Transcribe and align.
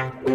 Wow. 0.00 0.30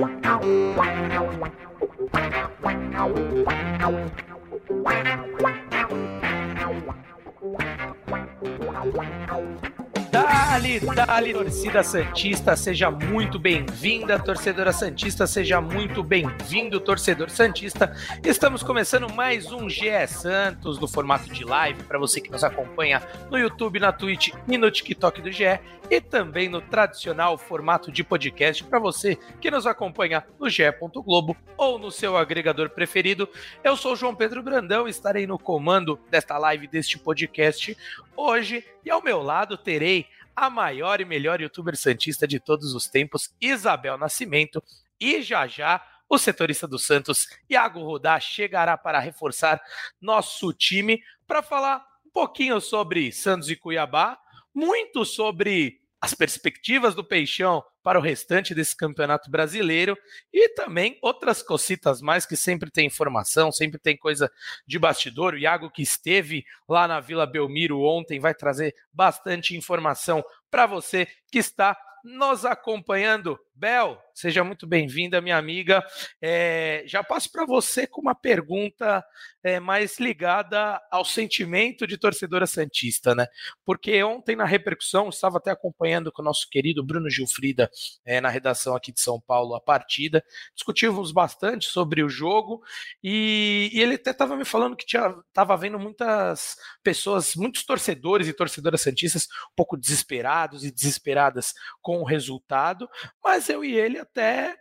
Dali, 10.55 10.79
dali, 10.79 11.33
torcida 11.33 11.83
Santista, 11.83 12.55
seja 12.55 12.89
muito 12.89 13.37
bem-vinda, 13.37 14.17
torcedora 14.17 14.71
Santista, 14.71 15.27
seja 15.27 15.59
muito 15.59 16.01
bem-vindo, 16.01 16.79
torcedor 16.79 17.29
Santista. 17.29 17.93
Estamos 18.23 18.63
começando 18.63 19.13
mais 19.13 19.51
um 19.51 19.69
GE 19.69 20.07
Santos 20.07 20.79
no 20.79 20.87
formato 20.87 21.29
de 21.29 21.43
live 21.43 21.83
para 21.83 21.99
você 21.99 22.21
que 22.21 22.31
nos 22.31 22.41
acompanha 22.41 23.03
no 23.29 23.37
YouTube, 23.37 23.81
na 23.81 23.91
Twitch 23.91 24.29
e 24.47 24.57
no 24.57 24.71
TikTok 24.71 25.21
do 25.21 25.29
GE 25.29 25.59
e 25.91 25.99
também 25.99 26.47
no 26.47 26.61
tradicional 26.61 27.37
formato 27.37 27.91
de 27.91 28.01
podcast 28.01 28.63
para 28.63 28.79
você 28.79 29.17
que 29.41 29.51
nos 29.51 29.67
acompanha 29.67 30.23
no 30.39 30.49
GE. 30.49 30.63
Globo 31.05 31.35
ou 31.57 31.77
no 31.77 31.91
seu 31.91 32.15
agregador 32.15 32.69
preferido. 32.69 33.27
Eu 33.61 33.75
sou 33.75 33.93
João 33.93 34.15
Pedro 34.15 34.41
Brandão, 34.41 34.87
estarei 34.87 35.27
no 35.27 35.37
comando 35.37 35.99
desta 36.09 36.37
live, 36.37 36.65
deste 36.65 36.97
podcast 36.97 37.77
hoje 38.15 38.65
e 38.85 38.89
ao 38.89 39.03
meu 39.03 39.21
lado 39.21 39.57
terei 39.57 40.07
a 40.35 40.49
maior 40.49 40.99
e 40.99 41.05
melhor 41.05 41.41
youtuber 41.41 41.77
santista 41.77 42.27
de 42.27 42.39
todos 42.39 42.73
os 42.73 42.87
tempos, 42.87 43.33
Isabel 43.39 43.97
Nascimento, 43.97 44.63
e 44.99 45.21
já 45.21 45.47
já 45.47 45.81
o 46.09 46.17
setorista 46.17 46.67
do 46.67 46.77
Santos, 46.77 47.27
Iago 47.49 47.81
Rodá, 47.81 48.19
chegará 48.19 48.77
para 48.77 48.99
reforçar 48.99 49.61
nosso 49.99 50.53
time 50.53 51.01
para 51.25 51.41
falar 51.41 51.85
um 52.05 52.09
pouquinho 52.09 52.61
sobre 52.61 53.11
Santos 53.11 53.49
e 53.49 53.55
Cuiabá, 53.55 54.17
muito 54.53 55.03
sobre 55.03 55.81
as 56.01 56.13
perspectivas 56.13 56.93
do 56.93 57.03
Peixão 57.03 57.63
para 57.81 57.99
o 57.99 58.01
restante 58.01 58.53
desse 58.53 58.75
campeonato 58.75 59.29
brasileiro 59.29 59.97
e 60.33 60.49
também 60.49 60.97
outras 61.01 61.41
cositas 61.41 62.01
mais 62.01 62.25
que 62.25 62.35
sempre 62.35 62.69
tem 62.69 62.87
informação, 62.87 63.51
sempre 63.51 63.79
tem 63.79 63.97
coisa 63.97 64.31
de 64.67 64.77
bastidor. 64.77 65.33
O 65.33 65.37
Iago 65.37 65.69
que 65.69 65.81
esteve 65.81 66.43
lá 66.67 66.87
na 66.87 66.99
Vila 66.99 67.25
Belmiro 67.25 67.81
ontem 67.81 68.19
vai 68.19 68.33
trazer 68.33 68.75
bastante 68.93 69.55
informação 69.55 70.23
para 70.49 70.65
você 70.65 71.07
que 71.31 71.39
está 71.39 71.77
nos 72.03 72.45
acompanhando. 72.45 73.39
Bel, 73.57 73.97
seja 74.13 74.43
muito 74.43 74.67
bem-vinda, 74.67 75.21
minha 75.21 75.37
amiga. 75.37 75.81
É, 76.21 76.83
já 76.85 77.01
passo 77.01 77.31
para 77.31 77.45
você 77.45 77.87
com 77.87 78.01
uma 78.01 78.13
pergunta 78.13 79.01
é, 79.41 79.61
mais 79.61 79.97
ligada 79.97 80.81
ao 80.91 81.05
sentimento 81.05 81.87
de 81.87 81.97
torcedora 81.97 82.45
Santista, 82.45 83.15
né? 83.15 83.27
Porque 83.63 84.03
ontem 84.03 84.35
na 84.35 84.43
repercussão, 84.43 85.07
estava 85.07 85.37
até 85.37 85.51
acompanhando 85.51 86.11
com 86.11 86.21
o 86.21 86.25
nosso 86.25 86.49
querido 86.49 86.83
Bruno 86.83 87.09
Gilfrida 87.09 87.69
é, 88.03 88.19
na 88.19 88.27
redação 88.27 88.75
aqui 88.75 88.91
de 88.91 88.99
São 88.99 89.21
Paulo 89.21 89.55
a 89.55 89.61
partida. 89.61 90.21
Discutimos 90.53 91.13
bastante 91.13 91.67
sobre 91.67 92.03
o 92.03 92.09
jogo 92.09 92.61
e, 93.01 93.69
e 93.71 93.79
ele 93.79 93.95
até 93.95 94.11
estava 94.11 94.35
me 94.35 94.43
falando 94.43 94.75
que 94.75 94.85
estava 94.85 95.55
vendo 95.55 95.79
muitas 95.79 96.57
pessoas, 96.83 97.35
muitos 97.35 97.63
torcedores 97.63 98.27
e 98.27 98.33
torcedoras 98.33 98.81
Santistas 98.81 99.29
um 99.49 99.55
pouco 99.55 99.77
desesperados 99.77 100.65
e 100.65 100.71
desesperadas 100.71 101.53
com 101.81 102.01
o 102.01 102.03
resultado, 102.03 102.89
mas 103.23 103.44
eu 103.49 103.63
e 103.63 103.75
ele 103.75 103.97
até 103.99 104.55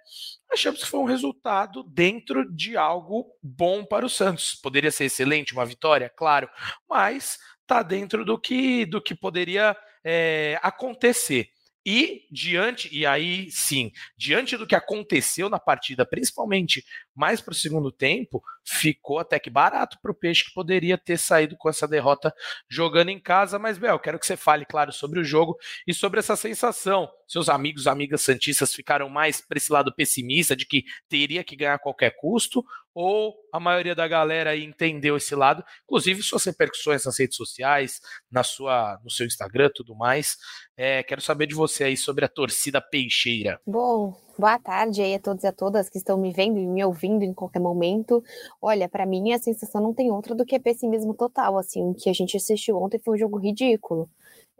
achamos 0.52 0.82
que 0.82 0.88
foi 0.88 1.00
um 1.00 1.04
resultado 1.04 1.82
dentro 1.84 2.50
de 2.54 2.76
algo 2.76 3.26
bom 3.42 3.84
para 3.84 4.06
o 4.06 4.10
Santos. 4.10 4.54
Poderia 4.54 4.90
ser 4.90 5.04
excelente, 5.04 5.52
uma 5.52 5.66
vitória, 5.66 6.08
claro, 6.08 6.48
mas 6.88 7.38
está 7.62 7.82
dentro 7.82 8.24
do 8.24 8.38
que, 8.38 8.86
do 8.86 9.02
que 9.02 9.14
poderia 9.14 9.76
é, 10.04 10.58
acontecer. 10.62 11.48
E 11.86 12.26
diante, 12.30 12.88
e 12.90 13.04
aí 13.04 13.50
sim, 13.50 13.92
diante 14.16 14.56
do 14.56 14.66
que 14.66 14.74
aconteceu 14.74 15.50
na 15.50 15.58
partida, 15.58 16.06
principalmente 16.06 16.82
mais 17.14 17.42
para 17.42 17.52
o 17.52 17.54
segundo 17.54 17.92
tempo, 17.92 18.42
ficou 18.64 19.18
até 19.18 19.38
que 19.38 19.50
barato 19.50 19.98
para 20.00 20.10
o 20.10 20.14
Peixe 20.14 20.46
que 20.46 20.54
poderia 20.54 20.96
ter 20.96 21.18
saído 21.18 21.56
com 21.56 21.68
essa 21.68 21.86
derrota 21.86 22.34
jogando 22.68 23.10
em 23.10 23.20
casa. 23.20 23.58
Mas, 23.58 23.76
Bel, 23.76 23.98
quero 23.98 24.18
que 24.18 24.26
você 24.26 24.36
fale, 24.36 24.64
claro, 24.64 24.92
sobre 24.92 25.20
o 25.20 25.24
jogo 25.24 25.56
e 25.86 25.92
sobre 25.92 26.20
essa 26.20 26.36
sensação. 26.36 27.08
Seus 27.28 27.48
amigos, 27.48 27.86
amigas 27.86 28.22
santistas 28.22 28.74
ficaram 28.74 29.08
mais 29.08 29.40
para 29.40 29.58
esse 29.58 29.70
lado 29.70 29.94
pessimista 29.94 30.56
de 30.56 30.66
que 30.66 30.84
teria 31.08 31.44
que 31.44 31.54
ganhar 31.54 31.74
a 31.74 31.78
qualquer 31.78 32.16
custo, 32.16 32.64
ou 32.94 33.34
a 33.52 33.58
maioria 33.58 33.94
da 33.94 34.06
galera 34.06 34.50
aí 34.50 34.64
entendeu 34.64 35.16
esse 35.16 35.34
lado, 35.34 35.64
inclusive 35.84 36.22
suas 36.22 36.44
repercussões 36.44 37.04
nas 37.04 37.18
redes 37.18 37.36
sociais, 37.36 38.00
na 38.30 38.42
sua, 38.42 39.00
no 39.02 39.10
seu 39.10 39.26
Instagram, 39.26 39.70
tudo 39.74 39.94
mais. 39.96 40.36
É, 40.76 41.02
quero 41.02 41.20
saber 41.20 41.46
de 41.46 41.54
você 41.54 41.84
aí 41.84 41.96
sobre 41.96 42.24
a 42.24 42.28
torcida 42.28 42.80
peixeira. 42.80 43.60
Bom, 43.66 44.16
boa 44.38 44.58
tarde 44.58 45.02
aí 45.02 45.14
a 45.14 45.18
todos 45.18 45.42
e 45.42 45.46
a 45.46 45.52
todas 45.52 45.90
que 45.90 45.98
estão 45.98 46.16
me 46.16 46.32
vendo 46.32 46.58
e 46.58 46.66
me 46.66 46.84
ouvindo 46.84 47.24
em 47.24 47.34
qualquer 47.34 47.60
momento. 47.60 48.22
Olha, 48.62 48.88
para 48.88 49.04
mim 49.04 49.32
a 49.32 49.38
sensação 49.38 49.82
não 49.82 49.92
tem 49.92 50.10
outra 50.10 50.34
do 50.34 50.44
que 50.44 50.58
pessimismo 50.58 51.14
total, 51.14 51.58
assim, 51.58 51.92
que 51.94 52.08
a 52.08 52.12
gente 52.12 52.36
assistiu 52.36 52.76
ontem 52.76 52.98
foi 52.98 53.16
um 53.16 53.18
jogo 53.18 53.38
ridículo. 53.38 54.08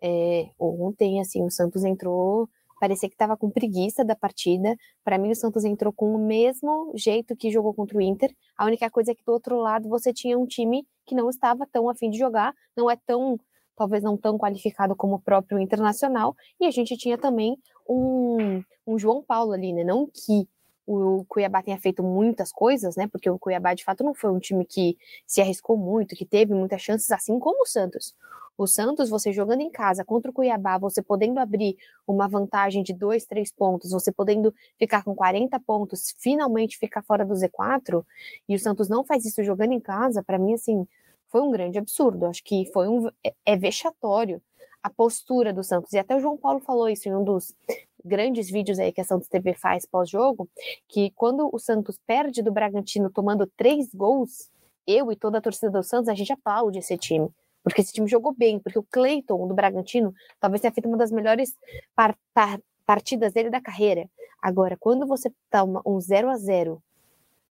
É, 0.03 0.49
ontem, 0.59 1.21
assim, 1.21 1.43
o 1.43 1.51
Santos 1.51 1.83
entrou 1.83 2.49
parecia 2.85 3.09
que 3.09 3.15
estava 3.15 3.35
com 3.35 3.49
preguiça 3.49 4.05
da 4.05 4.15
partida. 4.15 4.77
Para 5.03 5.17
mim, 5.17 5.31
o 5.31 5.35
Santos 5.35 5.65
entrou 5.65 5.91
com 5.91 6.15
o 6.15 6.19
mesmo 6.19 6.93
jeito 6.95 7.35
que 7.35 7.51
jogou 7.51 7.73
contra 7.73 7.97
o 7.97 8.03
Inter. 8.03 8.31
A 8.59 8.67
única 8.67 8.91
coisa 8.91 9.13
é 9.13 9.15
que 9.15 9.25
do 9.25 9.33
outro 9.33 9.57
lado 9.57 9.89
você 9.89 10.13
tinha 10.13 10.39
um 10.39 10.45
time 10.45 10.87
que 11.07 11.15
não 11.15 11.31
estava 11.31 11.67
tão 11.73 11.89
afim 11.89 12.11
de 12.11 12.19
jogar, 12.19 12.53
não 12.77 12.91
é 12.91 12.97
tão, 13.07 13.39
talvez 13.75 14.03
não 14.03 14.19
tão 14.19 14.37
qualificado 14.37 14.95
como 14.95 15.15
o 15.15 15.19
próprio 15.19 15.59
Internacional. 15.59 16.37
E 16.61 16.67
a 16.67 16.71
gente 16.71 16.95
tinha 16.99 17.17
também 17.17 17.57
um, 17.89 18.63
um 18.87 18.99
João 18.99 19.23
Paulo 19.23 19.53
ali, 19.53 19.73
né? 19.73 19.83
Não 19.83 20.07
que 20.07 20.47
o 20.87 21.25
Cuiabá 21.29 21.63
tenha 21.63 21.79
feito 21.79 22.03
muitas 22.03 22.53
coisas, 22.53 22.97
né? 22.97 23.07
Porque 23.07 23.29
o 23.31 23.39
Cuiabá 23.39 23.75
de 23.75 23.85
fato 23.85 24.05
não 24.05 24.15
foi 24.15 24.31
um 24.31 24.39
time 24.39 24.65
que 24.65 24.97
se 25.27 25.41
arriscou 25.41 25.77
muito, 25.77 26.15
que 26.15 26.27
teve 26.27 26.55
muitas 26.55 26.83
chances, 26.83 27.11
assim 27.11 27.39
como 27.39 27.63
o 27.63 27.67
Santos. 27.67 28.15
O 28.57 28.67
Santos, 28.67 29.11
você 29.11 29.33
jogando 29.33 29.63
em 29.63 29.71
casa 29.71 30.05
contra 30.05 30.31
o 30.31 30.35
Cuiabá, 30.35 30.79
você 30.79 31.03
podendo 31.03 31.41
abrir 31.41 31.77
uma 32.07 32.29
vantagem 32.29 32.83
de 32.83 32.93
dois, 32.93 33.25
três 33.25 33.51
pontos, 33.51 33.91
você 33.91 34.13
podendo 34.13 34.55
ficar 34.79 35.03
com 35.03 35.15
40 35.15 35.59
pontos, 35.61 36.15
finalmente 36.19 36.79
ficar 36.79 37.03
fora 37.03 37.25
do 37.25 37.35
Z4, 37.35 38.05
e 38.49 38.55
o 38.55 38.59
Santos 38.59 38.89
não 38.89 39.03
faz 39.05 39.25
isso 39.25 39.43
jogando 39.43 39.73
em 39.73 39.81
casa, 39.81 40.23
para 40.23 40.39
mim, 40.39 40.55
assim, 40.55 40.87
foi 41.29 41.41
um 41.41 41.51
grande 41.51 41.79
absurdo. 41.79 42.27
Acho 42.27 42.45
que 42.45 42.71
foi 42.73 42.89
um. 42.89 43.09
É, 43.25 43.35
é 43.45 43.57
vexatório 43.57 44.41
a 44.81 44.91
postura 44.91 45.53
do 45.53 45.65
Santos. 45.65 45.93
E 45.93 45.99
até 45.99 46.15
o 46.15 46.21
João 46.21 46.37
Paulo 46.37 46.61
falou 46.61 46.89
isso 46.89 47.09
em 47.09 47.15
um 47.15 47.25
dos 47.25 47.55
grandes 48.05 48.51
vídeos 48.51 48.79
aí 48.79 48.93
que 48.93 49.01
a 49.01 49.05
Santos 49.05 49.29
TV 49.29 49.55
faz 49.55 49.87
pós-jogo, 49.87 50.49
que 50.89 51.11
quando 51.13 51.49
o 51.53 51.59
Santos 51.59 51.99
perde 52.07 52.43
do 52.43 52.53
Bragantino 52.53 53.11
tomando 53.11 53.47
três 53.57 53.93
gols, 53.95 54.51
eu 54.87 55.11
e 55.11 55.17
toda 55.17 55.39
a 55.39 55.41
torcida 55.41 55.71
do 55.71 55.83
Santos, 55.83 56.09
a 56.09 56.15
gente 56.15 56.33
aplaude 56.33 56.79
esse 56.79 56.97
time 56.99 57.31
porque 57.65 57.81
esse 57.81 57.95
time 57.95 58.07
jogou 58.07 58.33
bem, 58.33 58.59
porque 58.61 58.79
o 58.79 58.83
Cleiton 58.83 59.49
do 59.49 59.55
Bragantino 59.55 60.15
talvez 60.39 60.61
tenha 60.61 60.71
feito 60.71 60.87
uma 60.87 60.99
das 60.99 61.11
melhores 61.11 61.57
par 61.97 62.15
par 62.35 62.61
partidas 62.85 63.33
dele 63.33 63.49
da 63.49 63.63
carreira. 63.63 64.09
Agora, 64.41 64.77
quando 64.79 65.07
você 65.07 65.33
toma 65.51 65.81
um 65.87 65.99
0 65.99 66.29
a 66.29 66.37
0 66.37 66.83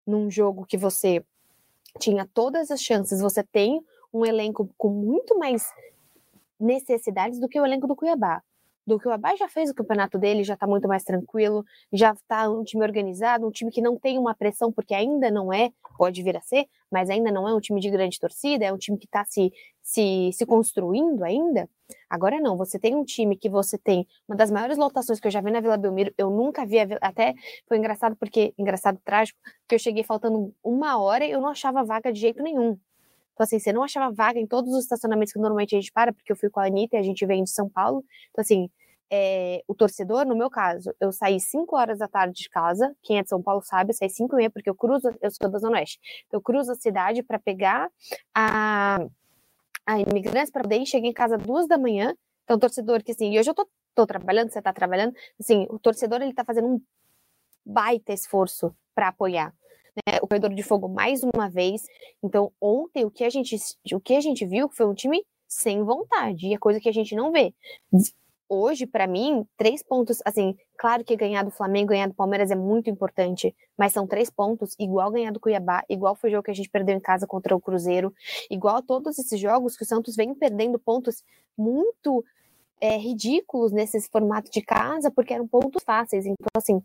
num 0.06 0.30
jogo 0.30 0.66
que 0.66 0.76
você 0.76 1.24
tinha 1.98 2.28
todas 2.34 2.70
as 2.70 2.82
chances, 2.82 3.22
você 3.22 3.42
tem 3.42 3.82
um 4.12 4.26
elenco 4.26 4.69
com 4.76 4.90
muito 4.90 5.38
mais 5.38 5.72
necessidades 6.60 7.40
do 7.40 7.48
que 7.48 7.58
o 7.58 7.64
elenco 7.64 7.86
do 7.86 7.96
Cuiabá 7.96 8.42
do 8.87 8.98
que 8.98 9.06
o 9.09 9.10
Abai 9.12 9.37
já 9.37 9.48
fez 9.48 9.70
o 9.70 9.75
campeonato 9.75 10.19
dele, 10.19 10.44
já 10.44 10.54
está 10.54 10.66
muito 10.66 10.88
mais 10.88 11.04
tranquilo, 11.04 11.65
já 11.93 12.12
está 12.12 12.50
um 12.50 12.65
time 12.65 12.82
organizado, 12.84 13.47
um 13.47 13.50
time 13.50 13.70
que 13.70 13.81
não 13.81 13.97
tem 13.98 14.19
uma 14.19 14.34
pressão, 14.34 14.72
porque 14.72 14.94
ainda 14.94 15.31
não 15.31 15.53
é, 15.53 15.70
pode 15.97 16.22
vir 16.22 16.37
a 16.37 16.41
ser, 16.41 16.66
mas 16.91 17.09
ainda 17.09 17.31
não 17.31 17.48
é 17.48 17.54
um 17.54 17.60
time 17.60 17.81
de 17.81 17.91
grande 17.91 18.19
torcida, 18.19 18.65
é 18.65 18.72
um 18.72 18.78
time 18.78 18.98
que 18.98 19.06
está 19.06 19.25
se, 19.25 19.53
se, 19.82 20.31
se 20.32 20.44
construindo 20.47 21.22
ainda. 21.25 21.69
Agora 22.09 22.41
não, 22.41 22.56
você 22.56 22.78
tem 22.78 22.94
um 22.94 23.04
time 23.04 23.37
que 23.37 23.48
você 23.48 23.78
tem 23.78 24.06
uma 24.28 24.37
das 24.37 24.50
maiores 24.50 24.76
lotações 24.78 25.20
que 25.20 25.26
eu 25.26 25.31
já 25.31 25.41
vi 25.41 25.50
na 25.50 25.60
Vila 25.60 25.76
Belmiro, 25.76 26.12
eu 26.19 26.31
nunca 26.31 26.66
vi, 26.66 26.78
até 27.00 27.34
foi 27.66 27.78
engraçado 27.78 28.17
porque, 28.17 28.52
engraçado, 28.58 28.99
trágico, 29.05 29.38
que 29.69 29.75
eu 29.75 29.79
cheguei 29.79 30.02
faltando 30.02 30.55
uma 30.62 30.99
hora 31.00 31.25
e 31.25 31.31
eu 31.31 31.40
não 31.40 31.49
achava 31.49 31.84
vaga 31.84 32.12
de 32.12 32.20
jeito 32.20 32.43
nenhum. 32.43 32.79
Então, 33.32 33.44
assim, 33.44 33.58
você 33.58 33.73
não 33.73 33.82
achava 33.82 34.12
vaga 34.14 34.38
em 34.38 34.46
todos 34.46 34.73
os 34.75 34.84
estacionamentos 34.84 35.32
que 35.32 35.38
normalmente 35.38 35.75
a 35.75 35.81
gente 35.81 35.93
para, 35.93 36.12
porque 36.12 36.32
eu 36.32 36.37
fui 36.37 36.50
com 36.50 36.61
a 36.61 36.67
Anitta 36.67 36.96
e 36.96 36.99
a 36.99 37.02
gente 37.02 37.25
vem 37.26 37.44
de 37.44 37.50
São 37.50 37.69
Paulo. 37.69 38.05
Então, 38.31 38.43
assim, 38.43 38.69
é, 39.14 39.62
o 39.69 39.75
torcedor, 39.75 40.25
no 40.25 40.34
meu 40.34 40.49
caso, 40.49 40.94
eu 40.99 41.12
saí 41.12 41.38
5 41.38 41.76
horas 41.76 41.99
da 41.99 42.08
tarde 42.08 42.34
de 42.43 42.49
casa, 42.49 42.96
quem 43.02 43.19
é 43.19 43.23
de 43.23 43.29
São 43.29 43.43
Paulo 43.43 43.62
sabe, 43.62 43.90
eu 43.90 43.94
saí 43.94 44.08
5 44.08 44.34
e 44.34 44.37
meia, 44.38 44.50
porque 44.50 44.70
eu 44.70 44.75
cruzo, 44.75 45.11
eu 45.20 45.31
sou 45.31 45.50
da 45.50 45.58
Zona 45.58 45.76
Oeste, 45.76 46.00
então 46.26 46.38
eu 46.38 46.43
cruzo 46.43 46.73
a 46.73 46.75
cidade 46.75 47.23
para 47.23 47.38
pegar 47.38 47.90
a, 48.34 49.05
a 49.87 50.00
imigrantes 50.00 50.50
para 50.50 50.62
poder 50.62 50.87
cheguei 50.87 51.11
em 51.11 51.12
casa 51.12 51.37
duas 51.37 51.69
da 51.69 51.76
manhã, 51.76 52.14
então 52.44 52.58
torcedor 52.58 53.02
que 53.05 53.12
assim, 53.12 53.31
e 53.34 53.38
hoje 53.38 53.50
eu 53.50 53.55
tô, 53.55 53.69
tô 53.94 54.06
trabalhando, 54.06 54.50
você 54.50 54.62
tá 54.62 54.73
trabalhando, 54.73 55.14
assim, 55.38 55.67
o 55.69 55.79
torcedor 55.79 56.23
ele 56.23 56.32
tá 56.32 56.43
fazendo 56.43 56.69
um 56.69 56.81
baita 57.67 58.14
esforço 58.14 58.75
para 58.94 59.08
apoiar 59.08 59.55
né, 59.97 60.19
o 60.23 60.27
corredor 60.27 60.55
de 60.55 60.62
fogo 60.62 60.89
mais 60.89 61.23
uma 61.23 61.49
vez. 61.49 61.83
Então, 62.23 62.53
ontem 62.61 63.05
o 63.05 63.11
que 63.11 63.25
a 63.25 63.31
gente 63.31 63.56
o 63.93 64.00
que 64.00 64.15
a 64.15 64.21
gente 64.21 64.44
viu 64.47 64.69
foi 64.69 64.87
um 64.87 64.94
time 64.94 65.25
sem 65.49 65.83
vontade, 65.85 66.47
e 66.47 66.55
é 66.55 66.59
coisa 66.59 66.81
que 66.81 66.89
a 66.89 66.93
gente 66.93 67.15
não 67.15 67.31
vê. 67.31 67.55
hoje, 68.49 68.87
para 68.87 69.06
mim, 69.06 69.47
três 69.56 69.83
pontos, 69.83 70.19
assim, 70.27 70.55
claro 70.77 71.03
que 71.05 71.17
ganhar 71.17 71.43
do 71.43 71.50
Flamengo, 71.50 71.89
ganhar 71.89 72.06
do 72.06 72.15
Palmeiras 72.15 72.50
é 72.50 72.55
muito 72.55 72.91
importante, 72.91 73.55
mas 73.79 73.93
são 73.94 74.06
três 74.06 74.29
pontos, 74.29 74.75
igual 74.79 75.11
ganhar 75.11 75.33
do 75.33 75.41
Cuiabá, 75.41 75.83
igual 75.89 76.15
foi 76.15 76.29
o 76.31 76.33
jogo 76.33 76.44
que 76.44 76.50
a 76.50 76.55
gente 76.55 76.69
perdeu 76.69 76.94
em 76.94 77.00
casa 77.00 77.27
contra 77.27 77.56
o 77.56 77.61
Cruzeiro, 77.61 78.12
igual 78.50 78.83
todos 78.83 79.19
esses 79.19 79.41
jogos 79.41 79.77
que 79.77 79.85
o 79.85 79.87
Santos 79.87 80.15
vem 80.17 80.35
perdendo 80.35 80.79
pontos 80.79 81.25
muito 81.56 82.23
é, 82.82 82.96
ridículos 82.96 83.70
nesse 83.70 84.00
formato 84.11 84.50
de 84.50 84.61
casa, 84.61 85.11
porque 85.11 85.32
eram 85.32 85.46
pontos 85.46 85.84
fáceis. 85.84 86.26
Então, 86.26 86.50
assim, 86.56 86.82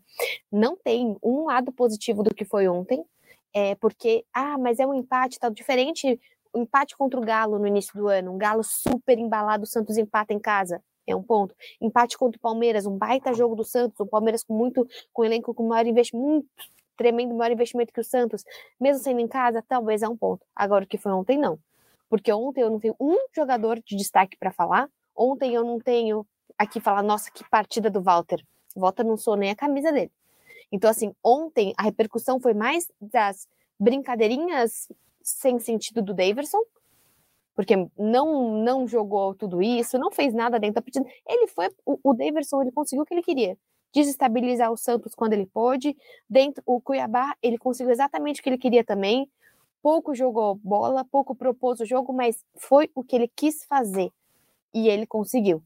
não 0.50 0.76
tem 0.76 1.16
um 1.22 1.46
lado 1.46 1.72
positivo 1.72 2.22
do 2.22 2.32
que 2.32 2.44
foi 2.44 2.68
ontem, 2.68 3.04
é, 3.52 3.74
porque, 3.74 4.24
ah, 4.32 4.56
mas 4.56 4.78
é 4.78 4.86
um 4.86 4.94
empate, 4.94 5.38
tal, 5.40 5.50
diferente 5.50 6.20
o 6.52 6.60
empate 6.60 6.96
contra 6.96 7.20
o 7.20 7.24
Galo 7.24 7.58
no 7.58 7.66
início 7.66 7.92
do 7.94 8.08
ano, 8.08 8.32
um 8.32 8.38
Galo 8.38 8.62
super 8.62 9.18
embalado, 9.18 9.64
o 9.64 9.66
Santos 9.66 9.98
empata 9.98 10.32
em 10.32 10.38
casa 10.38 10.80
é 11.06 11.16
um 11.16 11.22
ponto. 11.22 11.54
Empate 11.80 12.16
contra 12.18 12.36
o 12.38 12.40
Palmeiras, 12.40 12.86
um 12.86 12.96
baita 12.96 13.32
jogo 13.32 13.54
do 13.54 13.64
Santos, 13.64 13.98
o 13.98 14.06
Palmeiras 14.06 14.44
com 14.44 14.54
muito, 14.54 14.86
com 15.12 15.22
um 15.22 15.24
elenco 15.24 15.54
com 15.54 15.66
maior 15.66 15.86
investimento, 15.86 16.46
tremendo 16.96 17.34
maior 17.34 17.52
investimento 17.52 17.92
que 17.92 18.00
o 18.00 18.04
Santos, 18.04 18.44
mesmo 18.78 19.02
sendo 19.02 19.20
em 19.20 19.28
casa, 19.28 19.64
talvez 19.66 20.02
é 20.02 20.08
um 20.08 20.16
ponto. 20.16 20.44
Agora 20.54 20.84
o 20.84 20.86
que 20.86 20.98
foi 20.98 21.12
ontem 21.12 21.38
não. 21.38 21.58
Porque 22.08 22.32
ontem 22.32 22.62
eu 22.62 22.70
não 22.70 22.80
tenho 22.80 22.94
um 23.00 23.16
jogador 23.34 23.80
de 23.80 23.96
destaque 23.96 24.36
para 24.36 24.52
falar. 24.52 24.88
Ontem 25.18 25.52
eu 25.52 25.64
não 25.64 25.80
tenho 25.80 26.24
aqui 26.56 26.78
falar, 26.78 27.02
nossa, 27.02 27.28
que 27.28 27.42
partida 27.50 27.90
do 27.90 28.00
Walter. 28.00 28.40
Walter 28.76 29.02
não 29.02 29.16
sou 29.16 29.34
nem 29.34 29.50
a 29.50 29.56
camisa 29.56 29.90
dele. 29.90 30.12
Então, 30.70 30.88
assim, 30.88 31.12
ontem 31.24 31.74
a 31.76 31.82
repercussão 31.82 32.38
foi 32.38 32.54
mais 32.54 32.88
das 33.00 33.48
brincadeirinhas 33.80 34.88
sem 35.20 35.58
sentido 35.58 36.00
do 36.00 36.14
Daverson, 36.14 36.62
porque 37.54 37.74
não 37.98 38.62
não 38.62 38.86
jogou 38.86 39.34
tudo 39.34 39.60
isso, 39.60 39.98
não 39.98 40.12
fez 40.12 40.32
nada 40.32 40.60
dentro 40.60 40.76
da 40.76 40.82
partida. 40.82 41.04
Ele 41.26 41.48
foi 41.48 41.68
o, 41.84 41.98
o 42.02 42.14
Daverson, 42.14 42.62
ele 42.62 42.70
conseguiu 42.70 43.02
o 43.02 43.06
que 43.06 43.14
ele 43.14 43.22
queria. 43.22 43.58
Desestabilizar 43.92 44.70
o 44.70 44.76
Santos 44.76 45.14
quando 45.16 45.32
ele 45.32 45.46
pôde. 45.46 45.96
Dentro 46.30 46.62
o 46.64 46.80
Cuiabá, 46.80 47.34
ele 47.42 47.58
conseguiu 47.58 47.90
exatamente 47.90 48.40
o 48.40 48.42
que 48.44 48.48
ele 48.50 48.58
queria 48.58 48.84
também. 48.84 49.28
Pouco 49.82 50.14
jogou 50.14 50.54
bola, 50.56 51.04
pouco 51.04 51.34
propôs 51.34 51.80
o 51.80 51.86
jogo, 51.86 52.12
mas 52.12 52.44
foi 52.56 52.88
o 52.94 53.02
que 53.02 53.16
ele 53.16 53.28
quis 53.34 53.64
fazer. 53.64 54.12
E 54.74 54.88
ele 54.88 55.06
conseguiu. 55.06 55.62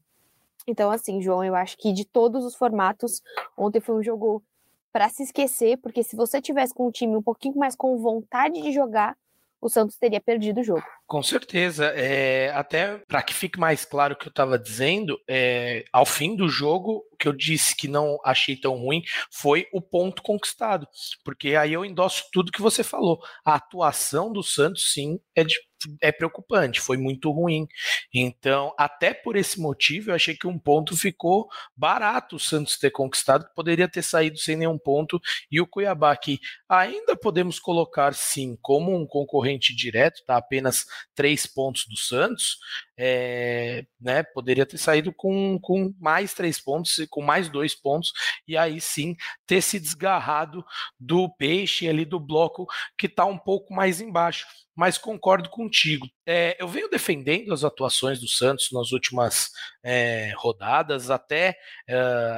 Então, 0.67 0.89
assim, 0.89 1.21
João, 1.21 1.43
eu 1.43 1.55
acho 1.55 1.77
que 1.77 1.91
de 1.91 2.05
todos 2.05 2.45
os 2.45 2.55
formatos, 2.55 3.21
ontem 3.57 3.81
foi 3.81 3.95
um 3.95 4.03
jogo 4.03 4.43
para 4.91 5.09
se 5.09 5.23
esquecer, 5.23 5.77
porque 5.77 6.03
se 6.03 6.15
você 6.15 6.41
tivesse 6.41 6.73
com 6.73 6.87
um 6.87 6.91
time 6.91 7.15
um 7.15 7.21
pouquinho 7.21 7.55
mais 7.55 7.75
com 7.75 7.97
vontade 7.97 8.61
de 8.61 8.71
jogar, 8.71 9.17
o 9.63 9.69
Santos 9.69 9.95
teria 9.95 10.19
perdido 10.19 10.59
o 10.59 10.63
jogo. 10.63 10.83
Com 11.07 11.23
certeza. 11.23 11.85
É, 11.95 12.51
até 12.53 12.97
para 13.07 13.21
que 13.21 13.33
fique 13.33 13.57
mais 13.57 13.85
claro 13.85 14.13
o 14.13 14.17
que 14.17 14.27
eu 14.27 14.29
estava 14.29 14.59
dizendo, 14.59 15.17
é, 15.27 15.85
ao 15.91 16.05
fim 16.05 16.35
do 16.35 16.49
jogo, 16.49 17.05
o 17.11 17.15
que 17.15 17.27
eu 17.27 17.33
disse 17.33 17.75
que 17.75 17.87
não 17.87 18.19
achei 18.25 18.57
tão 18.57 18.75
ruim 18.75 19.01
foi 19.31 19.67
o 19.71 19.81
ponto 19.81 20.21
conquistado. 20.21 20.85
Porque 21.23 21.55
aí 21.55 21.71
eu 21.71 21.85
endosso 21.85 22.25
tudo 22.33 22.51
que 22.51 22.61
você 22.61 22.83
falou. 22.83 23.21
A 23.45 23.55
atuação 23.55 24.33
do 24.33 24.43
Santos, 24.43 24.91
sim, 24.91 25.17
é 25.33 25.45
de 25.45 25.55
é 26.01 26.11
preocupante, 26.11 26.81
foi 26.81 26.97
muito 26.97 27.31
ruim. 27.31 27.67
Então, 28.13 28.73
até 28.77 29.13
por 29.13 29.35
esse 29.35 29.59
motivo, 29.59 30.11
eu 30.11 30.15
achei 30.15 30.35
que 30.35 30.47
um 30.47 30.57
ponto 30.57 30.95
ficou 30.95 31.47
barato 31.75 32.35
o 32.35 32.39
Santos 32.39 32.77
ter 32.77 32.91
conquistado, 32.91 33.45
que 33.45 33.55
poderia 33.55 33.87
ter 33.87 34.01
saído 34.01 34.37
sem 34.37 34.55
nenhum 34.55 34.77
ponto, 34.77 35.21
e 35.51 35.59
o 35.61 35.67
Cuiabá, 35.67 36.15
que 36.15 36.39
ainda 36.67 37.15
podemos 37.15 37.59
colocar 37.59 38.13
sim 38.13 38.57
como 38.61 38.95
um 38.95 39.05
concorrente 39.05 39.75
direto, 39.75 40.23
tá 40.25 40.37
apenas 40.37 40.85
três 41.15 41.45
pontos 41.45 41.85
do 41.87 41.97
Santos, 41.97 42.57
é, 42.97 43.85
né, 43.99 44.23
poderia 44.23 44.65
ter 44.65 44.77
saído 44.77 45.13
com, 45.13 45.59
com 45.59 45.93
mais 45.99 46.33
três 46.33 46.59
pontos, 46.59 47.05
com 47.09 47.21
mais 47.21 47.49
dois 47.49 47.73
pontos, 47.73 48.13
e 48.47 48.57
aí 48.57 48.79
sim 48.79 49.15
ter 49.45 49.61
se 49.61 49.79
desgarrado 49.79 50.63
do 50.99 51.29
peixe 51.29 51.87
ali 51.87 52.05
do 52.05 52.19
bloco 52.19 52.67
que 52.97 53.07
está 53.07 53.25
um 53.25 53.37
pouco 53.37 53.73
mais 53.73 54.01
embaixo. 54.01 54.45
Mas 54.75 54.97
concordo 54.97 55.49
contigo. 55.49 56.07
É, 56.25 56.57
eu 56.59 56.67
venho 56.67 56.89
defendendo 56.89 57.53
as 57.53 57.63
atuações 57.63 58.19
do 58.19 58.27
Santos 58.27 58.69
nas 58.71 58.91
últimas 58.91 59.51
é, 59.83 60.33
rodadas, 60.35 61.11
até 61.11 61.55
é, 61.87 61.95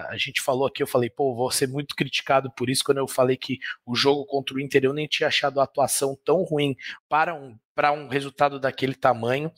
a 0.09 0.17
gente 0.17 0.41
falou 0.41 0.67
aqui, 0.67 0.83
eu 0.83 0.87
falei, 0.87 1.09
pô, 1.09 1.33
vou 1.33 1.49
ser 1.49 1.67
muito 1.67 1.95
criticado 1.95 2.51
por 2.51 2.69
isso 2.69 2.83
quando 2.83 2.97
eu 2.97 3.07
falei 3.07 3.37
que 3.37 3.57
o 3.85 3.95
jogo 3.95 4.25
contra 4.25 4.55
o 4.55 4.59
Inter 4.59 4.83
eu 4.83 4.93
nem 4.93 5.07
tinha 5.07 5.27
achado 5.27 5.61
a 5.61 5.63
atuação 5.63 6.17
tão 6.25 6.43
ruim 6.43 6.75
para 7.07 7.33
um 7.33 7.57
para 7.75 7.91
um 7.91 8.07
resultado 8.07 8.59
daquele 8.59 8.95
tamanho, 8.95 9.51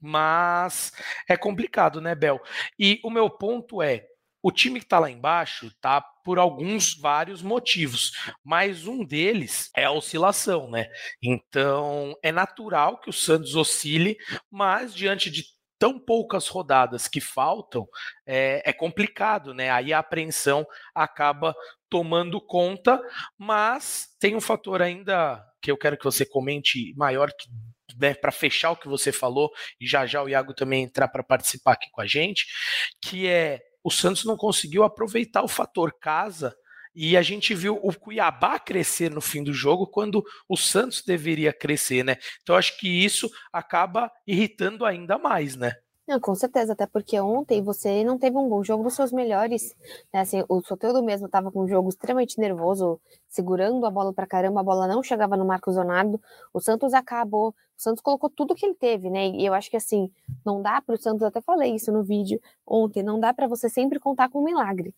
mas 0.00 0.92
é 1.28 1.36
complicado, 1.36 2.00
né, 2.00 2.14
Bel? 2.14 2.40
E 2.78 3.00
o 3.04 3.10
meu 3.10 3.28
ponto 3.28 3.82
é, 3.82 4.06
o 4.42 4.52
time 4.52 4.78
que 4.78 4.86
está 4.86 4.98
lá 4.98 5.10
embaixo 5.10 5.70
tá 5.80 6.02
por 6.24 6.38
alguns 6.38 6.94
vários 6.94 7.42
motivos, 7.42 8.12
mas 8.44 8.86
um 8.86 9.04
deles 9.04 9.70
é 9.76 9.84
a 9.84 9.90
oscilação, 9.90 10.70
né? 10.70 10.86
Então 11.22 12.14
é 12.22 12.30
natural 12.30 13.00
que 13.00 13.10
o 13.10 13.12
Santos 13.12 13.56
oscile, 13.56 14.16
mas 14.50 14.94
diante 14.94 15.30
de 15.30 15.44
tão 15.78 15.98
poucas 15.98 16.46
rodadas 16.48 17.08
que 17.08 17.20
faltam, 17.20 17.86
é, 18.26 18.62
é, 18.64 18.72
complicado, 18.72 19.52
né? 19.52 19.70
Aí 19.70 19.92
a 19.92 19.98
apreensão 19.98 20.66
acaba 20.94 21.54
tomando 21.94 22.40
conta, 22.40 23.00
mas 23.38 24.08
tem 24.18 24.34
um 24.34 24.40
fator 24.40 24.82
ainda 24.82 25.40
que 25.62 25.70
eu 25.70 25.76
quero 25.76 25.96
que 25.96 26.02
você 26.02 26.26
comente 26.26 26.92
maior 26.96 27.28
que 27.28 27.48
né, 27.96 28.14
para 28.14 28.32
fechar 28.32 28.72
o 28.72 28.76
que 28.76 28.88
você 28.88 29.12
falou, 29.12 29.48
e 29.80 29.86
já 29.86 30.04
já 30.04 30.20
o 30.20 30.28
Iago 30.28 30.52
também 30.52 30.82
entrar 30.82 31.06
para 31.06 31.22
participar 31.22 31.74
aqui 31.74 31.88
com 31.92 32.00
a 32.00 32.06
gente, 32.06 32.46
que 33.00 33.28
é 33.28 33.60
o 33.84 33.92
Santos 33.92 34.24
não 34.24 34.36
conseguiu 34.36 34.82
aproveitar 34.82 35.44
o 35.44 35.48
fator 35.48 35.96
casa 36.00 36.52
e 36.92 37.16
a 37.16 37.22
gente 37.22 37.54
viu 37.54 37.78
o 37.80 37.94
Cuiabá 37.94 38.58
crescer 38.58 39.08
no 39.12 39.20
fim 39.20 39.44
do 39.44 39.52
jogo 39.52 39.86
quando 39.86 40.24
o 40.48 40.56
Santos 40.56 41.00
deveria 41.00 41.52
crescer, 41.52 42.04
né? 42.04 42.16
Então 42.42 42.56
acho 42.56 42.76
que 42.76 42.88
isso 42.88 43.30
acaba 43.52 44.10
irritando 44.26 44.84
ainda 44.84 45.16
mais, 45.16 45.54
né? 45.54 45.74
Não, 46.06 46.20
com 46.20 46.34
certeza, 46.34 46.74
até 46.74 46.86
porque 46.86 47.18
ontem 47.18 47.62
você 47.62 48.04
não 48.04 48.18
teve 48.18 48.36
um 48.36 48.46
bom 48.46 48.62
jogo 48.62 48.84
dos 48.84 48.94
seus 48.94 49.10
melhores. 49.10 49.74
Né? 50.12 50.20
Assim, 50.20 50.44
o 50.48 50.60
Soteldo 50.60 51.02
mesmo 51.02 51.26
estava 51.26 51.50
com 51.50 51.62
um 51.62 51.68
jogo 51.68 51.88
extremamente 51.88 52.38
nervoso, 52.38 53.00
segurando 53.26 53.86
a 53.86 53.90
bola 53.90 54.12
para 54.12 54.26
caramba, 54.26 54.60
a 54.60 54.62
bola 54.62 54.86
não 54.86 55.02
chegava 55.02 55.34
no 55.34 55.46
Marcos 55.46 55.76
Leonardo. 55.76 56.20
O 56.52 56.60
Santos 56.60 56.92
acabou, 56.92 57.48
o 57.50 57.54
Santos 57.82 58.02
colocou 58.02 58.28
tudo 58.28 58.54
que 58.54 58.66
ele 58.66 58.74
teve, 58.74 59.08
né? 59.08 59.28
E 59.28 59.46
eu 59.46 59.54
acho 59.54 59.70
que 59.70 59.78
assim, 59.78 60.10
não 60.44 60.60
dá 60.60 60.82
para 60.82 60.94
o 60.94 60.98
Santos, 60.98 61.22
até 61.22 61.40
falei 61.40 61.74
isso 61.74 61.90
no 61.90 62.02
vídeo 62.02 62.38
ontem, 62.66 63.02
não 63.02 63.18
dá 63.18 63.32
para 63.32 63.48
você 63.48 63.70
sempre 63.70 63.98
contar 63.98 64.28
com 64.28 64.40
um 64.40 64.44
milagre. 64.44 64.94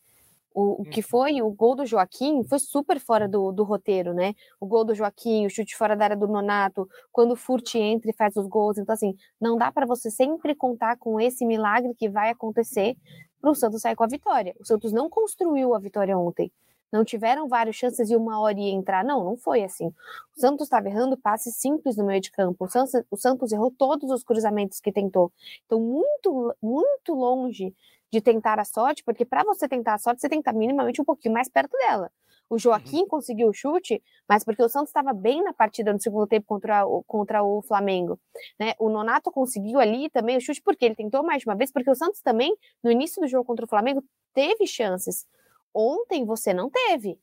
O, 0.56 0.80
o, 0.80 0.84
que 0.86 1.00
uhum. 1.00 1.06
foi 1.06 1.42
o 1.42 1.50
gol 1.50 1.76
do 1.76 1.84
Joaquim 1.84 2.42
foi 2.42 2.58
super 2.58 2.98
fora 2.98 3.28
do, 3.28 3.52
do, 3.52 3.62
roteiro, 3.62 4.14
né? 4.14 4.34
O 4.58 4.64
gol 4.64 4.86
do 4.86 4.94
Joaquim, 4.94 5.44
o 5.44 5.50
chute 5.50 5.76
fora 5.76 5.94
da 5.94 6.04
área 6.04 6.16
do 6.16 6.26
Nonato, 6.26 6.88
quando 7.12 7.32
o 7.32 7.36
Furt 7.36 7.74
entra 7.74 8.10
e 8.10 8.14
faz 8.14 8.34
os 8.36 8.46
gols. 8.46 8.78
Então, 8.78 8.94
assim, 8.94 9.14
não 9.38 9.58
dá 9.58 9.70
para 9.70 9.84
você 9.84 10.10
sempre 10.10 10.54
contar 10.54 10.96
com 10.96 11.20
esse 11.20 11.44
milagre 11.44 11.94
que 11.94 12.08
vai 12.08 12.30
acontecer 12.30 12.96
para 13.38 13.50
o 13.50 13.54
Santos 13.54 13.82
sair 13.82 13.94
com 13.94 14.04
a 14.04 14.06
vitória. 14.06 14.56
O 14.58 14.64
Santos 14.64 14.94
não 14.94 15.10
construiu 15.10 15.74
a 15.74 15.78
vitória 15.78 16.16
ontem. 16.16 16.50
Não 16.90 17.04
tiveram 17.04 17.48
várias 17.48 17.76
chances 17.76 18.08
e 18.08 18.16
uma 18.16 18.40
hora 18.40 18.58
ia 18.58 18.72
entrar. 18.72 19.04
Não, 19.04 19.22
não 19.22 19.36
foi 19.36 19.62
assim. 19.62 19.88
O 19.88 20.40
Santos 20.40 20.68
estava 20.68 20.88
errando 20.88 21.18
passes 21.18 21.56
simples 21.56 21.98
no 21.98 22.06
meio 22.06 22.22
de 22.22 22.30
campo. 22.30 22.64
O 22.64 22.68
Santos, 22.68 22.94
o 23.10 23.16
Santos 23.18 23.52
errou 23.52 23.70
todos 23.70 24.10
os 24.10 24.24
cruzamentos 24.24 24.80
que 24.80 24.90
tentou. 24.90 25.30
Então, 25.66 25.78
muito, 25.78 26.54
muito 26.62 27.12
longe 27.12 27.74
de 28.12 28.20
tentar 28.20 28.58
a 28.58 28.64
sorte, 28.64 29.02
porque 29.04 29.24
para 29.24 29.44
você 29.44 29.68
tentar 29.68 29.94
a 29.94 29.98
sorte, 29.98 30.20
você 30.20 30.28
tem 30.28 30.40
que 30.40 30.48
estar 30.48 30.58
minimamente 30.58 31.00
um 31.00 31.04
pouquinho 31.04 31.34
mais 31.34 31.48
perto 31.48 31.76
dela. 31.78 32.10
O 32.48 32.58
Joaquim 32.58 33.00
uhum. 33.00 33.08
conseguiu 33.08 33.48
o 33.48 33.52
chute, 33.52 34.00
mas 34.28 34.44
porque 34.44 34.62
o 34.62 34.68
Santos 34.68 34.90
estava 34.90 35.12
bem 35.12 35.42
na 35.42 35.52
partida 35.52 35.92
no 35.92 36.00
segundo 36.00 36.26
tempo 36.26 36.46
contra 36.46 36.86
o, 36.86 37.02
contra 37.02 37.42
o 37.42 37.60
Flamengo. 37.62 38.18
Né? 38.58 38.74
O 38.78 38.88
Nonato 38.88 39.32
conseguiu 39.32 39.80
ali 39.80 40.08
também 40.10 40.36
o 40.36 40.40
chute, 40.40 40.62
porque 40.62 40.84
ele 40.84 40.94
tentou 40.94 41.24
mais 41.24 41.42
de 41.42 41.48
uma 41.48 41.56
vez, 41.56 41.72
porque 41.72 41.90
o 41.90 41.94
Santos 41.94 42.20
também, 42.20 42.56
no 42.82 42.90
início 42.90 43.20
do 43.20 43.26
jogo 43.26 43.44
contra 43.44 43.64
o 43.64 43.68
Flamengo, 43.68 44.02
teve 44.32 44.66
chances. 44.66 45.26
Ontem 45.74 46.24
você 46.24 46.54
não 46.54 46.70
teve. 46.70 47.18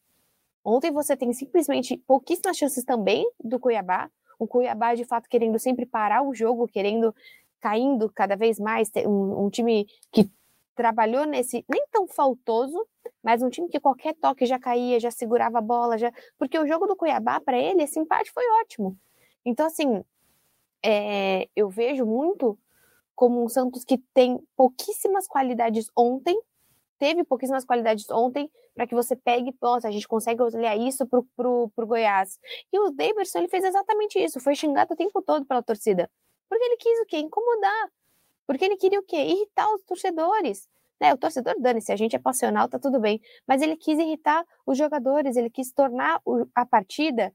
Ontem 0.63 0.91
você 0.91 1.15
tem 1.15 1.31
simplesmente 1.31 1.97
pouquíssimas 2.05 2.57
chances 2.57 2.83
também 2.83 3.25
do 3.41 3.59
Cuiabá. 3.59 4.09
O 4.37 4.45
Cuiabá, 4.45 4.93
de 4.93 5.05
fato, 5.05 5.29
querendo 5.29 5.57
sempre 5.57 5.85
parar 5.85 6.21
o 6.21 6.33
jogo, 6.33 6.67
querendo 6.67 7.15
caindo 7.61 8.11
cada 8.13 8.35
vez 8.35 8.59
mais. 8.59 8.91
Um, 9.05 9.45
um 9.45 9.49
time 9.49 9.87
que 10.11 10.29
trabalhou 10.75 11.25
nesse 11.25 11.63
nem 11.69 11.85
tão 11.91 12.07
faltoso, 12.07 12.87
mas 13.23 13.41
um 13.41 13.49
time 13.49 13.69
que 13.69 13.79
qualquer 13.79 14.15
toque 14.15 14.45
já 14.45 14.59
caía, 14.59 14.99
já 14.99 15.11
segurava 15.11 15.59
a 15.59 15.61
bola, 15.61 15.97
já 15.97 16.11
porque 16.37 16.57
o 16.57 16.67
jogo 16.67 16.87
do 16.87 16.95
Cuiabá 16.95 17.39
para 17.39 17.57
ele 17.57 17.83
esse 17.83 17.99
empate 17.99 18.31
foi 18.31 18.43
ótimo. 18.61 18.97
Então 19.45 19.65
assim, 19.65 20.03
é, 20.83 21.47
eu 21.55 21.69
vejo 21.69 22.05
muito 22.05 22.57
como 23.15 23.43
um 23.43 23.47
Santos 23.47 23.83
que 23.83 23.97
tem 24.13 24.39
pouquíssimas 24.55 25.27
qualidades 25.27 25.87
ontem, 25.95 26.39
teve 26.97 27.23
pouquíssimas 27.23 27.65
qualidades 27.65 28.09
ontem 28.09 28.49
para 28.73 28.87
que 28.87 28.95
você 28.95 29.15
pegue, 29.15 29.55
nossa, 29.61 29.87
a 29.87 29.91
gente 29.91 30.07
consegue 30.07 30.41
olhar 30.41 30.75
isso 30.75 31.05
pro, 31.05 31.23
pro, 31.35 31.69
pro 31.75 31.87
Goiás. 31.87 32.39
E 32.71 32.79
o 32.79 32.89
Davidson, 32.91 33.39
ele 33.39 33.47
fez 33.47 33.63
exatamente 33.63 34.17
isso, 34.17 34.39
foi 34.39 34.55
xingado 34.55 34.93
o 34.93 34.97
tempo 34.97 35.21
todo 35.21 35.45
pela 35.45 35.61
torcida. 35.61 36.09
Porque 36.49 36.63
ele 36.63 36.77
quis 36.77 36.99
o 37.01 37.05
quê? 37.05 37.17
Incomodar. 37.17 37.89
Porque 38.45 38.65
ele 38.65 38.77
queria 38.77 38.99
o 38.99 39.03
quê? 39.03 39.17
Irritar 39.17 39.71
os 39.73 39.83
torcedores. 39.83 40.67
Né? 40.99 41.13
O 41.13 41.17
torcedor 41.17 41.55
dane-se, 41.59 41.91
a 41.91 41.95
gente 41.95 42.15
é 42.15 42.19
passional, 42.19 42.67
tá 42.67 42.79
tudo 42.79 42.99
bem. 42.99 43.21
Mas 43.47 43.61
ele 43.61 43.75
quis 43.75 43.99
irritar 43.99 44.45
os 44.65 44.77
jogadores, 44.77 45.35
ele 45.35 45.49
quis 45.49 45.71
tornar 45.71 46.21
a 46.55 46.65
partida 46.65 47.33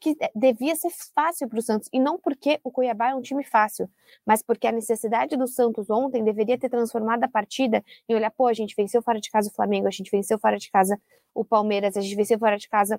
que 0.00 0.16
devia 0.34 0.74
ser 0.74 0.90
fácil 1.14 1.46
para 1.46 1.58
o 1.58 1.62
Santos, 1.62 1.88
e 1.92 2.00
não 2.00 2.18
porque 2.18 2.58
o 2.64 2.70
Cuiabá 2.70 3.10
é 3.10 3.14
um 3.14 3.20
time 3.20 3.44
fácil, 3.44 3.88
mas 4.24 4.42
porque 4.42 4.66
a 4.66 4.72
necessidade 4.72 5.36
do 5.36 5.46
Santos 5.46 5.90
ontem 5.90 6.24
deveria 6.24 6.58
ter 6.58 6.70
transformado 6.70 7.22
a 7.22 7.28
partida 7.28 7.84
em 8.08 8.14
olhar, 8.14 8.30
pô, 8.30 8.46
a 8.46 8.54
gente 8.54 8.74
venceu 8.74 9.02
fora 9.02 9.20
de 9.20 9.30
casa 9.30 9.50
o 9.50 9.52
Flamengo, 9.52 9.86
a 9.86 9.90
gente 9.90 10.10
venceu 10.10 10.38
fora 10.38 10.56
de 10.56 10.70
casa 10.70 10.98
o 11.34 11.44
Palmeiras, 11.44 11.98
a 11.98 12.00
gente 12.00 12.16
venceu 12.16 12.38
fora 12.38 12.56
de 12.56 12.66
casa 12.66 12.98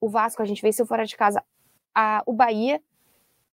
o 0.00 0.08
Vasco, 0.08 0.42
a 0.42 0.44
gente 0.44 0.60
venceu 0.60 0.84
fora 0.84 1.06
de 1.06 1.16
casa 1.16 1.40
a, 1.94 2.20
o 2.26 2.32
Bahia, 2.32 2.82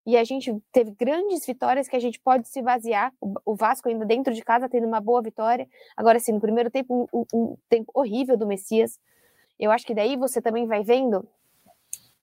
e 0.06 0.16
a 0.16 0.24
gente 0.24 0.56
teve 0.72 0.92
grandes 0.92 1.46
vitórias 1.46 1.88
que 1.88 1.96
a 1.96 2.00
gente 2.00 2.20
pode 2.20 2.48
se 2.48 2.62
vaziar. 2.62 3.12
O, 3.44 3.56
Vasco 3.56 3.90
ainda 3.90 4.06
dentro 4.06 4.34
de 4.34 4.44
casa 4.44 4.70
tendo 4.70 4.86
uma 4.86 5.02
boa 5.02 5.22
vitória. 5.22 5.68
Agora, 5.98 6.20
sim, 6.20 6.34
no 6.34 6.40
primeiro 6.40 6.70
tempo, 6.70 7.10
um, 7.12 7.26
um 7.34 7.58
tempo 7.68 7.92
horrível 7.94 8.38
do 8.38 8.46
Messias. 8.46 9.00
Eu 9.60 9.72
acho 9.72 9.86
que 9.86 9.96
daí 9.96 10.16
você 10.16 10.42
também 10.42 10.68
vai 10.68 10.84
vendo 10.84 11.28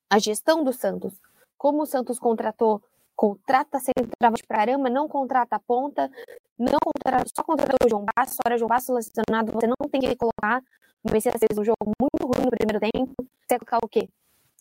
a 0.08 0.18
gestão 0.18 0.62
do 0.62 0.72
Santos. 0.72 1.12
Como 1.58 1.82
o 1.82 1.86
Santos 1.86 2.20
contratou, 2.20 2.80
contrata 3.16 3.80
centroavante 3.80 4.46
para 4.46 4.60
Arama, 4.60 4.88
não 4.88 5.08
contrata 5.08 5.56
a 5.56 5.58
ponta, 5.58 6.10
não 6.58 6.78
contrata, 6.84 7.24
só 7.34 7.42
contratou 7.42 7.86
o 7.86 7.88
João 7.88 8.04
Basso, 8.14 8.36
hora 8.44 8.58
João 8.58 8.68
Basso 8.68 8.92
lesionado, 8.92 9.52
você 9.52 9.66
não 9.66 9.88
tem 9.90 10.00
que 10.00 10.14
colocar. 10.14 10.62
O 11.02 11.10
Messias 11.10 11.34
fez 11.38 11.58
um 11.58 11.64
jogo 11.64 11.92
muito 12.00 12.26
ruim 12.26 12.44
no 12.44 12.50
primeiro 12.50 12.78
tempo. 12.78 13.12
Você 13.18 13.58
vai 13.58 13.58
colocar 13.58 13.78
o 13.82 13.88
quê? 13.88 14.08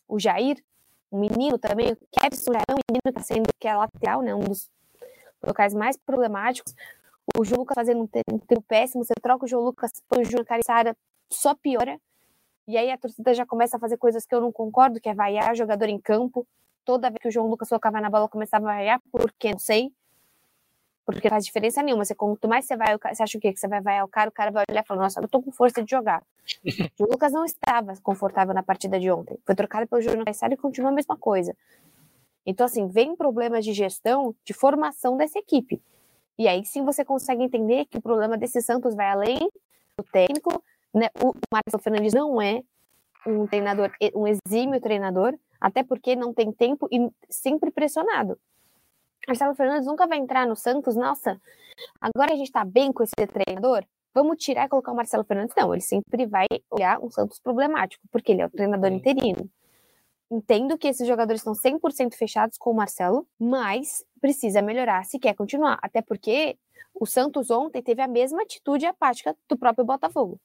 O 0.07 0.19
Jair, 0.19 0.57
um 1.11 1.19
menino 1.19 1.57
também, 1.57 1.87
já 1.87 2.23
é 2.25 2.73
um 2.73 2.79
menino 2.89 3.01
que 3.03 3.09
está 3.09 3.21
sendo, 3.21 3.49
que 3.59 3.67
é 3.67 3.75
lateral, 3.75 4.21
né? 4.21 4.33
Um 4.33 4.39
dos 4.39 4.69
locais 5.43 5.73
mais 5.73 5.97
problemáticos. 5.97 6.73
O 7.37 7.43
João 7.43 7.59
Lucas 7.61 7.75
fazendo 7.75 8.01
um 8.01 8.07
tempo 8.07 8.61
péssimo, 8.67 9.03
você 9.03 9.13
troca 9.21 9.45
o 9.45 9.47
João 9.47 9.63
Lucas, 9.63 9.91
põe 10.07 10.21
o 10.21 10.25
Júnior 10.25 10.45
Cariçara, 10.45 10.95
só 11.29 11.53
piora. 11.53 11.99
E 12.67 12.77
aí 12.77 12.91
a 12.91 12.97
torcida 12.97 13.33
já 13.33 13.45
começa 13.45 13.77
a 13.77 13.79
fazer 13.79 13.97
coisas 13.97 14.25
que 14.25 14.33
eu 14.33 14.41
não 14.41 14.51
concordo, 14.51 14.99
que 14.99 15.09
é 15.09 15.13
vaiar 15.13 15.55
jogador 15.55 15.89
em 15.89 15.99
campo. 15.99 16.47
Toda 16.85 17.09
vez 17.09 17.19
que 17.21 17.27
o 17.27 17.31
João 17.31 17.47
Lucas 17.47 17.69
tocava 17.69 17.99
na 17.99 18.09
bola, 18.09 18.29
começava 18.29 18.69
a 18.69 18.73
vaiar, 18.75 19.01
porque 19.11 19.51
não 19.51 19.59
sei. 19.59 19.91
Porque 21.05 21.27
não 21.27 21.31
faz 21.31 21.45
diferença 21.45 21.81
nenhuma. 21.81 22.05
Você, 22.05 22.13
quanto 22.13 22.47
mais 22.47 22.65
você 22.65 22.77
vai, 22.77 22.97
você 22.97 23.23
acha 23.23 23.37
o 23.37 23.41
quê? 23.41 23.51
Que 23.51 23.59
você 23.59 23.67
vai 23.67 23.81
vaiar 23.81 24.05
o 24.05 24.07
cara, 24.07 24.29
o 24.29 24.33
cara 24.33 24.51
vai 24.51 24.63
olhar 24.69 24.83
e 24.83 24.85
falar, 24.85 25.01
nossa, 25.01 25.19
eu 25.19 25.27
tô 25.27 25.41
com 25.41 25.51
força 25.51 25.83
de 25.83 25.89
jogar. 25.89 26.23
o 26.99 27.03
Lucas 27.05 27.31
não 27.31 27.43
estava 27.45 27.93
confortável 28.01 28.53
na 28.53 28.63
partida 28.63 28.99
de 28.99 29.09
ontem. 29.11 29.37
Foi 29.45 29.55
trocado 29.55 29.87
pelo 29.87 30.01
Júnior 30.01 30.25
Caissara 30.25 30.53
e 30.53 30.57
continua 30.57 30.91
a 30.91 30.93
mesma 30.93 31.17
coisa. 31.17 31.55
Então, 32.45 32.65
assim, 32.65 32.87
vem 32.87 33.15
problemas 33.15 33.65
de 33.65 33.73
gestão, 33.73 34.35
de 34.43 34.53
formação 34.53 35.17
dessa 35.17 35.39
equipe. 35.39 35.81
E 36.37 36.47
aí 36.47 36.65
sim 36.65 36.83
você 36.83 37.05
consegue 37.05 37.43
entender 37.43 37.85
que 37.85 37.97
o 37.97 38.01
problema 38.01 38.37
desse 38.37 38.61
Santos 38.61 38.95
vai 38.95 39.07
além 39.07 39.39
do 39.97 40.03
técnico, 40.11 40.63
né? 40.93 41.09
O 41.23 41.33
Marcelo 41.51 41.83
Fernandes 41.83 42.13
não 42.13 42.41
é 42.41 42.63
um 43.27 43.45
treinador, 43.45 43.91
um 44.15 44.25
exímio 44.27 44.81
treinador, 44.81 45.37
até 45.59 45.83
porque 45.83 46.15
não 46.15 46.33
tem 46.33 46.51
tempo 46.51 46.87
e 46.91 47.09
sempre 47.29 47.69
pressionado. 47.69 48.39
Marcelo 49.27 49.55
Fernandes 49.55 49.87
nunca 49.87 50.07
vai 50.07 50.17
entrar 50.17 50.47
no 50.47 50.55
Santos, 50.55 50.95
nossa, 50.95 51.39
agora 51.99 52.33
a 52.33 52.35
gente 52.35 52.51
tá 52.51 52.65
bem 52.65 52.91
com 52.91 53.03
esse 53.03 53.13
treinador, 53.27 53.85
vamos 54.13 54.37
tirar 54.37 54.65
e 54.65 54.69
colocar 54.69 54.91
o 54.91 54.95
Marcelo 54.95 55.23
Fernandes. 55.23 55.55
Não, 55.55 55.73
ele 55.73 55.81
sempre 55.81 56.25
vai 56.25 56.47
olhar 56.69 56.99
um 56.99 57.09
Santos 57.09 57.39
problemático, 57.39 58.03
porque 58.11 58.31
ele 58.31 58.41
é 58.41 58.45
o 58.45 58.49
treinador 58.49 58.91
interino. 58.91 59.49
Entendo 60.29 60.77
que 60.77 60.87
esses 60.87 61.07
jogadores 61.07 61.41
estão 61.41 61.53
100% 61.53 62.15
fechados 62.15 62.57
com 62.57 62.71
o 62.71 62.75
Marcelo, 62.75 63.27
mas 63.37 64.05
precisa 64.21 64.61
melhorar 64.61 65.03
se 65.03 65.19
quer 65.19 65.33
continuar. 65.35 65.77
Até 65.81 66.01
porque 66.01 66.57
o 66.93 67.05
Santos 67.05 67.51
ontem 67.51 67.81
teve 67.81 68.01
a 68.01 68.07
mesma 68.07 68.41
atitude 68.43 68.85
apática 68.85 69.35
do 69.47 69.57
próprio 69.57 69.85
Botafogo. 69.85 70.39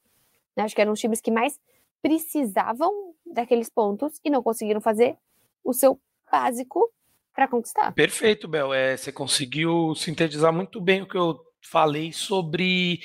Né? 0.56 0.64
Acho 0.64 0.74
que 0.74 0.80
eram 0.80 0.92
os 0.92 1.00
times 1.00 1.20
que 1.20 1.30
mais 1.30 1.60
precisavam 2.02 3.14
daqueles 3.24 3.68
pontos 3.68 4.20
e 4.24 4.30
não 4.30 4.42
conseguiram 4.42 4.80
fazer 4.80 5.16
o 5.64 5.72
seu 5.72 6.00
básico 6.30 6.90
para 7.36 7.46
conquistar. 7.46 7.92
Perfeito, 7.92 8.48
Bel. 8.48 8.72
É, 8.72 8.96
você 8.96 9.12
conseguiu 9.12 9.94
sintetizar 9.94 10.52
muito 10.52 10.80
bem 10.80 11.02
o 11.02 11.06
que 11.06 11.16
eu 11.16 11.38
falei 11.60 12.12
sobre 12.12 13.00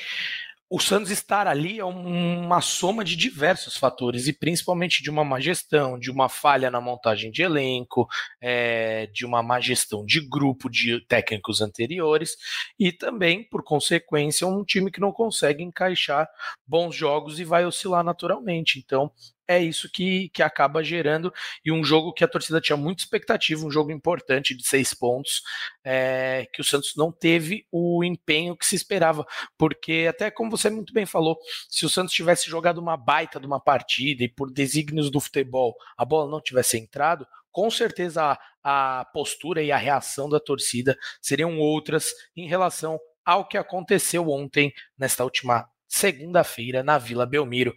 o 0.74 0.80
Santos 0.80 1.12
estar 1.12 1.48
ali 1.48 1.80
é 1.80 1.84
uma 1.84 2.62
soma 2.62 3.04
de 3.04 3.18
diversos 3.18 3.76
fatores, 3.76 4.26
e 4.28 4.32
principalmente 4.32 5.04
de 5.04 5.10
uma 5.10 5.22
má 5.22 5.38
gestão, 5.38 6.00
de 6.00 6.10
uma 6.10 6.30
falha 6.30 6.72
na 6.72 6.80
montagem 6.80 7.30
de 7.30 7.42
elenco, 7.42 8.08
é, 8.40 9.08
de 9.08 9.26
uma 9.26 9.44
má 9.44 9.60
gestão 9.60 10.06
de 10.06 10.22
grupo 10.22 10.70
de 10.70 11.06
técnicos 11.08 11.60
anteriores, 11.60 12.38
e 12.80 12.90
também, 12.90 13.44
por 13.44 13.66
consequência, 13.66 14.48
um 14.48 14.64
time 14.64 14.90
que 14.90 15.02
não 15.02 15.12
consegue 15.12 15.62
encaixar 15.62 16.30
bons 16.66 16.96
jogos 16.96 17.38
e 17.38 17.44
vai 17.44 17.66
oscilar 17.66 18.02
naturalmente. 18.02 18.80
Então, 18.80 19.12
é 19.52 19.60
isso 19.62 19.90
que, 19.92 20.30
que 20.30 20.42
acaba 20.42 20.84
gerando. 20.84 21.34
E 21.64 21.72
um 21.72 21.84
jogo 21.84 22.14
que 22.14 22.24
a 22.24 22.28
torcida 22.28 22.62
tinha 22.62 22.78
muita 22.78 23.04
expectativa, 23.04 23.66
um 23.66 23.72
jogo 23.72 23.92
importante 23.92 24.56
de 24.56 24.66
seis 24.66 24.94
pontos, 24.94 25.42
é, 25.84 26.48
que 26.54 26.62
o 26.62 26.64
Santos 26.64 26.94
não 26.96 27.12
teve 27.12 27.66
o 27.72 28.04
empenho 28.04 28.56
que 28.56 28.66
se 28.66 28.76
esperava. 28.76 29.26
Porque, 29.58 30.08
até 30.10 30.32
como 30.32 30.52
você 30.52 30.70
muito 30.70 30.94
bem 30.94 31.06
falou, 31.06 31.38
se 31.70 31.86
o 31.86 31.90
Santos 31.90 32.14
tivesse 32.14 32.50
jogado 32.50 32.78
uma 32.78 32.96
baita 32.96 33.40
de 33.40 33.46
uma 33.46 33.60
partida 33.60 34.24
e 34.24 34.30
por 34.30 34.52
desígnios 34.52 35.10
do 35.10 35.20
futebol 35.20 35.76
a 35.98 36.06
bola 36.06 36.30
não 36.30 36.42
tivesse 36.42 36.78
entrado, 36.78 37.28
com 37.52 37.70
certeza 37.70 38.38
a, 38.64 39.02
a 39.02 39.06
postura 39.06 39.62
e 39.62 39.72
a 39.72 39.78
reação 39.78 40.30
da 40.30 40.40
torcida 40.40 40.98
seriam 41.22 41.60
outras 41.60 42.12
em 42.36 42.48
relação 42.48 43.00
ao 43.26 43.48
que 43.48 43.58
aconteceu 43.58 44.30
ontem, 44.30 44.74
nesta 44.98 45.24
última 45.24 45.70
segunda-feira 45.92 46.82
na 46.82 46.98
Vila 46.98 47.26
Belmiro. 47.26 47.76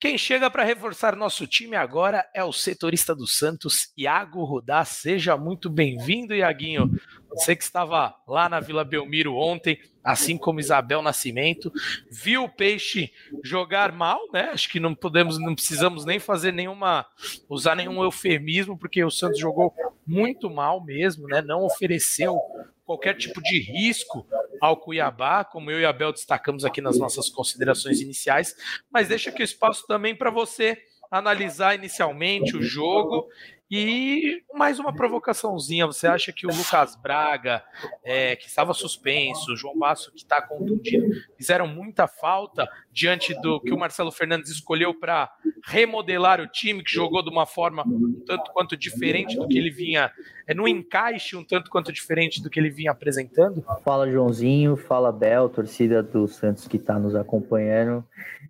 Quem 0.00 0.18
chega 0.18 0.50
para 0.50 0.64
reforçar 0.64 1.14
nosso 1.14 1.46
time 1.46 1.76
agora 1.76 2.28
é 2.34 2.42
o 2.42 2.52
setorista 2.52 3.14
do 3.14 3.28
Santos, 3.28 3.92
Iago 3.96 4.44
Rudá. 4.44 4.84
Seja 4.84 5.36
muito 5.36 5.70
bem-vindo, 5.70 6.34
Iaguinho. 6.34 6.90
Você 7.30 7.54
que 7.54 7.62
estava 7.62 8.14
lá 8.26 8.48
na 8.48 8.58
Vila 8.58 8.84
Belmiro 8.84 9.36
ontem, 9.36 9.78
assim 10.02 10.36
como 10.36 10.58
Isabel 10.58 11.00
Nascimento, 11.00 11.72
viu 12.10 12.44
o 12.44 12.48
Peixe 12.48 13.12
jogar 13.42 13.92
mal, 13.92 14.20
né? 14.32 14.50
Acho 14.52 14.68
que 14.68 14.80
não 14.80 14.94
podemos, 14.94 15.38
não 15.38 15.54
precisamos 15.54 16.04
nem 16.04 16.18
fazer 16.18 16.52
nenhuma, 16.52 17.06
usar 17.48 17.76
nenhum 17.76 18.02
eufemismo, 18.02 18.76
porque 18.76 19.02
o 19.04 19.10
Santos 19.10 19.38
jogou 19.38 19.72
muito 20.04 20.50
mal 20.50 20.84
mesmo, 20.84 21.28
né? 21.28 21.40
Não 21.40 21.64
ofereceu 21.64 22.36
qualquer 22.84 23.16
tipo 23.16 23.40
de 23.40 23.60
risco 23.60 24.26
ao 24.64 24.78
Cuiabá, 24.78 25.44
como 25.44 25.70
eu 25.70 25.80
e 25.80 25.84
a 25.84 25.92
Bel 25.92 26.12
destacamos 26.12 26.64
aqui 26.64 26.80
nas 26.80 26.98
nossas 26.98 27.28
considerações 27.28 28.00
iniciais, 28.00 28.56
mas 28.90 29.08
deixa 29.08 29.30
aqui 29.30 29.42
o 29.42 29.44
espaço 29.44 29.86
também 29.86 30.16
para 30.16 30.30
você 30.30 30.78
analisar 31.10 31.74
inicialmente 31.74 32.56
o 32.56 32.62
jogo 32.62 33.28
e 33.70 34.42
mais 34.54 34.78
uma 34.78 34.94
provocaçãozinha. 34.94 35.86
Você 35.86 36.06
acha 36.06 36.32
que 36.32 36.46
o 36.46 36.50
Lucas 36.50 36.96
Braga, 36.96 37.62
é, 38.04 38.36
que 38.36 38.46
estava 38.46 38.74
suspenso, 38.74 39.52
o 39.52 39.56
João 39.56 39.78
Basso, 39.78 40.12
que 40.12 40.18
está 40.18 40.40
contundido, 40.42 41.06
fizeram 41.36 41.66
muita 41.66 42.06
falta 42.06 42.68
diante 42.92 43.34
do 43.40 43.60
que 43.60 43.72
o 43.72 43.78
Marcelo 43.78 44.12
Fernandes 44.12 44.50
escolheu 44.50 44.94
para 44.94 45.32
remodelar 45.64 46.40
o 46.40 46.46
time, 46.46 46.84
que 46.84 46.92
jogou 46.92 47.22
de 47.22 47.30
uma 47.30 47.46
forma 47.46 47.82
um 47.86 48.22
tanto 48.26 48.52
quanto 48.52 48.76
diferente 48.76 49.36
do 49.36 49.48
que 49.48 49.58
ele 49.58 49.70
vinha, 49.70 50.12
é, 50.46 50.54
no 50.54 50.68
encaixe 50.68 51.36
um 51.36 51.44
tanto 51.44 51.70
quanto 51.70 51.92
diferente 51.92 52.42
do 52.42 52.50
que 52.50 52.60
ele 52.60 52.70
vinha 52.70 52.90
apresentando? 52.90 53.64
Fala, 53.82 54.10
Joãozinho, 54.10 54.76
fala, 54.76 55.10
Bel, 55.10 55.48
torcida 55.48 56.02
do 56.02 56.28
Santos 56.28 56.68
que 56.68 56.76
está 56.76 56.98
nos 56.98 57.14
acompanhando. 57.14 58.04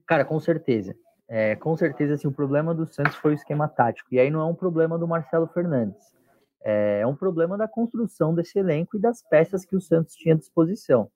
Cara, 0.07 0.25
com 0.25 0.39
certeza. 0.41 0.97
É, 1.37 1.57
com 1.57 1.77
certeza, 1.77 2.15
assim, 2.15 2.29
o 2.29 2.33
problema 2.33 2.73
do 2.73 2.87
Santos 2.87 3.17
foi 3.17 3.33
o 3.33 3.35
esquema 3.35 3.67
tático. 3.67 4.09
E 4.15 4.21
aí 4.21 4.31
não 4.31 4.41
é 4.41 4.45
um 4.45 4.55
problema 4.55 4.97
do 4.97 5.09
Marcelo 5.09 5.49
Fernandes. 5.49 6.15
É, 6.63 7.01
é 7.01 7.07
um 7.09 7.17
problema 7.17 7.59
da 7.59 7.67
construção 7.67 8.33
desse 8.33 8.57
elenco 8.57 8.97
e 8.97 9.01
das 9.01 9.21
peças 9.21 9.65
que 9.65 9.75
o 9.75 9.81
Santos 9.81 10.15
tinha 10.15 10.37
à 10.37 10.39
disposição. 10.39 11.11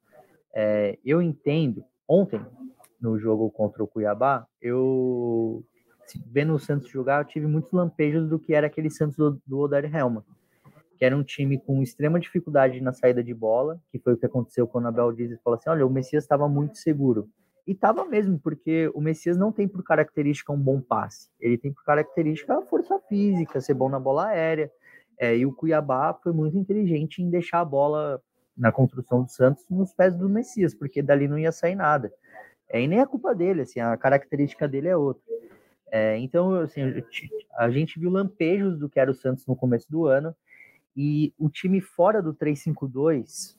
É, 0.52 0.98
eu 1.04 1.22
entendo, 1.22 1.84
ontem, 2.08 2.44
no 3.00 3.16
jogo 3.16 3.48
contra 3.48 3.80
o 3.80 3.86
Cuiabá, 3.86 4.44
eu, 4.60 5.64
assim, 6.04 6.20
vendo 6.26 6.52
o 6.52 6.58
Santos 6.58 6.88
jogar, 6.88 7.20
eu 7.20 7.24
tive 7.24 7.46
muitos 7.46 7.70
lampejos 7.70 8.28
do 8.28 8.40
que 8.40 8.54
era 8.54 8.66
aquele 8.66 8.90
Santos 8.90 9.16
do, 9.16 9.40
do 9.46 9.60
Odair 9.60 9.94
Helma, 9.94 10.26
que 10.96 11.04
era 11.04 11.16
um 11.16 11.22
time 11.22 11.60
com 11.60 11.80
extrema 11.80 12.18
dificuldade 12.18 12.80
na 12.80 12.92
saída 12.92 13.22
de 13.22 13.32
bola, 13.32 13.80
que 13.92 14.00
foi 14.00 14.14
o 14.14 14.16
que 14.16 14.26
aconteceu 14.26 14.66
quando 14.66 14.86
a 14.86 14.88
Abel 14.88 15.12
Dias 15.12 15.40
falou 15.44 15.56
assim, 15.56 15.70
olha, 15.70 15.86
o 15.86 15.90
Messias 15.90 16.24
estava 16.24 16.48
muito 16.48 16.76
seguro. 16.76 17.30
E 17.68 17.74
tava 17.74 18.02
mesmo, 18.06 18.38
porque 18.38 18.90
o 18.94 19.00
Messias 19.02 19.36
não 19.36 19.52
tem 19.52 19.68
por 19.68 19.84
característica 19.84 20.50
um 20.50 20.58
bom 20.58 20.80
passe. 20.80 21.28
Ele 21.38 21.58
tem 21.58 21.70
por 21.70 21.84
característica 21.84 22.56
a 22.56 22.62
força 22.62 22.98
física, 23.10 23.60
ser 23.60 23.74
bom 23.74 23.90
na 23.90 24.00
bola 24.00 24.28
aérea. 24.28 24.72
É, 25.18 25.36
e 25.36 25.44
o 25.44 25.52
Cuiabá 25.52 26.14
foi 26.14 26.32
muito 26.32 26.56
inteligente 26.56 27.22
em 27.22 27.28
deixar 27.28 27.60
a 27.60 27.64
bola 27.66 28.22
na 28.56 28.72
construção 28.72 29.22
do 29.22 29.30
Santos 29.30 29.66
nos 29.68 29.92
pés 29.92 30.16
do 30.16 30.30
Messias, 30.30 30.74
porque 30.74 31.02
dali 31.02 31.28
não 31.28 31.38
ia 31.38 31.52
sair 31.52 31.74
nada. 31.74 32.10
É, 32.70 32.80
e 32.80 32.88
nem 32.88 33.00
é 33.00 33.06
culpa 33.06 33.34
dele, 33.34 33.60
assim, 33.60 33.80
a 33.80 33.94
característica 33.98 34.66
dele 34.66 34.88
é 34.88 34.96
outra. 34.96 35.22
É, 35.92 36.16
então, 36.16 36.54
assim, 36.54 36.80
a 37.58 37.68
gente 37.68 38.00
viu 38.00 38.08
lampejos 38.08 38.78
do 38.78 38.88
que 38.88 38.98
era 38.98 39.10
o 39.10 39.14
Santos 39.14 39.46
no 39.46 39.54
começo 39.54 39.90
do 39.90 40.06
ano, 40.06 40.34
e 40.96 41.34
o 41.38 41.50
time 41.50 41.82
fora 41.82 42.22
do 42.22 42.32
3-5-2 42.32 43.58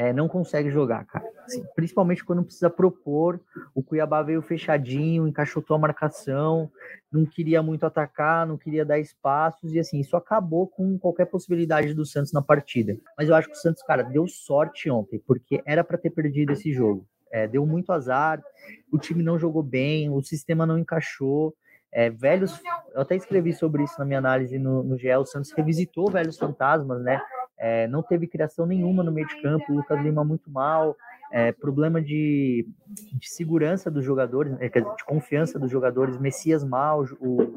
é, 0.00 0.14
não 0.14 0.26
consegue 0.26 0.70
jogar, 0.70 1.04
cara. 1.04 1.28
assim, 1.44 1.62
principalmente 1.74 2.24
quando 2.24 2.42
precisa 2.42 2.70
propor. 2.70 3.38
O 3.74 3.82
Cuiabá 3.82 4.22
veio 4.22 4.40
fechadinho, 4.40 5.28
encaixotou 5.28 5.76
a 5.76 5.78
marcação, 5.78 6.72
não 7.12 7.26
queria 7.26 7.62
muito 7.62 7.84
atacar, 7.84 8.46
não 8.46 8.56
queria 8.56 8.82
dar 8.82 8.98
espaços, 8.98 9.74
e 9.74 9.78
assim, 9.78 10.00
isso 10.00 10.16
acabou 10.16 10.66
com 10.66 10.98
qualquer 10.98 11.26
possibilidade 11.26 11.92
do 11.92 12.06
Santos 12.06 12.32
na 12.32 12.40
partida. 12.40 12.96
Mas 13.14 13.28
eu 13.28 13.34
acho 13.34 13.48
que 13.48 13.52
o 13.52 13.60
Santos, 13.60 13.82
cara, 13.82 14.02
deu 14.02 14.26
sorte 14.26 14.88
ontem, 14.88 15.22
porque 15.26 15.62
era 15.66 15.84
para 15.84 15.98
ter 15.98 16.08
perdido 16.08 16.54
esse 16.54 16.72
jogo. 16.72 17.06
É, 17.30 17.46
deu 17.46 17.66
muito 17.66 17.92
azar, 17.92 18.42
o 18.90 18.96
time 18.96 19.22
não 19.22 19.38
jogou 19.38 19.62
bem, 19.62 20.08
o 20.08 20.22
sistema 20.22 20.64
não 20.64 20.78
encaixou. 20.78 21.54
É, 21.92 22.08
velhos, 22.08 22.58
eu 22.94 23.02
até 23.02 23.16
escrevi 23.16 23.52
sobre 23.52 23.82
isso 23.82 23.96
na 23.98 24.06
minha 24.06 24.18
análise 24.18 24.58
no, 24.58 24.82
no 24.82 24.96
GE, 24.96 25.14
o 25.14 25.26
Santos 25.26 25.52
revisitou 25.52 26.10
velhos 26.10 26.38
fantasmas, 26.38 27.02
né? 27.02 27.20
É, 27.60 27.86
não 27.88 28.02
teve 28.02 28.26
criação 28.26 28.64
nenhuma 28.64 29.04
no 29.04 29.12
meio 29.12 29.28
de 29.28 29.40
campo, 29.42 29.70
o 29.70 29.76
Lucas 29.76 30.02
Lima 30.02 30.24
muito 30.24 30.50
mal, 30.50 30.96
é, 31.30 31.52
problema 31.52 32.00
de, 32.00 32.66
de, 32.88 33.28
segurança 33.28 33.90
dos 33.90 34.02
jogadores, 34.02 34.56
é, 34.60 34.68
de 34.68 35.04
confiança 35.04 35.58
dos 35.58 35.70
jogadores, 35.70 36.18
Messias 36.18 36.64
mal, 36.64 37.04
o, 37.20 37.54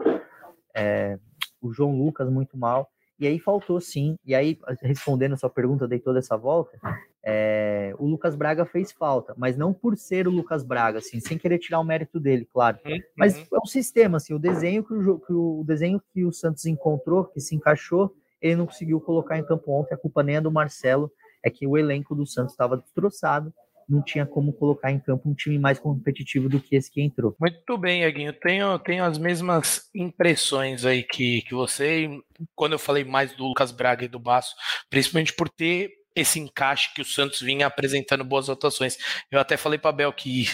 é, 0.75 1.17
o 1.61 1.71
João 1.71 1.97
Lucas 1.97 2.29
muito 2.29 2.57
mal. 2.57 2.89
E 3.19 3.27
aí 3.27 3.39
faltou 3.39 3.79
sim. 3.79 4.17
E 4.25 4.35
aí, 4.35 4.59
respondendo 4.81 5.33
a 5.33 5.37
sua 5.37 5.49
pergunta, 5.49 5.87
dei 5.87 5.99
toda 5.99 6.19
essa 6.19 6.35
volta. 6.35 6.77
É, 7.25 7.95
o 7.97 8.05
Lucas 8.05 8.35
Braga 8.35 8.65
fez 8.65 8.91
falta, 8.91 9.33
mas 9.37 9.55
não 9.55 9.73
por 9.73 9.95
ser 9.95 10.27
o 10.27 10.31
Lucas 10.31 10.61
Braga, 10.61 10.97
assim, 10.97 11.21
sem 11.21 11.37
querer 11.37 11.57
tirar 11.57 11.79
o 11.79 11.83
mérito 11.83 12.19
dele, 12.19 12.45
claro. 12.51 12.77
Uhum. 12.85 12.99
Mas 13.15 13.37
é 13.37 13.57
o 13.63 13.65
sistema, 13.65 14.17
assim, 14.17 14.33
o 14.33 14.39
desenho 14.39 14.83
que 14.83 14.93
o, 14.93 15.19
que 15.19 15.31
o, 15.31 15.63
desenho 15.65 16.01
que 16.13 16.25
o 16.25 16.33
Santos 16.33 16.65
encontrou, 16.65 17.23
que 17.23 17.39
se 17.39 17.55
encaixou, 17.55 18.13
ele 18.43 18.57
não 18.57 18.67
conseguiu 18.67 19.01
colocar 19.01 19.39
em 19.39 19.45
campo 19.45 19.71
ontem. 19.71 19.95
A 19.95 19.97
culpa 19.97 20.21
nem 20.21 20.35
é 20.35 20.41
do 20.41 20.51
Marcelo, 20.51 21.11
é 21.43 21.49
que 21.49 21.65
o 21.65 21.77
elenco 21.77 22.13
do 22.13 22.27
Santos 22.27 22.53
estava 22.53 22.77
destroçado 22.77 23.51
não 23.87 24.01
tinha 24.01 24.25
como 24.25 24.53
colocar 24.53 24.91
em 24.91 24.99
campo 24.99 25.29
um 25.29 25.33
time 25.33 25.57
mais 25.59 25.79
competitivo 25.79 26.49
do 26.49 26.59
que 26.59 26.75
esse 26.75 26.91
que 26.91 27.01
entrou. 27.01 27.35
Muito 27.39 27.77
bem, 27.77 28.05
Aguinho. 28.05 28.33
Tenho, 28.33 28.77
tenho 28.79 29.03
as 29.03 29.17
mesmas 29.17 29.89
impressões 29.93 30.85
aí 30.85 31.03
que, 31.03 31.41
que 31.43 31.53
você, 31.53 32.09
quando 32.55 32.73
eu 32.73 32.79
falei 32.79 33.03
mais 33.03 33.33
do 33.33 33.45
Lucas 33.45 33.71
Braga 33.71 34.05
e 34.05 34.09
do 34.09 34.19
Baço, 34.19 34.55
principalmente 34.89 35.33
por 35.33 35.49
ter 35.49 35.91
esse 36.15 36.39
encaixe 36.39 36.93
que 36.93 37.01
o 37.01 37.05
Santos 37.05 37.41
vinha 37.41 37.65
apresentando 37.65 38.23
boas 38.23 38.47
atuações. 38.47 38.97
Eu 39.31 39.39
até 39.39 39.57
falei 39.57 39.79
para 39.79 39.91
Bel 39.91 40.13
que 40.13 40.45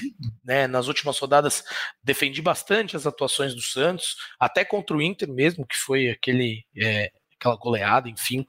né, 0.44 0.68
nas 0.68 0.88
últimas 0.88 1.20
rodadas 1.20 1.64
defendi 2.02 2.42
bastante 2.42 2.96
as 2.96 3.06
atuações 3.06 3.54
do 3.54 3.62
Santos, 3.62 4.16
até 4.40 4.64
contra 4.64 4.96
o 4.96 5.02
Inter 5.02 5.28
mesmo, 5.28 5.68
que 5.68 5.76
foi 5.76 6.10
aquele 6.10 6.64
é, 6.82 7.12
aquela 7.40 7.56
goleada, 7.56 8.10
enfim. 8.10 8.46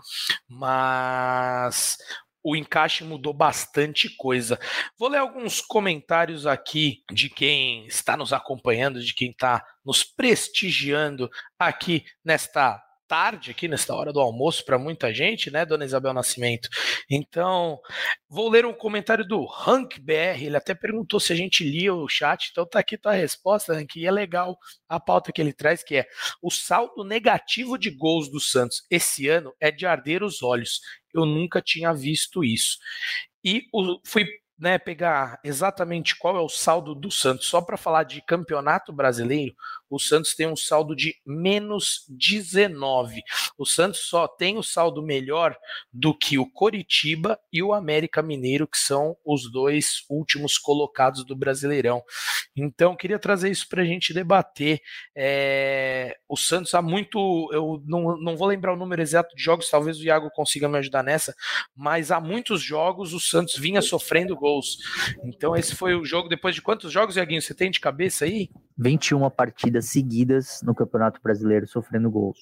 Mas 0.49 1.97
o 2.43 2.57
encaixe 2.57 3.05
mudou 3.05 3.33
bastante 3.33 4.09
coisa. 4.17 4.59
Vou 4.99 5.09
ler 5.09 5.19
alguns 5.19 5.61
comentários 5.61 6.47
aqui 6.47 7.03
de 7.11 7.29
quem 7.29 7.87
está 7.87 8.17
nos 8.17 8.33
acompanhando, 8.33 9.03
de 9.03 9.15
quem 9.15 9.31
está 9.31 9.65
nos 9.85 10.03
prestigiando 10.03 11.31
aqui 11.59 12.05
nesta 12.25 12.83
tarde 13.11 13.51
aqui 13.51 13.67
nesta 13.67 13.93
hora 13.93 14.13
do 14.13 14.21
almoço 14.21 14.65
para 14.65 14.79
muita 14.79 15.13
gente, 15.13 15.51
né, 15.51 15.67
dona 15.67 15.85
Isabel 15.85 16.15
Nascimento? 16.15 16.69
Então, 17.11 17.81
vou 18.29 18.49
ler 18.49 18.65
um 18.65 18.73
comentário 18.73 19.27
do 19.27 19.49
Hank 19.67 20.01
BR, 20.01 20.41
ele 20.41 20.57
até 20.57 20.75
perguntou 20.75 21.19
se 21.19 21.33
a 21.33 21.37
gente 21.37 21.65
lia 21.65 21.93
o 21.93 22.09
chat, 22.09 22.51
então 22.53 22.65
tá 22.65 22.79
aqui 22.79 22.97
tua 22.97 23.11
resposta, 23.11 23.73
Hank, 23.73 23.99
e 23.99 24.07
é 24.07 24.13
legal 24.13 24.57
a 24.89 25.01
pauta 25.01 25.33
que 25.33 25.41
ele 25.41 25.53
traz, 25.53 25.83
que 25.83 25.97
é 25.97 26.07
o 26.41 26.53
saldo 26.53 27.03
negativo 27.03 27.77
de 27.77 27.91
gols 27.91 28.31
do 28.31 28.39
Santos 28.39 28.85
esse 28.89 29.27
ano 29.27 29.53
é 29.59 29.73
de 29.73 29.87
arder 29.87 30.23
os 30.23 30.41
olhos. 30.41 30.81
Eu 31.13 31.27
nunca 31.27 31.61
tinha 31.61 31.93
visto 31.93 32.45
isso. 32.45 32.79
E 33.43 33.65
o, 33.73 33.99
fui 34.07 34.25
né, 34.61 34.79
pegar 34.79 35.41
exatamente 35.43 36.17
qual 36.19 36.37
é 36.37 36.41
o 36.41 36.49
saldo 36.49 36.95
do 36.95 37.11
Santos, 37.11 37.47
só 37.47 37.63
para 37.63 37.79
falar 37.79 38.05
de 38.05 38.21
campeonato 38.21 38.93
brasileiro, 38.93 39.55
o 39.91 39.99
Santos 39.99 40.35
tem 40.35 40.47
um 40.47 40.57
saldo 40.57 40.95
de 40.95 41.17
menos 41.27 42.05
19. 42.09 43.23
O 43.59 43.67
Santos 43.67 44.01
só 44.01 44.29
tem 44.29 44.57
o 44.57 44.63
saldo 44.63 45.03
melhor 45.03 45.57
do 45.93 46.17
que 46.17 46.39
o 46.39 46.49
Coritiba 46.49 47.39
e 47.53 47.61
o 47.61 47.75
América 47.75 48.23
Mineiro, 48.23 48.69
que 48.69 48.79
são 48.79 49.17
os 49.25 49.51
dois 49.51 50.05
últimos 50.09 50.57
colocados 50.57 51.25
do 51.25 51.35
Brasileirão. 51.35 52.03
Então, 52.57 52.97
queria 52.97 53.19
trazer 53.19 53.51
isso 53.51 53.69
para 53.69 53.83
a 53.83 53.85
gente 53.85 54.15
debater. 54.15 54.81
É, 55.15 56.17
o 56.29 56.37
Santos 56.37 56.73
há 56.75 56.81
muito. 56.81 57.51
Eu 57.53 57.83
não, 57.85 58.17
não 58.17 58.37
vou 58.37 58.47
lembrar 58.47 58.73
o 58.73 58.77
número 58.77 59.03
exato 59.03 59.35
de 59.35 59.43
jogos, 59.43 59.69
talvez 59.69 59.99
o 59.99 60.05
Iago 60.05 60.31
consiga 60.31 60.69
me 60.69 60.79
ajudar 60.79 61.03
nessa, 61.03 61.35
mas 61.75 62.13
há 62.13 62.21
muitos 62.21 62.63
jogos 62.63 63.13
o 63.13 63.21
Santos 63.21 63.57
vinha 63.57 63.83
sofrendo 63.83 64.37
gols. 64.37 64.79
Então, 65.25 65.57
esse 65.57 65.75
foi 65.75 65.95
o 65.95 66.05
jogo. 66.05 66.29
Depois 66.29 66.55
de 66.55 66.63
quantos 66.63 66.93
jogos, 66.93 67.17
Iaguinho, 67.17 67.43
você 67.43 67.55
tem 67.55 67.71
de 67.71 67.81
cabeça 67.81 68.25
aí? 68.25 68.49
21 68.81 69.29
partidas 69.29 69.91
seguidas 69.91 70.63
no 70.63 70.75
Campeonato 70.75 71.21
Brasileiro 71.23 71.67
sofrendo 71.67 72.11
gols. 72.11 72.39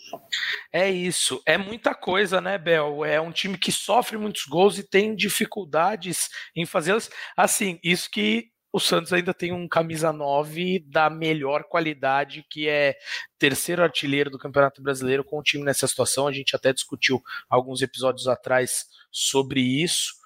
É 0.72 0.88
isso, 0.88 1.42
é 1.44 1.58
muita 1.58 1.94
coisa, 1.94 2.40
né, 2.40 2.56
Bel? 2.56 3.04
É 3.04 3.20
um 3.20 3.32
time 3.32 3.58
que 3.58 3.72
sofre 3.72 4.16
muitos 4.16 4.44
gols 4.44 4.78
e 4.78 4.84
tem 4.84 5.16
dificuldades 5.16 6.28
em 6.54 6.64
fazê-los. 6.64 7.10
Assim, 7.36 7.80
isso 7.82 8.08
que 8.08 8.50
o 8.72 8.78
Santos 8.78 9.12
ainda 9.12 9.34
tem 9.34 9.52
um 9.52 9.66
camisa 9.66 10.12
9 10.12 10.84
da 10.86 11.10
melhor 11.10 11.64
qualidade, 11.64 12.46
que 12.48 12.68
é 12.68 12.96
terceiro 13.36 13.82
artilheiro 13.82 14.30
do 14.30 14.38
Campeonato 14.38 14.80
Brasileiro 14.80 15.24
com 15.24 15.38
o 15.38 15.42
time 15.42 15.64
nessa 15.64 15.88
situação. 15.88 16.28
A 16.28 16.32
gente 16.32 16.54
até 16.54 16.72
discutiu 16.72 17.20
alguns 17.48 17.82
episódios 17.82 18.28
atrás 18.28 18.86
sobre 19.10 19.60
isso 19.60 20.17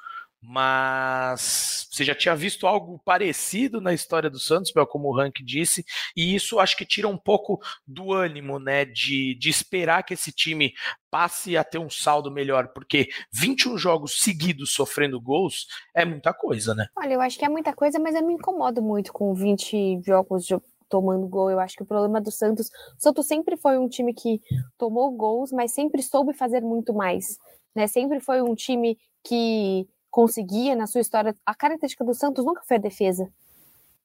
mas 0.43 1.87
você 1.91 2.05
já 2.05 2.15
tinha 2.15 2.35
visto 2.35 2.67
algo 2.67 3.01
parecido 3.05 3.81
na 3.81 3.95
história 3.95 4.29
do 4.29 4.41
Santos, 4.41 4.73
como 4.89 5.09
o 5.09 5.17
Rank 5.17 5.37
disse, 5.45 5.85
e 6.17 6.35
isso 6.35 6.59
acho 6.59 6.77
que 6.77 6.85
tira 6.85 7.07
um 7.07 7.17
pouco 7.17 7.61
do 7.87 8.13
ânimo, 8.13 8.59
né, 8.59 8.85
de, 8.85 9.37
de 9.37 9.49
esperar 9.49 10.03
que 10.03 10.15
esse 10.15 10.33
time 10.33 10.73
passe 11.11 11.57
a 11.57 11.63
ter 11.63 11.79
um 11.79 11.91
saldo 11.91 12.31
melhor, 12.31 12.69
porque 12.69 13.09
21 13.33 13.79
jogos 13.79 14.21
seguidos 14.21 14.73
sofrendo 14.73 15.21
gols 15.21 15.67
é 15.95 16.05
muita 16.05 16.35
coisa, 16.35 16.75
né? 16.75 16.87
Olha, 16.97 17.15
eu 17.15 17.21
acho 17.21 17.39
que 17.39 17.45
é 17.45 17.49
muita 17.49 17.73
coisa, 17.73 17.99
mas 17.99 18.15
eu 18.15 18.27
me 18.27 18.35
incomodo 18.35 18.83
muito 18.83 19.13
com 19.13 19.33
20 19.35 20.01
jogos 20.05 20.49
tomando 20.89 21.27
gol. 21.27 21.51
Eu 21.51 21.61
acho 21.61 21.77
que 21.77 21.83
o 21.83 21.87
problema 21.87 22.21
do 22.21 22.31
Santos, 22.31 22.69
o 22.69 23.01
Santos 23.01 23.27
sempre 23.27 23.57
foi 23.57 23.79
um 23.79 23.89
time 23.89 24.13
que 24.13 24.41
tomou 24.77 25.11
gols, 25.13 25.53
mas 25.53 25.73
sempre 25.73 26.03
soube 26.03 26.35
fazer 26.35 26.61
muito 26.61 26.93
mais, 26.93 27.39
né? 27.75 27.87
Sempre 27.87 28.21
foi 28.21 28.43
um 28.43 28.55
time 28.55 28.99
que 29.25 29.87
conseguia 30.13 30.77
na 30.77 30.87
sua 30.87 31.01
história. 31.01 31.35
A 31.45 31.55
característica 31.55 32.05
do 32.05 32.15
Santos 32.15 32.45
nunca 32.45 32.63
foi 32.63 32.77
a 32.77 32.81
defesa. 32.81 33.33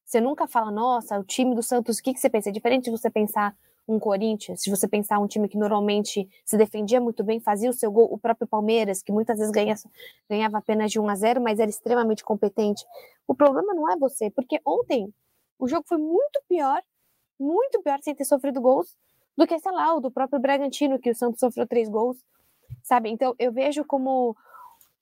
Você 0.05 0.21
nunca 0.21 0.47
fala, 0.47 0.71
nossa, 0.71 1.19
o 1.19 1.23
time 1.23 1.53
do 1.53 1.61
Santos, 1.61 1.97
o 1.99 2.01
que, 2.01 2.13
que 2.13 2.19
você 2.19 2.29
pensa? 2.29 2.47
É 2.47 2.51
diferente 2.51 2.85
de 2.85 2.91
você 2.91 3.09
pensar 3.09 3.53
um 3.85 3.99
Corinthians, 3.99 4.61
se 4.61 4.69
você 4.69 4.87
pensar 4.87 5.19
um 5.19 5.27
time 5.27 5.47
que 5.47 5.57
normalmente 5.57 6.27
se 6.43 6.57
defendia 6.57 6.99
muito 6.99 7.23
bem, 7.23 7.39
fazia 7.39 7.69
o 7.69 7.73
seu 7.73 7.89
gol, 7.89 8.11
o 8.11 8.17
próprio 8.17 8.45
Palmeiras, 8.47 9.01
que 9.01 9.13
muitas 9.13 9.37
vezes 9.37 9.51
ganha, 9.51 9.75
ganhava 10.29 10.57
apenas 10.57 10.91
de 10.91 10.99
1 10.99 11.07
a 11.07 11.15
0, 11.15 11.41
mas 11.41 11.59
era 11.59 11.69
extremamente 11.69 12.23
competente. 12.23 12.85
O 13.25 13.33
problema 13.33 13.73
não 13.73 13.89
é 13.89 13.97
você, 13.97 14.29
porque 14.29 14.59
ontem 14.65 15.13
o 15.59 15.67
jogo 15.67 15.85
foi 15.87 15.97
muito 15.97 16.41
pior, 16.49 16.81
muito 17.39 17.81
pior 17.81 17.99
sem 18.01 18.13
ter 18.13 18.25
sofrido 18.25 18.59
gols 18.59 18.93
do 19.37 19.47
que, 19.47 19.57
sei 19.59 19.71
lá, 19.71 19.93
o 19.93 20.01
do 20.01 20.11
próprio 20.11 20.39
Bragantino, 20.39 20.99
que 20.99 21.11
o 21.11 21.15
Santos 21.15 21.39
sofreu 21.39 21.65
três 21.65 21.87
gols, 21.87 22.17
sabe? 22.83 23.09
Então 23.09 23.35
eu 23.39 23.53
vejo 23.53 23.85
como 23.85 24.35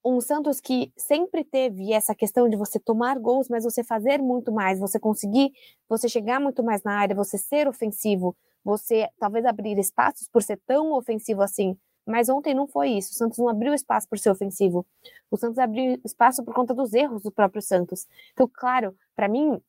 um 0.05 0.21
Santos 0.21 0.61
que 0.61 0.93
sempre 0.95 1.43
teve 1.43 1.91
essa 1.91 2.13
questão 2.13 2.47
de 2.47 2.55
você 2.55 2.79
tomar 2.79 3.17
gols, 3.17 3.49
mas 3.49 3.63
você 3.63 3.83
fazer 3.83 4.19
muito 4.21 4.51
mais, 4.51 4.79
você 4.79 4.99
conseguir, 4.99 5.51
você 5.89 6.07
chegar 6.07 6.39
muito 6.39 6.63
mais 6.63 6.83
na 6.83 6.99
área, 6.99 7.15
você 7.15 7.39
ser 7.39 7.67
ofensivo, 7.67 8.37
você 8.63 9.09
talvez 9.19 9.45
abrir 9.45 9.79
espaços 9.79 10.27
por 10.27 10.43
ser 10.43 10.59
tão 10.67 10.93
ofensivo 10.93 11.41
assim. 11.41 11.75
Mas 12.05 12.29
ontem 12.29 12.53
não 12.53 12.67
foi 12.67 12.89
isso. 12.91 13.13
O 13.13 13.15
Santos 13.15 13.39
não 13.39 13.49
abriu 13.49 13.73
espaço 13.73 14.07
por 14.07 14.19
ser 14.19 14.29
ofensivo. 14.29 14.85
O 15.31 15.37
Santos 15.37 15.57
abriu 15.57 15.99
espaço 16.05 16.43
por 16.43 16.53
conta 16.53 16.71
dos 16.71 16.93
erros 16.93 17.23
do 17.23 17.31
próprio 17.31 17.63
Santos. 17.63 18.07
Então, 18.31 18.47
claro, 18.47 18.95
para 19.15 19.27
mim, 19.27 19.59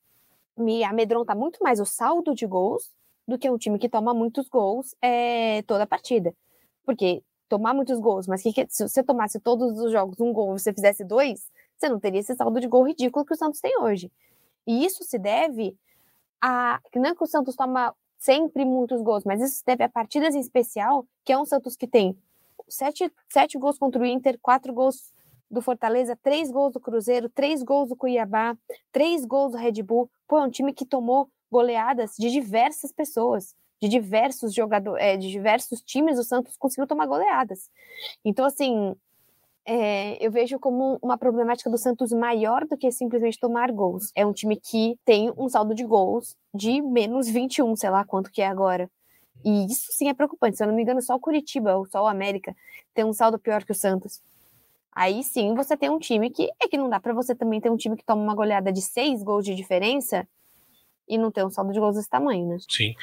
me 0.54 0.84
amedronta 0.84 1.34
muito 1.34 1.58
mais 1.62 1.80
o 1.80 1.86
saldo 1.86 2.34
de 2.34 2.46
gols 2.46 2.90
do 3.26 3.38
que 3.38 3.48
um 3.48 3.56
time 3.56 3.78
que 3.78 3.88
toma 3.88 4.12
muitos 4.12 4.50
gols 4.50 4.94
é, 5.00 5.62
toda 5.62 5.84
a 5.84 5.86
partida. 5.86 6.34
Porque 6.84 7.22
tomar 7.48 7.74
muitos 7.74 7.98
gols, 7.98 8.26
mas 8.26 8.42
que, 8.42 8.52
que, 8.52 8.66
se 8.68 8.88
você 8.88 9.02
tomasse 9.02 9.38
todos 9.40 9.78
os 9.78 9.92
jogos 9.92 10.20
um 10.20 10.32
gol 10.32 10.56
e 10.56 10.60
você 10.60 10.72
fizesse 10.72 11.04
dois, 11.04 11.48
você 11.76 11.88
não 11.88 12.00
teria 12.00 12.20
esse 12.20 12.34
saldo 12.34 12.60
de 12.60 12.66
gol 12.66 12.86
ridículo 12.86 13.24
que 13.24 13.34
o 13.34 13.36
Santos 13.36 13.60
tem 13.60 13.78
hoje. 13.80 14.10
E 14.66 14.84
isso 14.84 15.04
se 15.04 15.18
deve 15.18 15.76
a. 16.40 16.80
Não 16.94 17.10
é 17.10 17.14
que 17.14 17.22
o 17.22 17.26
Santos 17.26 17.54
toma 17.54 17.94
sempre 18.18 18.64
muitos 18.64 19.00
gols, 19.02 19.24
mas 19.24 19.40
isso 19.40 19.58
se 19.58 19.64
deve 19.64 19.84
a 19.84 19.88
partidas 19.88 20.34
em 20.34 20.40
especial, 20.40 21.06
que 21.24 21.32
é 21.32 21.38
um 21.38 21.44
Santos 21.44 21.76
que 21.76 21.86
tem 21.86 22.16
sete, 22.68 23.12
sete 23.28 23.58
gols 23.58 23.78
contra 23.78 24.02
o 24.02 24.06
Inter, 24.06 24.38
quatro 24.40 24.72
gols 24.72 25.12
do 25.50 25.62
Fortaleza, 25.62 26.18
três 26.20 26.50
gols 26.50 26.72
do 26.72 26.80
Cruzeiro, 26.80 27.28
três 27.28 27.62
gols 27.62 27.88
do 27.88 27.96
Cuiabá, 27.96 28.56
três 28.90 29.24
gols 29.24 29.52
do 29.52 29.58
Red 29.58 29.82
Bull. 29.82 30.10
Pô, 30.26 30.38
é 30.38 30.42
um 30.42 30.50
time 30.50 30.72
que 30.72 30.84
tomou 30.84 31.30
goleadas 31.50 32.16
de 32.18 32.30
diversas 32.30 32.90
pessoas 32.90 33.54
de 33.80 33.88
diversos 33.88 34.54
jogadores, 34.54 35.02
é, 35.02 35.16
de 35.16 35.30
diversos 35.30 35.82
times, 35.82 36.18
o 36.18 36.24
Santos 36.24 36.56
conseguiu 36.56 36.86
tomar 36.86 37.06
goleadas. 37.06 37.70
Então, 38.24 38.44
assim, 38.44 38.94
é, 39.66 40.24
eu 40.24 40.30
vejo 40.30 40.58
como 40.58 40.98
uma 41.02 41.18
problemática 41.18 41.68
do 41.68 41.76
Santos 41.76 42.12
maior 42.12 42.64
do 42.64 42.76
que 42.76 42.90
simplesmente 42.90 43.38
tomar 43.38 43.72
gols. 43.72 44.12
É 44.14 44.24
um 44.24 44.32
time 44.32 44.56
que 44.56 44.98
tem 45.04 45.32
um 45.36 45.48
saldo 45.48 45.74
de 45.74 45.84
gols 45.84 46.36
de 46.54 46.80
menos 46.80 47.28
21, 47.28 47.74
sei 47.76 47.90
lá 47.90 48.04
quanto 48.04 48.30
que 48.30 48.40
é 48.40 48.46
agora. 48.46 48.88
E 49.44 49.66
isso 49.66 49.88
sim 49.90 50.08
é 50.08 50.14
preocupante. 50.14 50.56
Se 50.56 50.62
eu 50.62 50.68
não 50.68 50.74
me 50.74 50.82
engano, 50.82 51.02
só 51.02 51.14
o 51.16 51.20
Curitiba 51.20 51.76
ou 51.76 51.86
só 51.86 52.04
o 52.04 52.06
América 52.06 52.54
tem 52.94 53.04
um 53.04 53.12
saldo 53.12 53.38
pior 53.38 53.64
que 53.64 53.72
o 53.72 53.74
Santos. 53.74 54.22
Aí 54.92 55.22
sim 55.22 55.54
você 55.54 55.76
tem 55.76 55.90
um 55.90 55.98
time 55.98 56.30
que 56.30 56.48
é 56.62 56.68
que 56.68 56.78
não 56.78 56.88
dá 56.88 56.98
para 56.98 57.12
você 57.12 57.34
também 57.34 57.60
ter 57.60 57.70
um 57.70 57.76
time 57.76 57.96
que 57.96 58.04
toma 58.04 58.22
uma 58.22 58.34
goleada 58.34 58.72
de 58.72 58.80
seis 58.80 59.22
gols 59.22 59.44
de 59.44 59.54
diferença 59.54 60.26
e 61.08 61.16
não 61.16 61.30
ter 61.30 61.44
um 61.44 61.50
saldo 61.50 61.72
de 61.72 61.78
gols 61.78 61.96
desse 61.96 62.08
tamanho, 62.08 62.48
né? 62.48 62.56
Sim. 62.68 62.94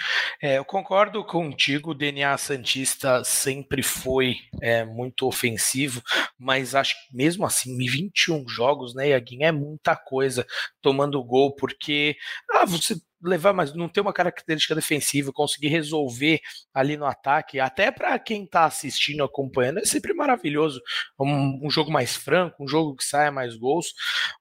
É, 0.41 0.57
eu 0.57 0.65
concordo 0.65 1.23
contigo, 1.23 1.91
o 1.91 1.95
DNA 1.95 2.37
Santista 2.37 3.23
sempre 3.23 3.81
foi 3.81 4.37
é, 4.61 4.83
muito 4.83 5.25
ofensivo, 5.25 6.01
mas 6.37 6.75
acho 6.75 6.95
que 6.95 7.15
mesmo 7.15 7.45
assim, 7.45 7.77
21 7.77 8.47
jogos, 8.47 8.93
né, 8.93 9.09
Iaguinho, 9.09 9.45
é 9.45 9.51
muita 9.51 9.95
coisa 9.95 10.45
tomando 10.81 11.23
gol, 11.23 11.55
porque 11.55 12.15
ah, 12.51 12.65
você 12.65 12.95
levar, 13.23 13.53
mas 13.53 13.73
não 13.73 13.87
ter 13.87 14.01
uma 14.01 14.13
característica 14.13 14.75
defensiva, 14.75 15.31
conseguir 15.31 15.69
resolver 15.69 16.41
ali 16.73 16.97
no 16.97 17.05
ataque, 17.05 17.59
até 17.59 17.89
para 17.89 18.19
quem 18.19 18.43
está 18.43 18.65
assistindo, 18.65 19.23
acompanhando, 19.23 19.79
é 19.79 19.85
sempre 19.85 20.13
maravilhoso. 20.13 20.81
Um, 21.17 21.67
um, 21.67 21.69
jogo 21.69 21.91
mais 21.91 22.15
franco, 22.15 22.63
um 22.63 22.67
jogo 22.67 22.95
que 22.95 23.05
saia 23.05 23.31
mais 23.31 23.55
gols, 23.55 23.93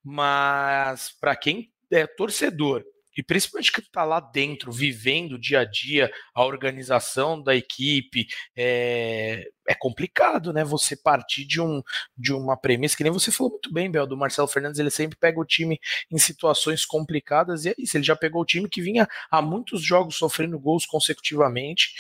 mas 0.03 1.17
para 1.21 1.37
quem 1.37 1.71
é 1.91 2.07
torcedor 2.07 2.85
e 3.17 3.23
principalmente 3.23 3.73
que 3.73 3.81
está 3.81 4.05
lá 4.05 4.21
dentro, 4.21 4.73
vivendo 4.73 5.33
o 5.33 5.39
dia 5.39 5.61
a 5.61 5.65
dia, 5.65 6.11
a 6.35 6.45
organização 6.45 7.43
da 7.43 7.55
equipe, 7.55 8.27
é, 8.57 9.45
é 9.69 9.75
complicado, 9.75 10.53
né? 10.53 10.65
Você 10.65 10.97
partir 10.97 11.45
de, 11.45 11.61
um, 11.61 11.83
de 12.17 12.33
uma 12.33 12.57
premissa, 12.57 12.97
que 12.97 13.05
nem 13.05 13.13
você 13.13 13.31
falou 13.31 13.53
muito 13.53 13.73
bem, 13.73 13.91
Bel, 13.91 14.07
do 14.07 14.17
Marcelo 14.17 14.49
Fernandes, 14.49 14.79
ele 14.79 14.91
sempre 14.91 15.17
pega 15.19 15.41
o 15.41 15.45
time 15.45 15.79
em 16.11 16.19
situações 16.19 16.85
complicadas, 16.85 17.65
e 17.65 17.71
é 17.71 17.75
isso, 17.79 17.97
ele 17.97 18.05
já 18.05 18.17
pegou 18.17 18.43
o 18.43 18.47
time 18.47 18.69
que 18.69 18.83
vinha 18.83 19.09
há 19.31 19.43
muitos 19.43 19.83
jogos 19.83 20.17
sofrendo 20.17 20.59
gols 20.59 20.87
consecutivamente, 20.87 21.93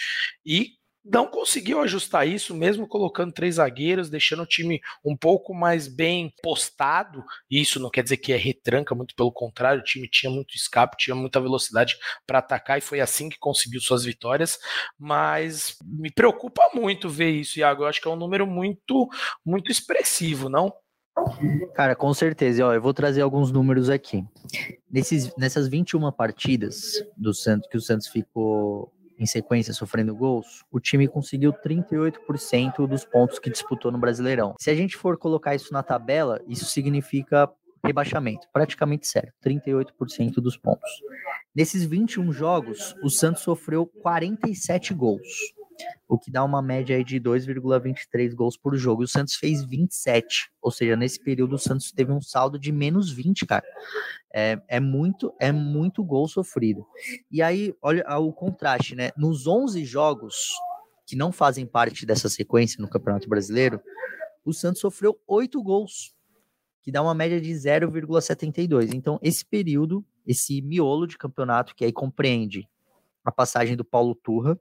e 0.44 0.70
não 1.04 1.26
conseguiu 1.26 1.80
ajustar 1.80 2.26
isso, 2.28 2.54
mesmo 2.54 2.86
colocando 2.86 3.32
três 3.32 3.56
zagueiros, 3.56 4.08
deixando 4.08 4.42
o 4.42 4.46
time 4.46 4.80
um 5.04 5.16
pouco 5.16 5.52
mais 5.52 5.88
bem 5.88 6.32
postado. 6.42 7.24
Isso 7.50 7.80
não 7.80 7.90
quer 7.90 8.02
dizer 8.02 8.18
que 8.18 8.32
é 8.32 8.36
retranca, 8.36 8.94
muito 8.94 9.14
pelo 9.14 9.32
contrário, 9.32 9.80
o 9.80 9.84
time 9.84 10.08
tinha 10.08 10.30
muito 10.30 10.54
escape, 10.54 10.96
tinha 10.96 11.14
muita 11.14 11.40
velocidade 11.40 11.96
para 12.26 12.38
atacar 12.38 12.78
e 12.78 12.82
foi 12.82 13.00
assim 13.00 13.28
que 13.28 13.38
conseguiu 13.38 13.80
suas 13.80 14.04
vitórias. 14.04 14.58
Mas 14.98 15.76
me 15.82 16.10
preocupa 16.10 16.70
muito 16.74 17.08
ver 17.08 17.30
isso, 17.30 17.58
Iago. 17.58 17.82
Eu 17.82 17.88
acho 17.88 18.00
que 18.00 18.06
é 18.06 18.10
um 18.10 18.16
número 18.16 18.46
muito, 18.46 19.08
muito 19.44 19.72
expressivo, 19.72 20.48
não? 20.48 20.72
Cara, 21.74 21.94
com 21.94 22.14
certeza. 22.14 22.62
Eu 22.62 22.80
vou 22.80 22.94
trazer 22.94 23.20
alguns 23.20 23.50
números 23.50 23.90
aqui. 23.90 24.24
Nesses, 24.90 25.34
nessas 25.36 25.68
21 25.68 26.10
partidas 26.12 27.04
do 27.16 27.34
Santos 27.34 27.68
que 27.68 27.76
o 27.76 27.80
Santos 27.80 28.06
ficou 28.06 28.92
em 29.22 29.26
sequência 29.26 29.72
sofrendo 29.72 30.14
gols, 30.14 30.64
o 30.70 30.80
time 30.80 31.06
conseguiu 31.06 31.52
38% 31.52 32.86
dos 32.88 33.04
pontos 33.04 33.38
que 33.38 33.48
disputou 33.48 33.92
no 33.92 33.98
Brasileirão. 33.98 34.54
Se 34.58 34.68
a 34.68 34.74
gente 34.74 34.96
for 34.96 35.16
colocar 35.16 35.54
isso 35.54 35.72
na 35.72 35.82
tabela, 35.82 36.40
isso 36.48 36.64
significa 36.64 37.48
rebaixamento, 37.84 38.48
praticamente 38.52 39.06
certo, 39.06 39.32
38% 39.44 40.34
dos 40.34 40.56
pontos. 40.56 40.90
Nesses 41.54 41.84
21 41.84 42.32
jogos, 42.32 42.96
o 43.02 43.10
Santos 43.10 43.42
sofreu 43.42 43.86
47 43.86 44.94
gols 44.94 45.54
o 46.08 46.18
que 46.18 46.30
dá 46.30 46.44
uma 46.44 46.60
média 46.60 46.96
aí 46.96 47.04
de 47.04 47.20
2,23 47.20 48.34
gols 48.34 48.56
por 48.56 48.76
jogo. 48.76 49.02
E 49.02 49.04
o 49.04 49.08
Santos 49.08 49.34
fez 49.34 49.64
27, 49.64 50.50
ou 50.60 50.70
seja, 50.70 50.96
nesse 50.96 51.22
período 51.22 51.54
o 51.54 51.58
Santos 51.58 51.90
teve 51.92 52.12
um 52.12 52.20
saldo 52.20 52.58
de 52.58 52.70
menos 52.72 53.10
20, 53.10 53.46
cara. 53.46 53.64
É, 54.34 54.60
é 54.68 54.80
muito, 54.80 55.34
é 55.40 55.52
muito 55.52 56.04
gol 56.04 56.28
sofrido. 56.28 56.86
E 57.30 57.42
aí, 57.42 57.74
olha 57.82 58.04
o 58.18 58.32
contraste, 58.32 58.94
né? 58.94 59.10
Nos 59.16 59.46
11 59.46 59.84
jogos 59.84 60.34
que 61.06 61.16
não 61.16 61.32
fazem 61.32 61.66
parte 61.66 62.06
dessa 62.06 62.28
sequência 62.28 62.80
no 62.80 62.88
Campeonato 62.88 63.28
Brasileiro, 63.28 63.80
o 64.44 64.52
Santos 64.52 64.80
sofreu 64.80 65.18
8 65.26 65.62
gols, 65.62 66.14
que 66.82 66.90
dá 66.90 67.02
uma 67.02 67.14
média 67.14 67.40
de 67.40 67.50
0,72. 67.50 68.92
Então, 68.94 69.18
esse 69.22 69.44
período, 69.44 70.04
esse 70.26 70.60
miolo 70.62 71.06
de 71.06 71.18
campeonato 71.18 71.74
que 71.74 71.84
aí 71.84 71.92
compreende 71.92 72.68
a 73.24 73.30
passagem 73.30 73.76
do 73.76 73.84
Paulo 73.84 74.14
Turra, 74.14 74.58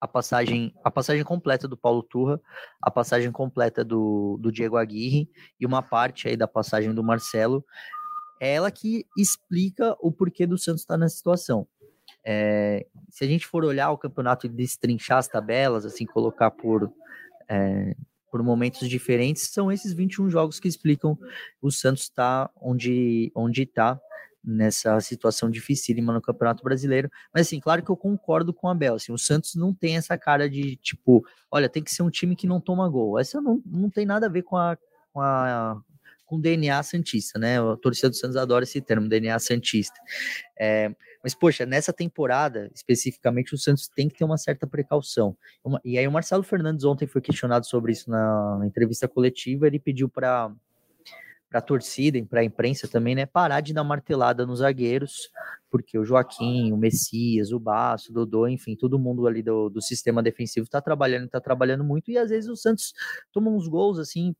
a 0.00 0.06
passagem, 0.06 0.74
a 0.84 0.90
passagem 0.90 1.24
completa 1.24 1.66
do 1.66 1.76
Paulo 1.76 2.02
Turra, 2.02 2.40
a 2.80 2.90
passagem 2.90 3.30
completa 3.32 3.84
do, 3.84 4.38
do 4.40 4.52
Diego 4.52 4.76
Aguirre 4.76 5.28
e 5.58 5.66
uma 5.66 5.82
parte 5.82 6.28
aí 6.28 6.36
da 6.36 6.46
passagem 6.46 6.94
do 6.94 7.02
Marcelo, 7.02 7.64
é 8.40 8.54
ela 8.54 8.70
que 8.70 9.06
explica 9.16 9.96
o 10.00 10.12
porquê 10.12 10.46
do 10.46 10.58
Santos 10.58 10.82
estar 10.82 10.94
tá 10.94 10.98
nessa 10.98 11.16
situação. 11.16 11.66
É, 12.24 12.86
se 13.10 13.24
a 13.24 13.26
gente 13.26 13.46
for 13.46 13.64
olhar 13.64 13.90
o 13.90 13.98
campeonato 13.98 14.46
e 14.46 14.50
destrinchar 14.50 15.18
as 15.18 15.28
tabelas, 15.28 15.84
assim, 15.84 16.04
colocar 16.04 16.50
por, 16.50 16.92
é, 17.48 17.96
por 18.30 18.42
momentos 18.42 18.88
diferentes, 18.88 19.50
são 19.52 19.72
esses 19.72 19.92
21 19.92 20.28
jogos 20.28 20.60
que 20.60 20.68
explicam 20.68 21.18
o 21.62 21.70
Santos 21.70 22.02
estar 22.02 22.48
tá 22.48 22.54
onde 22.60 23.32
está 23.34 23.98
nessa 24.46 25.00
situação 25.00 25.50
dificílima 25.50 26.12
no 26.12 26.22
Campeonato 26.22 26.62
Brasileiro. 26.62 27.10
Mas, 27.34 27.46
assim, 27.48 27.58
claro 27.58 27.82
que 27.82 27.90
eu 27.90 27.96
concordo 27.96 28.54
com 28.54 28.68
a 28.68 28.74
Bel. 28.74 28.94
Assim, 28.94 29.12
o 29.12 29.18
Santos 29.18 29.56
não 29.56 29.74
tem 29.74 29.96
essa 29.96 30.16
cara 30.16 30.48
de, 30.48 30.76
tipo, 30.76 31.26
olha, 31.50 31.68
tem 31.68 31.82
que 31.82 31.92
ser 31.92 32.02
um 32.02 32.10
time 32.10 32.36
que 32.36 32.46
não 32.46 32.60
toma 32.60 32.88
gol. 32.88 33.18
Essa 33.18 33.40
não, 33.40 33.60
não 33.66 33.90
tem 33.90 34.06
nada 34.06 34.26
a 34.26 34.30
ver 34.30 34.42
com 34.42 34.56
a, 34.56 34.78
com 35.12 35.20
a 35.20 35.82
com 36.26 36.40
DNA 36.40 36.82
Santista, 36.82 37.38
né? 37.38 37.60
A 37.60 37.76
torcida 37.76 38.10
do 38.10 38.16
Santos 38.16 38.36
adora 38.36 38.64
esse 38.64 38.80
termo, 38.80 39.08
DNA 39.08 39.38
Santista. 39.38 39.98
É, 40.58 40.92
mas, 41.22 41.34
poxa, 41.34 41.64
nessa 41.64 41.92
temporada, 41.92 42.70
especificamente, 42.74 43.54
o 43.54 43.58
Santos 43.58 43.88
tem 43.88 44.08
que 44.08 44.18
ter 44.18 44.24
uma 44.24 44.36
certa 44.36 44.66
precaução. 44.66 45.36
E 45.84 45.96
aí 45.96 46.06
o 46.06 46.12
Marcelo 46.12 46.42
Fernandes 46.42 46.84
ontem 46.84 47.06
foi 47.06 47.20
questionado 47.20 47.64
sobre 47.64 47.92
isso 47.92 48.10
na 48.10 48.60
entrevista 48.64 49.08
coletiva, 49.08 49.66
ele 49.66 49.78
pediu 49.78 50.08
para 50.08 50.52
para 51.56 51.58
a 51.58 51.62
torcida 51.62 52.18
e 52.18 52.24
para 52.24 52.40
a 52.40 52.44
imprensa 52.44 52.86
também, 52.86 53.14
né, 53.14 53.24
parar 53.24 53.60
de 53.60 53.72
dar 53.72 53.84
martelada 53.84 54.44
nos 54.44 54.58
zagueiros, 54.58 55.30
porque 55.70 55.98
o 55.98 56.04
Joaquim, 56.04 56.70
o 56.72 56.76
Messias, 56.76 57.50
o 57.50 57.58
Baço, 57.58 58.10
o 58.10 58.14
Dodô, 58.14 58.46
enfim, 58.46 58.76
todo 58.76 58.98
mundo 58.98 59.26
ali 59.26 59.42
do, 59.42 59.70
do 59.70 59.80
sistema 59.80 60.22
defensivo 60.22 60.64
está 60.64 60.82
trabalhando, 60.82 61.24
está 61.24 61.40
trabalhando 61.40 61.82
muito, 61.82 62.10
e 62.10 62.18
às 62.18 62.28
vezes 62.28 62.50
o 62.50 62.56
Santos 62.56 62.92
toma 63.32 63.50
uns 63.50 63.66
gols 63.68 63.98
assim 63.98 64.34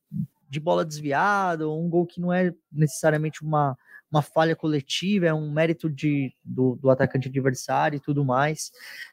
de 0.49 0.61
bola 0.61 0.85
desviada, 0.85 1.69
um 1.69 1.89
gol 1.89 2.07
que 2.07 2.21
não 2.21 2.33
é 2.33 2.53
necessariamente 2.71 3.43
uma, 3.43 3.77
uma 4.17 4.23
falha 4.23 4.57
coletiva, 4.57 5.27
é 5.27 5.35
um 5.35 5.51
mérito 5.53 5.89
de, 5.91 6.33
do, 6.43 6.77
do 6.77 6.91
atacante 6.91 7.29
adversário 7.29 7.97
e 7.97 8.01
tudo 8.01 8.25
mais. 8.25 8.71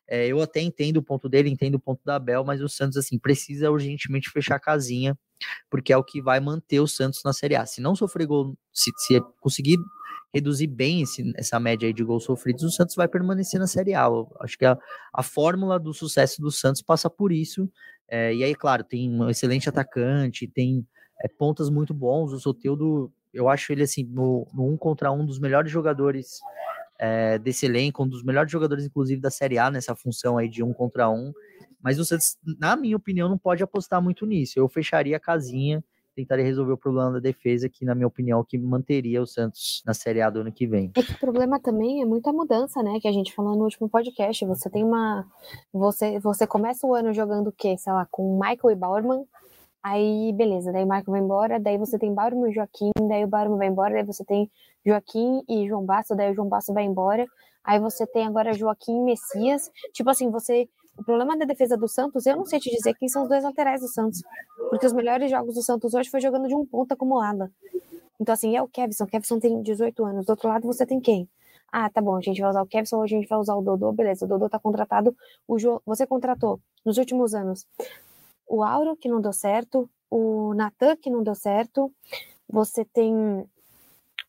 É, 0.08 0.28
eu 0.28 0.42
até 0.42 0.62
entendo 0.62 0.98
o 0.98 1.04
ponto 1.04 1.28
dele, 1.28 1.50
entendo 1.50 1.76
o 1.76 1.80
ponto 1.80 2.02
da 2.06 2.18
Bel, 2.18 2.44
mas 2.44 2.62
o 2.62 2.70
Santos 2.70 2.98
assim 2.98 3.20
precisa 3.20 3.70
urgentemente 3.70 4.30
fechar 4.30 4.56
a 4.56 4.60
casinha, 4.60 5.18
porque 5.70 5.92
é 5.92 5.98
o 5.98 6.04
que 6.04 6.22
vai 6.22 6.40
manter 6.40 6.80
o 6.80 6.88
Santos 6.88 7.22
na 7.24 7.34
Série 7.34 7.56
A. 7.56 7.66
Se 7.66 7.82
não 7.82 7.96
sofrer 7.96 8.26
gol, 8.26 8.58
se, 8.74 8.92
se 8.98 9.22
conseguir 9.42 9.78
reduzir 10.34 10.68
bem 10.68 11.02
esse, 11.02 11.32
essa 11.36 11.60
média 11.60 11.86
aí 11.86 11.94
de 11.94 12.04
gols 12.04 12.24
sofridos, 12.24 12.64
o 12.64 12.72
Santos 12.72 12.96
vai 12.96 13.08
permanecer 13.08 13.60
na 13.60 13.68
Série 13.68 13.94
A. 13.94 14.06
Eu 14.06 14.34
acho 14.40 14.58
que 14.58 14.66
a, 14.66 14.78
a 15.14 15.22
fórmula 15.22 15.80
do 15.80 15.94
sucesso 15.94 16.42
do 16.42 16.52
Santos 16.52 16.82
passa 16.82 17.10
por 17.10 17.32
isso. 17.32 17.70
É, 18.08 18.34
e 18.34 18.44
aí, 18.44 18.56
claro, 18.56 18.84
tem 18.84 19.10
um 19.10 19.30
excelente 19.30 19.70
atacante, 19.70 20.48
tem 20.48 20.86
é, 21.22 21.28
pontas 21.28 21.70
muito 21.70 21.94
bons. 21.94 22.32
O 22.32 22.40
Soteldo 22.40 23.12
eu 23.34 23.50
acho 23.50 23.72
ele 23.72 23.84
assim, 23.84 24.04
no, 24.04 24.48
no 24.54 24.68
um 24.68 24.78
contra 24.78 25.12
um 25.12 25.26
dos 25.26 25.40
melhores 25.40 25.72
jogadores 25.72 26.40
é, 27.00 27.38
desse 27.40 27.66
elenco, 27.66 28.04
um 28.04 28.08
dos 28.08 28.24
melhores 28.24 28.52
jogadores, 28.52 28.86
inclusive, 28.86 29.20
da 29.20 29.32
Série 29.32 29.58
A, 29.58 29.72
nessa 29.72 29.96
função 29.96 30.38
aí 30.38 30.48
de 30.48 30.64
um 30.64 30.74
contra 30.74 31.10
um. 31.10 31.34
Mas 31.82 32.00
o 32.00 32.06
Santos, 32.06 32.38
na 32.60 32.76
minha 32.76 32.96
opinião, 32.96 33.28
não 33.28 33.38
pode 33.38 33.62
apostar 33.62 34.02
muito 34.02 34.26
nisso. 34.26 34.58
Eu 34.58 34.70
fecharia 34.70 35.18
a 35.18 35.20
casinha, 35.20 35.84
tentaria 36.16 36.46
resolver 36.46 36.72
o 36.72 36.78
problema 36.78 37.12
da 37.12 37.20
defesa, 37.20 37.68
que, 37.68 37.84
na 37.84 37.94
minha 37.94 38.08
opinião, 38.08 38.40
é 38.40 38.44
que 38.48 38.58
manteria 38.58 39.22
o 39.22 39.28
Santos 39.28 39.84
na 39.86 39.94
Série 39.94 40.22
A 40.22 40.30
do 40.30 40.42
ano 40.42 40.52
que 40.52 40.66
vem. 40.66 40.92
É 40.96 41.04
que 41.04 41.12
o 41.12 41.20
problema 41.20 41.60
também 41.60 42.02
é 42.02 42.06
muita 42.06 42.32
mudança, 42.32 42.82
né? 42.82 43.00
Que 43.02 43.08
a 43.08 43.12
gente 43.12 43.34
falou 43.34 43.58
no 43.58 43.64
último 43.64 43.90
podcast. 43.90 44.46
Você 44.46 44.70
tem 44.70 44.84
uma. 44.84 45.26
Você, 45.74 46.20
você 46.20 46.48
começa 46.48 46.88
o 46.88 46.94
ano 46.94 47.12
jogando 47.14 47.48
o 47.48 47.52
quê? 47.52 47.76
Sei 47.78 47.92
lá, 47.92 48.08
com 48.10 48.40
Michael 48.40 48.72
e 48.72 48.76
Bauerman 48.76 49.26
Aí, 49.84 50.32
beleza, 50.32 50.72
daí 50.72 50.86
o 50.86 50.88
Marco 50.88 51.12
vai 51.12 51.20
embora, 51.20 51.60
daí 51.60 51.78
você 51.78 52.00
tem 52.00 52.14
Bauerman 52.14 52.50
e 52.50 52.54
Joaquim, 52.54 52.92
daí 53.10 53.26
o 53.26 53.28
Bauerman 53.28 53.58
vai 53.58 53.68
embora, 53.68 53.94
daí 53.94 54.04
você 54.06 54.24
tem 54.24 54.50
Joaquim 54.86 55.44
e 55.50 55.68
João 55.68 55.86
Basso, 55.86 56.16
daí 56.16 56.32
o 56.32 56.34
João 56.34 56.48
Basso 56.48 56.74
vai 56.74 56.86
embora. 56.86 57.26
Aí 57.64 57.80
você 57.80 58.08
tem 58.08 58.26
agora 58.26 58.54
Joaquim 58.54 58.96
e 58.98 59.04
Messias. 59.04 59.70
Tipo 59.94 60.10
assim, 60.10 60.30
você. 60.30 60.68
O 60.98 61.04
problema 61.04 61.36
da 61.36 61.46
defesa 61.46 61.76
do 61.76 61.88
Santos, 61.88 62.26
eu 62.28 62.38
não 62.38 62.46
sei 62.46 62.60
te 62.60 62.70
dizer 62.70 62.94
quem 62.94 63.10
são 63.10 63.24
os 63.24 63.30
dois 63.30 63.44
laterais 63.44 63.82
do 63.82 63.88
Santos. 63.88 64.22
Porque 64.70 64.86
os 64.86 64.94
melhores 64.94 65.32
jogos 65.32 65.56
do 65.56 65.64
Santos 65.64 65.94
hoje 65.94 66.10
foi 66.10 66.22
jogando 66.22 66.48
de 66.48 66.54
um 66.54 66.66
ponto 66.66 66.92
acumulado. 66.94 67.50
Então, 68.20 68.32
assim, 68.32 68.56
é 68.56 68.62
o 68.62 68.68
Kevson. 68.68 69.06
O 69.06 69.08
Kevson 69.08 69.40
tem 69.40 69.62
18 69.64 70.06
anos. 70.06 70.26
Do 70.26 70.30
outro 70.30 70.48
lado, 70.48 70.68
você 70.68 70.86
tem 70.86 71.00
quem? 71.00 71.28
Ah, 71.72 71.90
tá 71.90 72.00
bom, 72.00 72.16
a 72.16 72.22
gente 72.22 72.40
vai 72.40 72.52
usar 72.52 72.62
o 72.62 72.68
Kevson, 72.68 72.98
hoje 72.98 73.16
a 73.16 73.20
gente 73.20 73.28
vai 73.28 73.40
usar 73.40 73.56
o 73.56 73.62
Dodô, 73.64 73.92
beleza. 73.92 74.26
O 74.26 74.28
Dodô 74.28 74.48
tá 74.48 74.60
contratado. 74.60 75.16
O 75.48 75.58
jo... 75.58 75.82
Você 75.88 76.06
contratou 76.06 76.60
nos 76.86 77.00
últimos 77.00 77.34
anos 77.34 77.66
o 78.48 78.64
Auro, 78.64 78.96
que 78.96 79.10
não 79.10 79.22
deu 79.22 79.34
certo, 79.34 79.90
o 80.10 80.54
Natan, 80.54 80.96
que 80.96 81.10
não 81.10 81.24
deu 81.24 81.36
certo. 81.36 81.92
Você 82.48 82.86
tem 82.86 83.46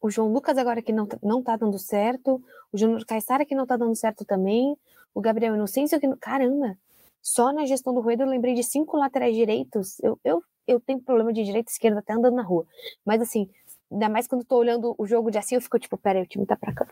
o 0.00 0.10
João 0.10 0.32
Lucas 0.32 0.56
agora 0.58 0.82
que 0.82 0.92
não, 0.92 1.06
não 1.22 1.42
tá 1.42 1.56
dando 1.56 1.78
certo. 1.78 2.42
O 2.72 2.78
Júnior 2.78 3.04
Caissara 3.04 3.44
que 3.44 3.54
não 3.54 3.66
tá 3.66 3.76
dando 3.76 3.94
certo 3.94 4.24
também. 4.24 4.76
O 5.14 5.20
Gabriel 5.20 5.54
Inocêncio 5.54 6.00
que... 6.00 6.16
Caramba! 6.16 6.78
Só 7.22 7.52
na 7.52 7.64
gestão 7.64 7.94
do 7.94 8.00
Rueda 8.00 8.22
eu 8.22 8.28
lembrei 8.28 8.54
de 8.54 8.62
cinco 8.62 8.96
laterais 8.96 9.34
direitos. 9.34 9.98
Eu, 10.00 10.18
eu, 10.22 10.42
eu 10.66 10.80
tenho 10.80 11.00
problema 11.00 11.32
de 11.32 11.42
direita 11.42 11.70
e 11.70 11.72
esquerda 11.72 12.00
até 12.00 12.12
andando 12.12 12.34
na 12.34 12.42
rua. 12.42 12.66
Mas 13.04 13.22
assim, 13.22 13.48
ainda 13.90 14.08
mais 14.08 14.26
quando 14.26 14.44
tô 14.44 14.56
olhando 14.56 14.94
o 14.98 15.06
jogo 15.06 15.30
de 15.30 15.38
assim, 15.38 15.54
eu 15.54 15.60
fico 15.60 15.78
tipo, 15.78 15.96
peraí, 15.96 16.22
o 16.22 16.26
time 16.26 16.44
tá 16.44 16.56
pra 16.56 16.74
cá, 16.74 16.86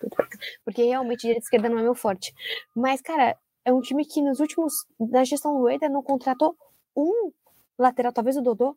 porque 0.65 0.83
realmente 0.85 1.21
direita 1.21 1.41
e 1.41 1.45
esquerda 1.45 1.69
não 1.69 1.79
é 1.79 1.83
meu 1.83 1.95
forte. 1.95 2.35
Mas, 2.75 3.03
cara, 3.03 3.37
é 3.65 3.73
um 3.73 3.81
time 3.81 4.05
que 4.05 4.23
nos 4.23 4.41
últimos, 4.41 4.87
na 4.99 5.25
gestão 5.25 5.53
do 5.55 5.61
Rueda, 5.61 5.89
não 5.89 6.03
contratou 6.03 6.57
um 6.97 7.33
lateral, 7.79 8.13
talvez 8.13 8.37
o 8.37 8.43
Dodô, 8.43 8.77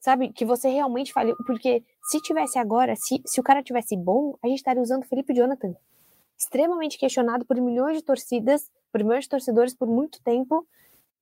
sabe? 0.00 0.32
Que 0.32 0.44
você 0.44 0.68
realmente 0.68 1.12
fale, 1.12 1.34
porque 1.46 1.82
se 2.02 2.20
tivesse 2.20 2.58
agora, 2.58 2.94
se, 2.96 3.22
se 3.24 3.40
o 3.40 3.42
cara 3.42 3.62
tivesse 3.62 3.96
bom, 3.96 4.36
a 4.42 4.48
gente 4.48 4.58
estaria 4.58 4.82
usando 4.82 5.04
Felipe 5.04 5.32
Jonathan, 5.32 5.74
extremamente 6.36 6.98
questionado 6.98 7.44
por 7.44 7.56
milhões 7.60 7.96
de 7.96 8.04
torcidas, 8.04 8.70
por 8.92 9.02
milhões 9.02 9.24
de 9.24 9.30
torcedores 9.30 9.74
por 9.74 9.88
muito 9.88 10.20
tempo, 10.22 10.66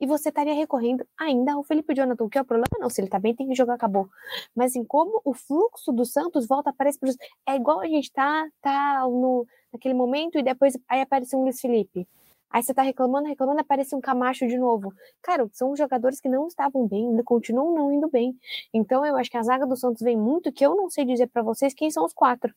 e 0.02 0.06
você 0.06 0.30
estaria 0.30 0.52
recorrendo 0.52 1.06
ainda 1.16 1.52
ao 1.52 1.62
Felipe 1.62 1.94
Jonathan, 1.94 2.28
que 2.28 2.36
é 2.36 2.40
o 2.40 2.44
problema? 2.44 2.66
Não, 2.80 2.90
se 2.90 3.00
ele 3.00 3.08
tá 3.08 3.20
bem, 3.20 3.36
tem 3.36 3.46
que 3.46 3.54
jogar, 3.54 3.74
acabou. 3.74 4.08
Mas 4.52 4.74
em 4.74 4.84
como 4.84 5.22
o 5.24 5.32
fluxo 5.32 5.92
do 5.92 6.04
Santos 6.04 6.44
volta, 6.44 6.70
aparece 6.70 6.98
pro... 6.98 7.08
É 7.46 7.54
igual 7.54 7.78
a 7.78 7.86
gente 7.86 8.10
tá, 8.10 8.48
tá 8.60 9.02
no, 9.02 9.46
naquele 9.72 9.94
momento 9.94 10.36
e 10.36 10.42
depois 10.42 10.76
aí 10.88 11.00
aparece 11.00 11.36
um 11.36 11.42
Luiz 11.42 11.60
Felipe. 11.60 12.08
Aí 12.52 12.62
você 12.62 12.74
tá 12.74 12.82
reclamando, 12.82 13.26
reclamando, 13.28 13.60
aparece 13.60 13.94
um 13.94 14.00
Camacho 14.00 14.46
de 14.46 14.58
novo. 14.58 14.92
Cara, 15.22 15.48
são 15.52 15.74
jogadores 15.74 16.20
que 16.20 16.28
não 16.28 16.46
estavam 16.46 16.86
bem, 16.86 17.08
ainda 17.08 17.24
continuam 17.24 17.74
não 17.74 17.90
indo 17.90 18.08
bem. 18.10 18.36
Então 18.74 19.04
eu 19.06 19.16
acho 19.16 19.30
que 19.30 19.38
a 19.38 19.42
zaga 19.42 19.66
do 19.66 19.74
Santos 19.74 20.02
vem 20.02 20.16
muito 20.16 20.52
que 20.52 20.64
eu 20.64 20.76
não 20.76 20.90
sei 20.90 21.06
dizer 21.06 21.28
para 21.28 21.42
vocês 21.42 21.72
quem 21.72 21.90
são 21.90 22.04
os 22.04 22.12
quatro. 22.12 22.54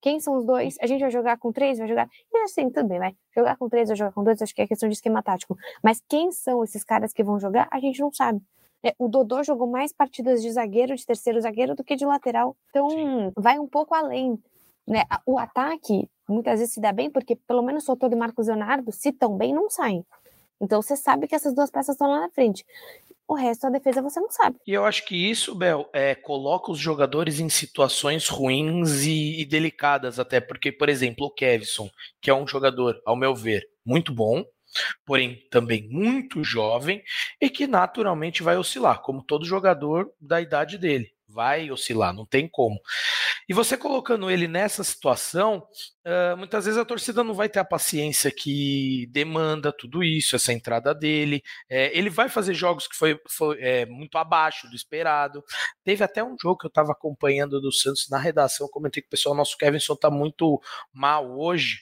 Quem 0.00 0.18
são 0.20 0.36
os 0.36 0.44
dois? 0.44 0.76
A 0.80 0.86
gente 0.86 1.00
vai 1.00 1.10
jogar 1.10 1.38
com 1.38 1.52
três? 1.52 1.78
Vai 1.78 1.88
jogar. 1.88 2.08
E 2.32 2.38
assim, 2.38 2.70
tudo 2.70 2.88
bem, 2.88 2.98
vai. 2.98 3.14
Jogar 3.36 3.56
com 3.56 3.68
três, 3.68 3.88
vai 3.88 3.96
jogar 3.96 4.12
com 4.12 4.24
dois, 4.24 4.40
acho 4.40 4.54
que 4.54 4.62
é 4.62 4.66
questão 4.66 4.88
de 4.88 4.94
esquema 4.94 5.22
tático. 5.22 5.58
Mas 5.82 6.02
quem 6.08 6.32
são 6.32 6.64
esses 6.64 6.82
caras 6.82 7.12
que 7.12 7.22
vão 7.22 7.38
jogar, 7.38 7.68
a 7.70 7.80
gente 7.80 8.00
não 8.00 8.12
sabe. 8.12 8.40
É, 8.82 8.94
o 8.96 9.08
Dodô 9.08 9.42
jogou 9.42 9.66
mais 9.66 9.92
partidas 9.92 10.40
de 10.40 10.50
zagueiro, 10.52 10.94
de 10.94 11.04
terceiro 11.04 11.40
zagueiro, 11.40 11.74
do 11.74 11.82
que 11.82 11.96
de 11.96 12.06
lateral. 12.06 12.56
Então, 12.70 12.88
Sim. 12.88 13.32
vai 13.36 13.58
um 13.58 13.66
pouco 13.66 13.94
além. 13.94 14.40
Né? 14.86 15.04
O 15.26 15.36
ataque 15.36 16.08
muitas 16.28 16.58
vezes 16.60 16.74
se 16.74 16.80
dá 16.80 16.92
bem, 16.92 17.10
porque 17.10 17.34
pelo 17.34 17.62
menos 17.62 17.84
Soteldo 17.84 18.14
e 18.14 18.18
Marcos 18.18 18.46
Leonardo, 18.46 18.92
se 18.92 19.12
tão 19.12 19.36
bem, 19.36 19.54
não 19.54 19.70
saem. 19.70 20.04
Então 20.60 20.82
você 20.82 20.96
sabe 20.96 21.26
que 21.28 21.34
essas 21.34 21.54
duas 21.54 21.70
peças 21.70 21.94
estão 21.94 22.08
lá 22.08 22.20
na 22.20 22.30
frente 22.30 22.64
o 23.28 23.34
resto 23.34 23.62
da 23.62 23.78
defesa 23.78 24.00
você 24.00 24.18
não 24.18 24.30
sabe. 24.30 24.56
E 24.66 24.72
eu 24.72 24.86
acho 24.86 25.04
que 25.04 25.14
isso, 25.14 25.54
Bel, 25.54 25.88
é, 25.92 26.14
coloca 26.14 26.72
os 26.72 26.78
jogadores 26.78 27.38
em 27.38 27.50
situações 27.50 28.26
ruins 28.26 29.04
e, 29.04 29.42
e, 29.42 29.44
delicadas 29.44 30.18
até, 30.18 30.40
porque, 30.40 30.72
por 30.72 30.88
exemplo, 30.88 31.26
o 31.26 31.30
Kevson, 31.30 31.90
que 32.22 32.30
é 32.30 32.34
um 32.34 32.48
jogador, 32.48 32.98
ao 33.04 33.14
meu 33.14 33.34
ver, 33.34 33.68
muito 33.84 34.14
bom, 34.14 34.42
porém 35.04 35.46
também 35.50 35.86
muito 35.90 36.42
jovem 36.42 37.02
e 37.40 37.50
que 37.50 37.66
naturalmente 37.66 38.42
vai 38.42 38.56
oscilar, 38.56 39.02
como 39.02 39.22
todo 39.22 39.44
jogador 39.44 40.10
da 40.18 40.40
idade 40.40 40.78
dele 40.78 41.12
vai 41.38 41.70
oscilar, 41.70 42.12
não 42.12 42.26
tem 42.26 42.48
como. 42.48 42.80
E 43.48 43.54
você 43.54 43.76
colocando 43.76 44.28
ele 44.28 44.48
nessa 44.48 44.82
situação, 44.82 45.64
uh, 46.04 46.36
muitas 46.36 46.64
vezes 46.64 46.80
a 46.80 46.84
torcida 46.84 47.22
não 47.22 47.32
vai 47.32 47.48
ter 47.48 47.60
a 47.60 47.64
paciência 47.64 48.28
que 48.28 49.06
demanda 49.12 49.72
tudo 49.72 50.02
isso, 50.02 50.34
essa 50.34 50.52
entrada 50.52 50.92
dele. 50.92 51.40
É, 51.70 51.96
ele 51.96 52.10
vai 52.10 52.28
fazer 52.28 52.54
jogos 52.54 52.88
que 52.88 52.96
foi, 52.96 53.16
foi 53.30 53.56
é, 53.60 53.86
muito 53.86 54.18
abaixo 54.18 54.68
do 54.68 54.74
esperado. 54.74 55.44
Teve 55.84 56.02
até 56.02 56.24
um 56.24 56.34
jogo 56.42 56.58
que 56.58 56.66
eu 56.66 56.70
estava 56.70 56.90
acompanhando 56.90 57.60
do 57.60 57.72
Santos 57.72 58.08
na 58.10 58.18
redação, 58.18 58.66
comentei 58.68 59.00
que 59.00 59.06
o 59.06 59.10
pessoal, 59.10 59.32
nosso 59.32 59.56
Kevinson 59.56 59.94
está 59.94 60.10
muito 60.10 60.60
mal 60.92 61.38
hoje. 61.38 61.78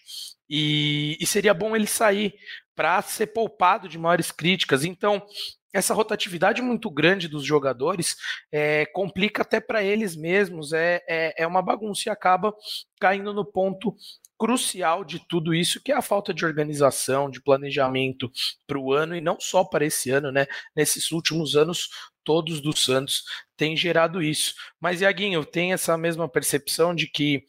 E, 0.50 1.16
e, 1.18 1.26
seria 1.26 1.54
bom 1.54 1.74
ele 1.74 1.86
sair 1.86 2.34
para 2.74 3.00
ser 3.00 3.28
poupado 3.28 3.88
de 3.88 3.98
maiores 3.98 4.30
críticas. 4.30 4.84
Então, 4.84 5.26
essa 5.76 5.92
rotatividade 5.92 6.62
muito 6.62 6.90
grande 6.90 7.28
dos 7.28 7.44
jogadores 7.44 8.16
é, 8.50 8.86
complica 8.86 9.42
até 9.42 9.60
para 9.60 9.82
eles 9.82 10.16
mesmos, 10.16 10.72
é, 10.72 11.02
é, 11.06 11.42
é 11.42 11.46
uma 11.46 11.60
bagunça 11.60 12.08
e 12.08 12.10
acaba 12.10 12.54
caindo 12.98 13.34
no 13.34 13.44
ponto 13.44 13.94
crucial 14.38 15.04
de 15.04 15.18
tudo 15.28 15.54
isso, 15.54 15.80
que 15.82 15.92
é 15.92 15.94
a 15.94 16.02
falta 16.02 16.32
de 16.32 16.44
organização, 16.44 17.30
de 17.30 17.42
planejamento 17.42 18.30
para 18.66 18.78
o 18.78 18.92
ano, 18.92 19.14
e 19.14 19.20
não 19.20 19.38
só 19.38 19.64
para 19.64 19.84
esse 19.84 20.10
ano, 20.10 20.32
né? 20.32 20.46
Nesses 20.74 21.10
últimos 21.10 21.56
anos, 21.56 21.88
todos 22.24 22.60
do 22.60 22.76
Santos 22.76 23.22
têm 23.56 23.76
gerado 23.76 24.22
isso. 24.22 24.54
Mas, 24.80 25.00
Iaguinho, 25.00 25.44
tem 25.44 25.72
essa 25.72 25.96
mesma 25.96 26.28
percepção 26.28 26.94
de 26.94 27.06
que 27.06 27.44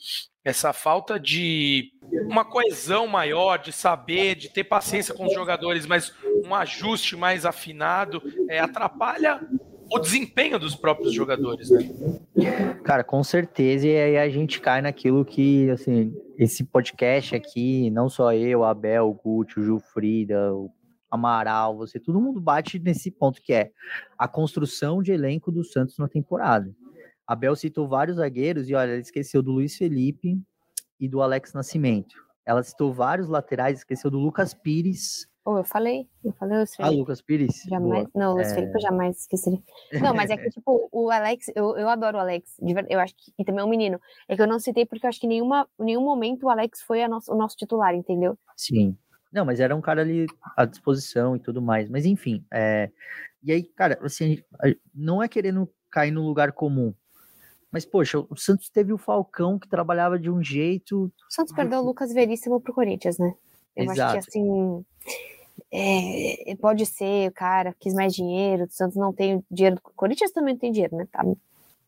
essa 0.48 0.72
falta 0.72 1.20
de 1.20 1.92
uma 2.26 2.46
coesão 2.46 3.06
maior, 3.06 3.58
de 3.58 3.74
saber, 3.74 4.34
de 4.36 4.48
ter 4.48 4.64
paciência 4.64 5.14
com 5.14 5.26
os 5.26 5.34
jogadores, 5.34 5.86
mas 5.86 6.14
um 6.46 6.56
ajuste 6.56 7.18
mais 7.18 7.46
afinado, 7.46 8.24
é, 8.48 8.58
atrapalha 8.58 9.46
o 9.92 10.00
desempenho 10.00 10.58
dos 10.58 10.74
próprios 10.74 11.14
jogadores, 11.14 11.70
né? 11.70 11.90
Cara, 12.86 13.04
com 13.04 13.22
certeza, 13.26 13.88
e 13.88 13.98
aí 13.98 14.18
a 14.18 14.30
gente 14.30 14.62
cai 14.62 14.82
naquilo 14.82 15.26
que, 15.26 15.70
assim, 15.70 16.16
esse 16.38 16.64
podcast 16.64 17.36
aqui, 17.36 17.90
não 17.90 18.08
só 18.08 18.34
eu, 18.34 18.64
Abel, 18.64 19.10
o 19.10 19.14
Guti, 19.14 19.60
o 19.60 19.64
Gilfrida, 19.66 20.54
o 20.54 20.72
Amaral, 21.12 21.76
você, 21.76 22.00
todo 22.00 22.22
mundo 22.22 22.40
bate 22.40 22.80
nesse 22.80 23.12
ponto 23.12 23.42
que 23.42 23.52
é 23.52 23.72
a 24.18 24.30
construção 24.30 25.04
de 25.04 25.12
elenco 25.12 25.52
do 25.52 25.66
Santos 25.66 25.98
na 25.98 26.08
temporada. 26.08 26.74
Abel 27.28 27.56
citou 27.56 27.88
vários 27.88 28.18
zagueiros 28.18 28.70
e 28.70 28.74
olha, 28.74 28.92
ele 28.92 29.02
esqueceu 29.02 29.42
do 29.42 29.52
Luiz 29.52 29.76
Felipe 29.76 30.42
e 30.98 31.10
do 31.10 31.22
Alex 31.22 31.54
Nascimento. 31.54 32.16
Ela 32.46 32.64
citou 32.64 32.94
vários 32.94 33.28
laterais, 33.28 33.80
esqueceu 33.80 34.10
do 34.10 34.18
Lucas 34.18 34.54
Pires. 34.54 35.28
Oh, 35.44 35.58
eu 35.58 35.64
falei, 35.64 36.08
eu 36.24 36.32
falei 36.34 36.58
Luiz 36.58 36.72
ah, 36.74 36.76
Felipe. 36.78 36.96
Ah, 36.96 37.00
Lucas 37.00 37.22
Pires? 37.22 37.64
Jamais, 37.68 38.08
não, 38.16 38.34
Luiz 38.34 38.52
é... 38.52 38.56
Felipe 38.56 38.74
eu 38.76 38.82
jamais 38.82 39.20
esqueci. 39.20 39.62
Não, 40.02 40.14
mas 40.14 40.30
é 40.30 40.38
que, 40.38 40.50
tipo, 40.52 40.88
o 40.92 41.12
Alex, 41.12 41.52
eu, 41.54 41.78
eu 41.78 41.90
adoro 41.90 42.18
o 42.18 42.22
Alex, 42.22 42.58
eu 42.90 43.00
acho 43.00 43.14
que, 43.16 43.34
e 43.38 43.44
também 43.44 43.62
é 43.62 43.66
um 43.66 43.70
menino. 43.70 44.00
É 44.30 44.36
que 44.36 44.42
eu 44.42 44.48
não 44.48 44.60
citei 44.60 44.86
porque 44.86 45.06
eu 45.06 45.10
acho 45.10 45.20
que 45.20 45.26
em 45.26 45.30
nenhuma, 45.30 45.68
nenhum 45.78 46.04
momento 46.04 46.46
o 46.46 46.50
Alex 46.50 46.82
foi 46.82 47.06
nosso, 47.08 47.34
o 47.34 47.38
nosso 47.38 47.58
titular, 47.58 47.94
entendeu? 47.94 48.38
Sim. 48.56 48.98
Não, 49.32 49.44
mas 49.44 49.60
era 49.60 49.76
um 49.76 49.82
cara 49.82 50.02
ali 50.02 50.26
à 50.56 50.64
disposição 50.64 51.36
e 51.36 51.40
tudo 51.40 51.62
mais. 51.62 51.90
Mas 51.90 52.06
enfim, 52.06 52.46
é... 52.52 52.90
e 53.44 53.52
aí, 53.52 53.64
cara, 53.64 54.00
assim, 54.02 54.42
não 54.96 55.22
é 55.22 55.28
querendo 55.28 55.70
cair 55.92 56.12
no 56.12 56.26
lugar 56.26 56.54
comum, 56.54 56.94
mas, 57.72 57.86
poxa, 57.86 58.20
o 58.20 58.36
Santos 58.36 58.70
teve 58.70 58.94
o 58.94 58.98
Falcão 58.98 59.60
que 59.60 59.68
trabalhava 59.68 60.18
de 60.18 60.30
um 60.30 60.42
jeito. 60.42 61.06
O 61.06 61.34
Santos 61.34 61.54
perdeu 61.54 61.80
o 61.80 61.86
Lucas 61.86 62.14
Veríssimo 62.14 62.62
pro 62.62 62.74
Corinthians, 62.74 63.18
né? 63.18 63.34
Eu 63.76 63.92
Exato. 63.92 64.18
acho 64.18 64.32
que 64.32 64.40
assim. 64.40 64.86
É, 65.72 66.56
pode 66.62 66.86
ser, 66.86 67.30
o 67.30 67.34
cara 67.34 67.76
quis 67.80 67.94
mais 67.94 68.14
dinheiro, 68.14 68.64
o 68.64 68.70
Santos 68.70 68.96
não 68.96 69.12
tem 69.12 69.44
dinheiro. 69.52 69.78
O 69.84 69.94
Corinthians 69.96 70.32
também 70.32 70.56
tem 70.56 70.72
dinheiro, 70.72 70.96
né? 70.96 71.08
Tá, 71.12 71.26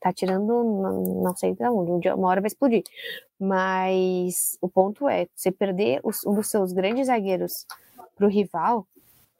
tá 0.02 0.14
tirando, 0.14 0.46
não, 0.48 1.24
não 1.24 1.36
sei 1.36 1.54
de 1.54 1.64
onde, 1.64 2.10
uma 2.10 2.28
hora 2.28 2.42
vai 2.42 2.48
explodir. 2.48 2.84
Mas 3.40 4.58
o 4.62 4.68
ponto 4.68 5.08
é, 5.08 5.28
você 5.34 5.52
perder 5.52 6.02
os, 6.04 6.26
um 6.26 6.36
dos 6.36 6.48
seus 6.48 6.74
grandes 6.74 7.08
zagueiros 7.08 7.66
pro 8.16 8.28
rival, 8.28 8.86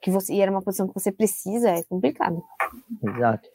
que 0.00 0.10
você, 0.10 0.34
e 0.34 0.40
era 0.40 0.50
uma 0.50 0.62
posição 0.62 0.88
que 0.88 0.94
você 0.94 1.12
precisa, 1.12 1.70
é 1.70 1.82
complicado. 1.82 2.42
Exato. 3.02 3.48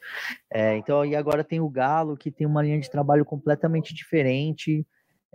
É, 0.50 0.76
então, 0.76 1.04
e 1.04 1.16
agora 1.16 1.42
tem 1.42 1.60
o 1.60 1.68
Galo, 1.68 2.16
que 2.16 2.30
tem 2.30 2.46
uma 2.46 2.62
linha 2.62 2.78
de 2.78 2.90
trabalho 2.90 3.24
completamente 3.24 3.92
diferente. 3.94 4.86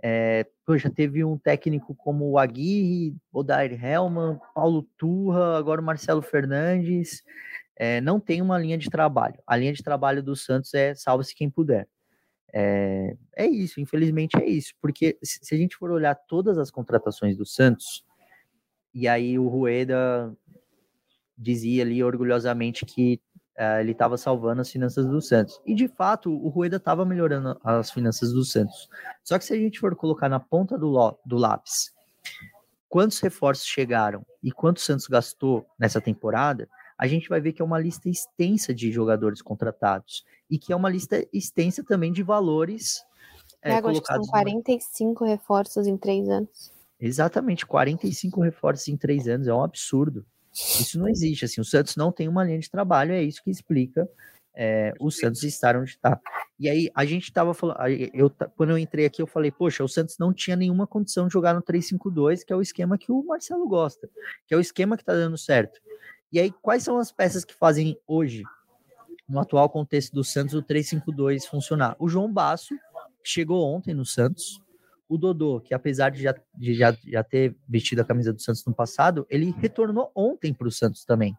É, 0.02 0.46
poxa, 0.66 0.90
teve 0.90 1.24
um 1.24 1.38
técnico 1.38 1.94
como 1.94 2.30
o 2.30 2.38
Aguirre, 2.38 3.16
Odair 3.32 3.72
Helman, 3.84 4.40
Paulo 4.54 4.82
Turra, 4.96 5.58
agora 5.58 5.80
o 5.80 5.84
Marcelo 5.84 6.22
Fernandes. 6.22 7.22
É, 7.76 8.00
não 8.00 8.18
tem 8.18 8.40
uma 8.40 8.58
linha 8.58 8.78
de 8.78 8.88
trabalho. 8.88 9.38
A 9.46 9.56
linha 9.56 9.72
de 9.72 9.82
trabalho 9.82 10.22
do 10.22 10.34
Santos 10.34 10.72
é 10.74 10.94
salve-se 10.94 11.34
quem 11.34 11.50
puder. 11.50 11.86
É, 12.54 13.16
é, 13.36 13.46
isso, 13.46 13.80
infelizmente 13.80 14.36
é 14.36 14.44
isso, 14.44 14.74
porque 14.78 15.18
se 15.22 15.54
a 15.54 15.56
gente 15.56 15.74
for 15.74 15.90
olhar 15.90 16.14
todas 16.14 16.58
as 16.58 16.70
contratações 16.70 17.34
do 17.34 17.46
Santos, 17.46 18.04
e 18.92 19.08
aí 19.08 19.38
o 19.38 19.48
Rueda 19.48 20.36
dizia 21.36 21.82
ali 21.82 22.02
orgulhosamente 22.02 22.84
que 22.84 23.20
uh, 23.58 23.80
ele 23.80 23.92
estava 23.92 24.16
salvando 24.16 24.60
as 24.60 24.70
finanças 24.70 25.06
do 25.06 25.20
Santos. 25.20 25.60
E 25.66 25.74
de 25.74 25.88
fato, 25.88 26.30
o 26.30 26.48
Rueda 26.48 26.76
estava 26.76 27.04
melhorando 27.04 27.58
as 27.64 27.90
finanças 27.90 28.32
do 28.32 28.44
Santos. 28.44 28.88
Só 29.22 29.38
que 29.38 29.44
se 29.44 29.52
a 29.52 29.56
gente 29.56 29.78
for 29.78 29.94
colocar 29.96 30.28
na 30.28 30.40
ponta 30.40 30.78
do, 30.78 31.18
do 31.24 31.36
lápis 31.36 31.92
quantos 32.92 33.18
reforços 33.20 33.64
chegaram 33.64 34.22
e 34.42 34.52
quanto 34.52 34.76
o 34.76 34.80
Santos 34.80 35.06
gastou 35.06 35.64
nessa 35.78 35.98
temporada, 35.98 36.68
a 36.98 37.06
gente 37.06 37.26
vai 37.26 37.40
ver 37.40 37.54
que 37.54 37.62
é 37.62 37.64
uma 37.64 37.78
lista 37.78 38.06
extensa 38.06 38.74
de 38.74 38.92
jogadores 38.92 39.40
contratados 39.40 40.26
e 40.50 40.58
que 40.58 40.74
é 40.74 40.76
uma 40.76 40.90
lista 40.90 41.26
extensa 41.32 41.82
também 41.82 42.12
de 42.12 42.22
valores. 42.22 43.02
É, 43.62 43.70
é 43.70 43.74
acho 43.78 44.02
que 44.02 44.06
são 44.06 44.22
45 44.26 45.24
reforços 45.24 45.86
em 45.86 45.96
três 45.96 46.28
anos. 46.28 46.70
Exatamente, 47.00 47.64
45 47.64 48.42
reforços 48.42 48.86
em 48.88 48.96
três 48.98 49.26
anos, 49.26 49.48
é 49.48 49.54
um 49.54 49.64
absurdo. 49.64 50.26
Isso 50.52 50.98
não 50.98 51.08
existe, 51.08 51.44
assim, 51.44 51.60
o 51.60 51.64
Santos 51.64 51.96
não 51.96 52.12
tem 52.12 52.28
uma 52.28 52.44
linha 52.44 52.58
de 52.58 52.70
trabalho, 52.70 53.12
é 53.12 53.22
isso 53.22 53.42
que 53.42 53.50
explica 53.50 54.08
é, 54.54 54.92
o 55.00 55.10
Santos 55.10 55.42
estar 55.42 55.76
onde 55.76 55.90
está. 55.90 56.20
E 56.58 56.68
aí 56.68 56.90
a 56.94 57.04
gente 57.04 57.24
estava 57.24 57.54
falando, 57.54 57.78
eu, 58.12 58.30
quando 58.56 58.70
eu 58.70 58.78
entrei 58.78 59.06
aqui, 59.06 59.20
eu 59.20 59.26
falei, 59.26 59.50
poxa, 59.50 59.82
o 59.82 59.88
Santos 59.88 60.18
não 60.18 60.32
tinha 60.32 60.56
nenhuma 60.56 60.86
condição 60.86 61.26
de 61.26 61.32
jogar 61.32 61.54
no 61.54 61.62
3-5-2, 61.62 62.44
que 62.44 62.52
é 62.52 62.56
o 62.56 62.62
esquema 62.62 62.98
que 62.98 63.10
o 63.10 63.22
Marcelo 63.22 63.66
gosta, 63.66 64.08
que 64.46 64.54
é 64.54 64.56
o 64.56 64.60
esquema 64.60 64.96
que 64.96 65.02
está 65.02 65.14
dando 65.14 65.38
certo. 65.38 65.80
E 66.30 66.38
aí, 66.38 66.52
quais 66.62 66.82
são 66.82 66.98
as 66.98 67.10
peças 67.10 67.44
que 67.44 67.54
fazem 67.54 67.98
hoje, 68.06 68.42
no 69.28 69.40
atual 69.40 69.68
contexto 69.68 70.12
do 70.12 70.24
Santos, 70.24 70.54
o 70.54 70.62
3-5-2 70.62 71.46
funcionar? 71.46 71.96
O 71.98 72.08
João 72.08 72.32
Basso, 72.32 72.74
chegou 73.24 73.66
ontem 73.66 73.94
no 73.94 74.04
Santos, 74.04 74.60
o 75.12 75.18
Dodô, 75.18 75.60
que 75.60 75.74
apesar 75.74 76.08
de 76.08 76.22
já, 76.22 76.34
de 76.54 76.74
já, 76.74 76.96
já 77.06 77.22
ter 77.22 77.54
vestido 77.68 78.00
a 78.00 78.04
camisa 78.04 78.32
do 78.32 78.40
Santos 78.40 78.64
no 78.64 78.74
passado, 78.74 79.26
ele 79.28 79.54
retornou 79.58 80.10
ontem 80.14 80.54
para 80.54 80.66
o 80.66 80.70
Santos 80.70 81.04
também. 81.04 81.36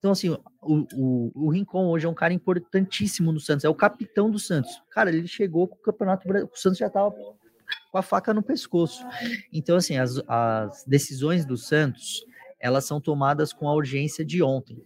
Então, 0.00 0.10
assim, 0.10 0.30
o, 0.30 0.86
o, 0.94 1.32
o, 1.32 1.50
Rincon 1.50 1.86
hoje 1.86 2.06
é 2.06 2.08
um 2.08 2.14
cara 2.14 2.34
importantíssimo 2.34 3.30
no 3.30 3.38
Santos, 3.38 3.64
é 3.64 3.68
o 3.68 3.74
capitão 3.74 4.28
do 4.28 4.38
Santos. 4.38 4.82
Cara, 4.90 5.10
ele 5.10 5.28
chegou 5.28 5.68
com 5.68 5.76
o 5.76 5.78
campeonato, 5.78 6.28
o 6.28 6.56
Santos 6.56 6.78
já 6.78 6.88
estava 6.88 7.12
com 7.12 7.98
a 7.98 8.02
faca 8.02 8.34
no 8.34 8.42
pescoço. 8.42 9.04
Então, 9.52 9.76
assim, 9.76 9.96
as, 9.96 10.20
as 10.26 10.84
decisões 10.84 11.44
do 11.44 11.56
Santos, 11.56 12.24
elas 12.58 12.84
são 12.84 13.00
tomadas 13.00 13.52
com 13.52 13.68
a 13.68 13.74
urgência 13.74 14.24
de 14.24 14.42
ontem 14.42 14.84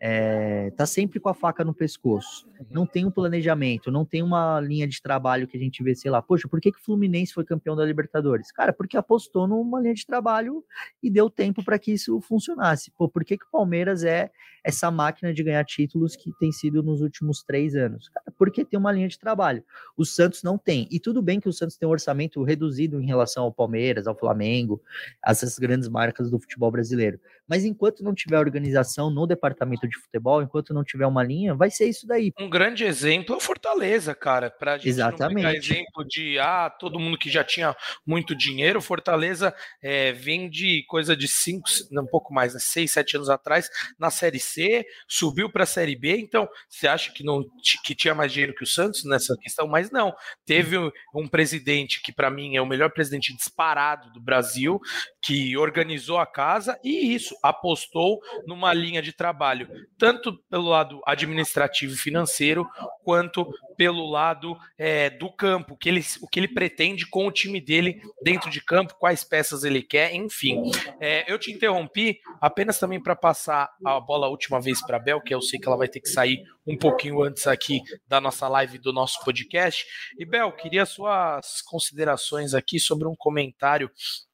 é, 0.00 0.70
tá 0.76 0.86
sempre 0.86 1.18
com 1.18 1.28
a 1.28 1.34
faca 1.34 1.64
no 1.64 1.74
pescoço. 1.74 2.48
Não 2.70 2.86
tem 2.86 3.04
um 3.04 3.10
planejamento, 3.10 3.90
não 3.90 4.04
tem 4.04 4.22
uma 4.22 4.60
linha 4.60 4.86
de 4.86 5.00
trabalho 5.00 5.46
que 5.46 5.56
a 5.56 5.60
gente 5.60 5.82
vê, 5.82 5.94
sei 5.94 6.10
lá, 6.10 6.22
poxa, 6.22 6.48
por 6.48 6.60
que, 6.60 6.72
que 6.72 6.78
o 6.78 6.82
Fluminense 6.82 7.32
foi 7.32 7.44
campeão 7.44 7.74
da 7.74 7.84
Libertadores? 7.84 8.52
Cara, 8.52 8.72
porque 8.72 8.96
apostou 8.96 9.46
numa 9.46 9.80
linha 9.80 9.94
de 9.94 10.06
trabalho 10.06 10.64
e 11.02 11.10
deu 11.10 11.28
tempo 11.28 11.64
para 11.64 11.78
que 11.78 11.92
isso 11.92 12.20
funcionasse. 12.20 12.90
Pô, 12.92 13.08
por 13.08 13.24
que, 13.24 13.36
que 13.36 13.44
o 13.44 13.50
Palmeiras 13.50 14.04
é 14.04 14.30
essa 14.64 14.90
máquina 14.90 15.32
de 15.32 15.42
ganhar 15.42 15.64
títulos 15.64 16.16
que 16.16 16.32
tem 16.38 16.52
sido 16.52 16.82
nos 16.82 17.00
últimos 17.00 17.42
três 17.42 17.74
anos? 17.74 18.08
Cara, 18.08 18.32
porque 18.36 18.64
tem 18.64 18.78
uma 18.78 18.92
linha 18.92 19.08
de 19.08 19.18
trabalho. 19.18 19.64
O 19.96 20.04
Santos 20.04 20.42
não 20.42 20.58
tem. 20.58 20.86
E 20.90 21.00
tudo 21.00 21.22
bem 21.22 21.40
que 21.40 21.48
o 21.48 21.52
Santos 21.52 21.76
tem 21.76 21.88
um 21.88 21.92
orçamento 21.92 22.42
reduzido 22.42 23.00
em 23.00 23.06
relação 23.06 23.44
ao 23.44 23.52
Palmeiras, 23.52 24.06
ao 24.06 24.16
Flamengo, 24.16 24.80
essas 25.24 25.58
grandes 25.58 25.88
marcas 25.88 26.30
do 26.30 26.38
futebol 26.38 26.70
brasileiro. 26.70 27.20
Mas 27.48 27.64
enquanto 27.64 28.02
não 28.02 28.14
tiver 28.14 28.38
organização 28.38 29.10
no 29.10 29.26
departamento 29.26 29.88
de 29.88 29.98
futebol, 29.98 30.42
enquanto 30.42 30.74
não 30.74 30.84
tiver 30.84 31.06
uma 31.06 31.22
linha, 31.22 31.54
vai 31.54 31.70
ser 31.70 31.88
isso 31.88 32.06
daí. 32.06 32.32
Um 32.38 32.50
grande 32.50 32.84
exemplo 32.84 33.34
é 33.34 33.38
o 33.38 33.40
Fortaleza, 33.40 34.14
cara. 34.14 34.50
Pra 34.50 34.76
gente 34.76 34.88
Exatamente. 34.88 35.42
não 35.42 35.50
exemplo 35.50 36.04
de 36.06 36.38
ah, 36.38 36.70
todo 36.70 36.98
mundo 36.98 37.18
que 37.18 37.30
já 37.30 37.42
tinha 37.42 37.74
muito 38.06 38.34
dinheiro, 38.34 38.80
Fortaleza 38.80 39.54
é, 39.82 40.12
vem 40.12 40.50
de 40.50 40.84
coisa 40.86 41.16
de 41.16 41.26
cinco, 41.26 41.68
um 41.92 42.06
pouco 42.06 42.32
mais, 42.32 42.54
né, 42.54 42.60
seis, 42.60 42.92
sete 42.92 43.16
anos 43.16 43.30
atrás, 43.30 43.68
na 43.98 44.10
Série 44.10 44.38
C, 44.38 44.84
subiu 45.06 45.50
para 45.50 45.62
a 45.62 45.66
Série 45.66 45.96
B. 45.96 46.18
Então, 46.18 46.48
você 46.68 46.86
acha 46.86 47.12
que 47.12 47.24
não 47.24 47.44
que 47.84 47.94
tinha 47.94 48.14
mais 48.14 48.32
dinheiro 48.32 48.54
que 48.54 48.64
o 48.64 48.66
Santos 48.66 49.04
nessa 49.04 49.36
questão? 49.36 49.66
Mas 49.66 49.90
não. 49.90 50.14
Teve 50.44 50.76
um 51.14 51.26
presidente 51.26 52.02
que, 52.02 52.12
para 52.12 52.30
mim, 52.30 52.56
é 52.56 52.60
o 52.60 52.66
melhor 52.66 52.90
presidente 52.90 53.34
disparado 53.34 54.12
do 54.12 54.20
Brasil, 54.20 54.80
que 55.22 55.56
organizou 55.56 56.18
a 56.18 56.26
casa 56.26 56.78
e 56.82 57.14
isso 57.14 57.37
apostou 57.42 58.20
numa 58.46 58.72
linha 58.72 59.02
de 59.02 59.12
trabalho, 59.12 59.68
tanto 59.98 60.38
pelo 60.50 60.68
lado 60.68 61.00
administrativo 61.06 61.94
e 61.94 61.96
financeiro, 61.96 62.66
quanto 63.04 63.46
pelo 63.76 64.10
lado 64.10 64.56
é, 64.76 65.08
do 65.08 65.30
campo, 65.30 65.76
que 65.76 65.88
ele, 65.88 66.04
o 66.20 66.26
que 66.26 66.40
ele 66.40 66.48
pretende 66.48 67.06
com 67.06 67.26
o 67.26 67.32
time 67.32 67.60
dele 67.60 68.02
dentro 68.22 68.50
de 68.50 68.60
campo, 68.60 68.96
quais 68.98 69.22
peças 69.22 69.64
ele 69.64 69.82
quer, 69.82 70.14
enfim. 70.14 70.70
É, 71.00 71.30
eu 71.32 71.38
te 71.38 71.52
interrompi 71.52 72.18
apenas 72.40 72.78
também 72.78 73.00
para 73.00 73.14
passar 73.14 73.70
a 73.84 74.00
bola 74.00 74.26
a 74.26 74.30
última 74.30 74.60
vez 74.60 74.84
para 74.84 74.96
a 74.96 75.00
Bel, 75.00 75.20
que 75.20 75.34
eu 75.34 75.40
sei 75.40 75.60
que 75.60 75.68
ela 75.68 75.76
vai 75.76 75.88
ter 75.88 76.00
que 76.00 76.08
sair 76.08 76.42
um 76.66 76.76
pouquinho 76.76 77.22
antes 77.22 77.46
aqui 77.46 77.80
da 78.06 78.20
nossa 78.20 78.48
live 78.48 78.78
do 78.78 78.92
nosso 78.92 79.24
podcast. 79.24 79.86
E 80.18 80.26
Bel, 80.26 80.52
queria 80.52 80.84
suas 80.84 81.62
considerações 81.62 82.52
aqui 82.52 82.78
sobre 82.78 83.06
um 83.08 83.14
comentário 83.16 83.90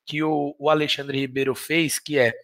que 0.06 0.22
o, 0.22 0.54
o, 0.58 0.70
Alexandre 0.70 1.18
Ribeiro 1.18 1.54
fez, 1.54 1.98
que 1.98 2.18
é 2.18 2.34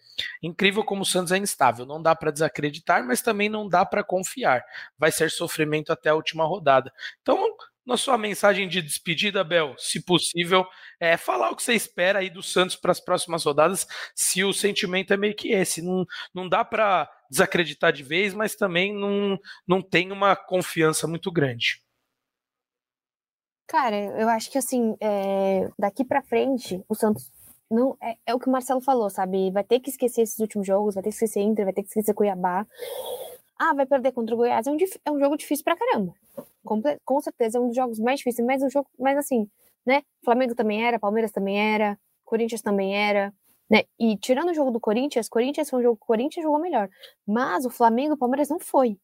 incrível 0.41 0.83
como 0.83 1.01
o 1.01 1.05
Santos 1.05 1.31
é 1.31 1.37
instável. 1.37 1.85
Não 1.85 2.01
dá 2.01 2.15
para 2.15 2.31
desacreditar, 2.31 3.05
mas 3.05 3.21
também 3.21 3.49
não 3.49 3.67
dá 3.67 3.85
para 3.85 4.03
confiar. 4.03 4.63
Vai 4.97 5.11
ser 5.11 5.29
sofrimento 5.31 5.91
até 5.91 6.09
a 6.09 6.15
última 6.15 6.45
rodada. 6.45 6.91
Então, 7.21 7.37
na 7.85 7.97
sua 7.97 8.17
mensagem 8.17 8.67
de 8.67 8.81
despedida, 8.81 9.43
Bel, 9.43 9.75
se 9.77 10.03
possível, 10.03 10.65
é 10.99 11.17
falar 11.17 11.49
o 11.49 11.55
que 11.55 11.63
você 11.63 11.73
espera 11.73 12.19
aí 12.19 12.29
do 12.29 12.43
Santos 12.43 12.75
para 12.75 12.91
as 12.91 12.99
próximas 12.99 13.43
rodadas, 13.43 13.87
se 14.15 14.43
o 14.43 14.53
sentimento 14.53 15.13
é 15.13 15.17
meio 15.17 15.35
que 15.35 15.51
esse. 15.51 15.81
Não, 15.81 16.05
não 16.33 16.47
dá 16.47 16.63
para 16.63 17.09
desacreditar 17.29 17.91
de 17.91 18.03
vez, 18.03 18.33
mas 18.33 18.55
também 18.55 18.93
não, 18.93 19.37
não 19.67 19.81
tem 19.81 20.11
uma 20.11 20.35
confiança 20.35 21.07
muito 21.07 21.31
grande. 21.31 21.81
Cara, 23.67 23.95
eu 23.95 24.27
acho 24.27 24.51
que 24.51 24.57
assim, 24.57 24.97
é, 24.99 25.69
daqui 25.79 26.03
para 26.03 26.21
frente, 26.21 26.83
o 26.89 26.93
Santos 26.93 27.31
não 27.71 27.97
é, 28.01 28.17
é, 28.25 28.35
o 28.35 28.39
que 28.39 28.47
o 28.47 28.51
Marcelo 28.51 28.81
falou, 28.81 29.09
sabe? 29.09 29.49
Vai 29.51 29.63
ter 29.63 29.79
que 29.79 29.89
esquecer 29.89 30.21
esses 30.21 30.37
últimos 30.39 30.67
jogos, 30.67 30.95
vai 30.95 31.03
ter 31.03 31.09
que 31.09 31.15
esquecer 31.15 31.41
Inter, 31.41 31.65
vai 31.65 31.73
ter 31.73 31.81
que 31.81 31.87
esquecer 31.87 32.13
Cuiabá. 32.13 32.67
Ah, 33.57 33.73
vai 33.73 33.85
perder 33.85 34.11
contra 34.11 34.35
o 34.35 34.37
Goiás. 34.37 34.67
É 34.67 34.71
um, 34.71 34.77
é 35.05 35.11
um 35.11 35.19
jogo 35.19 35.37
difícil 35.37 35.63
pra 35.63 35.77
caramba. 35.77 36.13
Com, 36.65 36.81
com 37.05 37.21
certeza 37.21 37.57
é 37.57 37.61
um 37.61 37.67
dos 37.67 37.75
jogos 37.75 37.99
mais 37.99 38.17
difíceis, 38.19 38.45
mas 38.45 38.61
um 38.61 38.69
jogo, 38.69 38.87
mas 38.99 39.17
assim, 39.17 39.47
né? 39.85 40.03
Flamengo 40.23 40.55
também 40.55 40.83
era, 40.83 40.99
Palmeiras 40.99 41.31
também 41.31 41.59
era, 41.59 41.97
Corinthians 42.25 42.61
também 42.61 42.95
era, 42.95 43.33
né? 43.69 43.83
E 43.99 44.17
tirando 44.17 44.49
o 44.49 44.53
jogo 44.53 44.71
do 44.71 44.79
Corinthians, 44.79 45.29
Corinthians 45.29 45.69
foi 45.69 45.79
um 45.79 45.83
jogo 45.83 45.97
que 45.97 46.03
o 46.03 46.07
Corinthians 46.07 46.43
jogou 46.43 46.59
melhor. 46.59 46.89
Mas 47.25 47.65
o 47.65 47.69
Flamengo 47.69 48.13
e 48.13 48.15
o 48.15 48.17
Palmeiras 48.17 48.49
não 48.49 48.59
foi. 48.59 48.97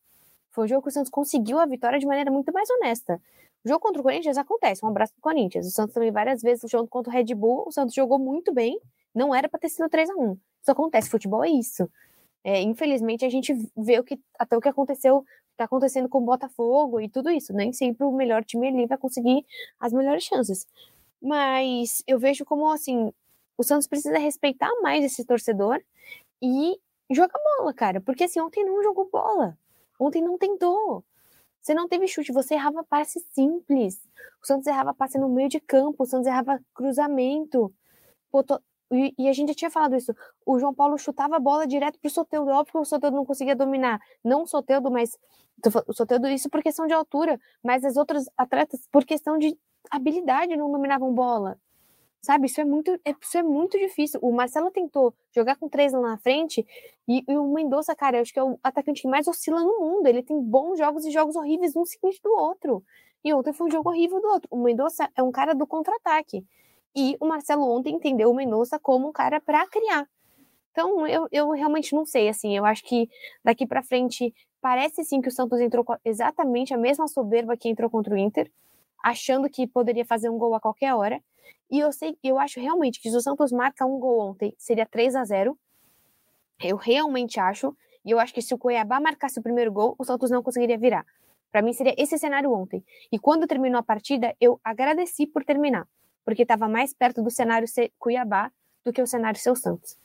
Foi 0.52 0.66
um 0.66 0.68
jogo 0.68 0.82
que 0.82 0.90
o 0.90 0.92
Santos 0.92 1.12
conseguiu 1.12 1.60
a 1.60 1.66
vitória 1.66 2.00
de 2.00 2.06
maneira 2.06 2.32
muito 2.32 2.52
mais 2.52 2.70
honesta. 2.70 3.22
Jogo 3.68 3.80
contra 3.80 4.00
o 4.02 4.04
Corinthians 4.04 4.38
acontece, 4.38 4.86
um 4.86 4.90
abraço 4.90 5.14
pro 5.14 5.22
Corinthians. 5.22 5.68
O 5.68 5.72
Santos 5.72 5.94
também 5.94 6.12
várias 6.12 6.42
vezes, 6.42 6.64
o 6.64 6.68
jogo 6.68 6.88
contra 6.88 7.12
o 7.12 7.14
Red 7.14 7.34
Bull, 7.36 7.66
o 7.68 7.72
Santos 7.72 7.94
jogou 7.94 8.18
muito 8.20 8.54
bem, 8.54 8.80
não 9.14 9.34
era 9.34 9.50
para 9.50 9.60
ter 9.60 9.70
sido 9.70 9.90
3 9.90 10.10
a 10.10 10.14
1 10.16 10.38
Isso 10.62 10.72
acontece, 10.72 11.10
futebol 11.10 11.44
é 11.44 11.50
isso. 11.50 11.90
É, 12.44 12.62
infelizmente 12.62 13.26
a 13.26 13.30
gente 13.30 13.54
vê 13.76 14.00
o 14.00 14.04
que 14.04 14.20
até 14.40 14.56
o 14.56 14.62
que 14.62 14.70
aconteceu, 14.70 15.26
tá 15.58 15.66
acontecendo 15.66 16.08
com 16.08 16.20
o 16.20 16.26
Botafogo 16.26 17.02
e 17.02 17.10
tudo 17.10 17.30
isso. 17.30 17.52
Nem 17.52 17.74
sempre 17.74 18.06
o 18.06 18.12
melhor 18.12 18.44
time 18.46 18.68
ali 18.68 18.86
vai 18.86 18.98
conseguir 18.98 19.46
as 19.80 19.92
melhores 19.92 20.24
chances. 20.24 20.66
Mas 21.22 22.04
eu 22.08 22.20
vejo 22.20 22.46
como 22.46 22.70
assim, 22.72 23.12
o 23.58 23.64
Santos 23.64 23.88
precisa 23.88 24.20
respeitar 24.20 24.72
mais 24.82 25.04
esse 25.04 25.26
torcedor 25.26 25.82
e 26.42 26.80
jogar 27.10 27.40
bola, 27.58 27.74
cara. 27.74 28.00
Porque 28.00 28.26
assim, 28.26 28.40
ontem 28.40 28.64
não 28.64 28.84
jogou 28.84 29.10
bola. 29.12 29.58
Ontem 30.00 30.22
não 30.22 30.38
tentou. 30.38 31.04
Você 31.68 31.74
não 31.74 31.86
teve 31.86 32.08
chute, 32.08 32.32
você 32.32 32.54
errava 32.54 32.82
passe 32.86 33.20
simples. 33.34 34.02
O 34.42 34.48
Santos 34.48 34.68
errava 34.68 34.94
passe 34.94 35.18
no 35.18 35.28
meio 35.28 35.50
de 35.50 35.60
campo, 35.60 36.04
o 36.04 36.06
Santos 36.06 36.26
errava 36.26 36.62
cruzamento. 36.74 37.74
Pô, 38.32 38.42
tô... 38.42 38.58
e, 38.90 39.14
e, 39.18 39.28
a 39.28 39.34
gente 39.34 39.50
já 39.50 39.54
tinha 39.54 39.70
falado 39.70 39.94
isso. 39.94 40.16
O 40.46 40.58
João 40.58 40.74
Paulo 40.74 40.98
chutava 40.98 41.36
a 41.36 41.40
bola 41.42 41.68
direto 41.68 42.00
pro 42.00 42.10
Soteudo. 42.10 42.52
Óbvio 42.52 42.72
que 42.72 42.78
o 42.78 42.86
Soteudo 42.86 43.18
não 43.18 43.26
conseguia 43.26 43.54
dominar. 43.54 44.00
Não 44.24 44.44
o 44.44 44.48
Soteudo, 44.48 44.90
mas 44.90 45.20
o 45.88 45.94
Soteudo, 45.94 46.30
isso 46.30 46.50
por 46.50 46.64
questão 46.64 46.88
de 46.88 46.94
altura. 46.94 47.38
Mas 47.62 47.84
as 47.84 47.98
outras 47.98 48.30
atletas, 48.38 48.88
por 48.90 49.04
questão 49.04 49.38
de 49.38 49.54
habilidade, 49.92 50.56
não 50.56 50.72
dominavam 50.72 51.14
bola. 51.14 51.60
Sabe, 52.28 52.48
isso 52.48 52.60
é 52.60 52.66
muito, 52.66 52.92
é, 53.06 53.16
isso 53.22 53.38
é 53.38 53.42
muito 53.42 53.80
difícil. 53.80 54.20
O 54.22 54.34
Marcelo 54.34 54.70
tentou 54.70 55.14
jogar 55.34 55.56
com 55.56 55.70
três 55.70 55.94
lá 55.94 56.02
na 56.02 56.18
frente 56.18 56.68
e, 57.08 57.24
e 57.26 57.38
o 57.38 57.54
Mendonça, 57.54 57.96
cara, 57.96 58.18
eu 58.18 58.22
acho 58.22 58.34
que 58.34 58.40
é 58.40 58.44
o 58.44 58.60
atacante 58.62 59.02
que 59.02 59.08
mais 59.08 59.30
oscila 59.30 59.64
no 59.64 59.80
mundo. 59.80 60.08
Ele 60.08 60.22
tem 60.22 60.38
bons 60.38 60.78
jogos 60.78 61.06
e 61.06 61.12
jogos 61.12 61.38
horríveis 61.38 61.74
um 61.74 61.86
seguinte 61.86 62.20
do 62.22 62.30
outro. 62.34 62.84
E 63.24 63.34
ontem 63.34 63.54
foi 63.54 63.68
um 63.68 63.72
jogo 63.72 63.92
horrível 63.92 64.20
do 64.20 64.28
outro. 64.28 64.50
O 64.52 64.62
Mendonça 64.62 65.10
é 65.16 65.24
um 65.24 65.32
cara 65.32 65.56
do 65.56 65.66
contra-ataque. 65.66 66.46
E 66.94 67.16
o 67.22 67.26
Marcelo 67.26 67.64
ontem 67.64 67.96
entendeu 67.96 68.30
o 68.30 68.36
Mendonça 68.36 68.78
como 68.78 69.08
um 69.08 69.14
cara 69.14 69.40
para 69.40 69.66
criar. 69.68 70.06
Então, 70.74 71.08
eu, 71.08 71.30
eu 71.32 71.52
realmente 71.52 71.96
não 71.96 72.06
sei, 72.06 72.28
assim, 72.28 72.58
eu 72.58 72.66
acho 72.66 72.84
que 72.84 73.10
daqui 73.42 73.66
para 73.66 73.82
frente 73.82 74.34
parece 74.60 75.02
sim 75.06 75.22
que 75.22 75.30
o 75.30 75.32
Santos 75.32 75.62
entrou 75.62 75.86
com 75.86 75.96
exatamente 76.04 76.74
a 76.74 76.78
mesma 76.78 77.08
soberba 77.08 77.56
que 77.56 77.70
entrou 77.70 77.90
contra 77.90 78.14
o 78.14 78.18
Inter, 78.18 78.52
achando 79.02 79.50
que 79.50 79.66
poderia 79.66 80.04
fazer 80.04 80.30
um 80.30 80.38
gol 80.38 80.54
a 80.54 80.60
qualquer 80.60 80.94
hora. 80.94 81.24
E 81.70 81.80
eu 81.80 81.92
sei, 81.92 82.18
eu 82.24 82.40
acho 82.40 82.60
realmente 82.60 83.02
que 83.02 83.10
se 83.10 83.16
o 83.16 83.22
Santos 83.22 83.52
marca 83.52 83.86
um 83.86 84.00
gol 84.00 84.20
ontem, 84.20 84.54
seria 84.58 84.86
3 84.86 85.16
a 85.16 85.24
0 85.24 85.58
Eu 86.64 86.78
realmente 86.78 87.40
acho. 87.40 87.76
E 88.06 88.12
eu 88.12 88.20
acho 88.20 88.34
que 88.34 88.42
se 88.42 88.54
o 88.54 88.58
Cuiabá 88.58 89.00
marcasse 89.00 89.40
o 89.40 89.44
primeiro 89.44 89.72
gol, 89.72 89.96
o 89.98 90.04
Santos 90.06 90.32
não 90.32 90.42
conseguiria 90.42 90.78
virar. 90.78 91.06
Para 91.52 91.62
mim 91.62 91.74
seria 91.74 91.94
esse 91.98 92.18
cenário 92.18 92.52
ontem. 92.52 92.84
E 93.12 93.20
quando 93.20 93.48
terminou 93.48 93.80
a 93.80 93.84
partida, 93.84 94.36
eu 94.40 94.60
agradeci 94.64 95.28
por 95.28 95.44
terminar, 95.44 95.88
porque 96.24 96.44
estava 96.44 96.68
mais 96.70 96.94
perto 96.94 97.22
do 97.22 97.30
cenário 97.30 97.68
ser 97.68 97.92
Cuiabá 98.00 98.52
do 98.84 98.94
que 98.94 99.02
o 99.02 99.08
cenário 99.08 99.40
ser 99.40 99.52
o 99.52 99.56
Santos. 99.56 99.98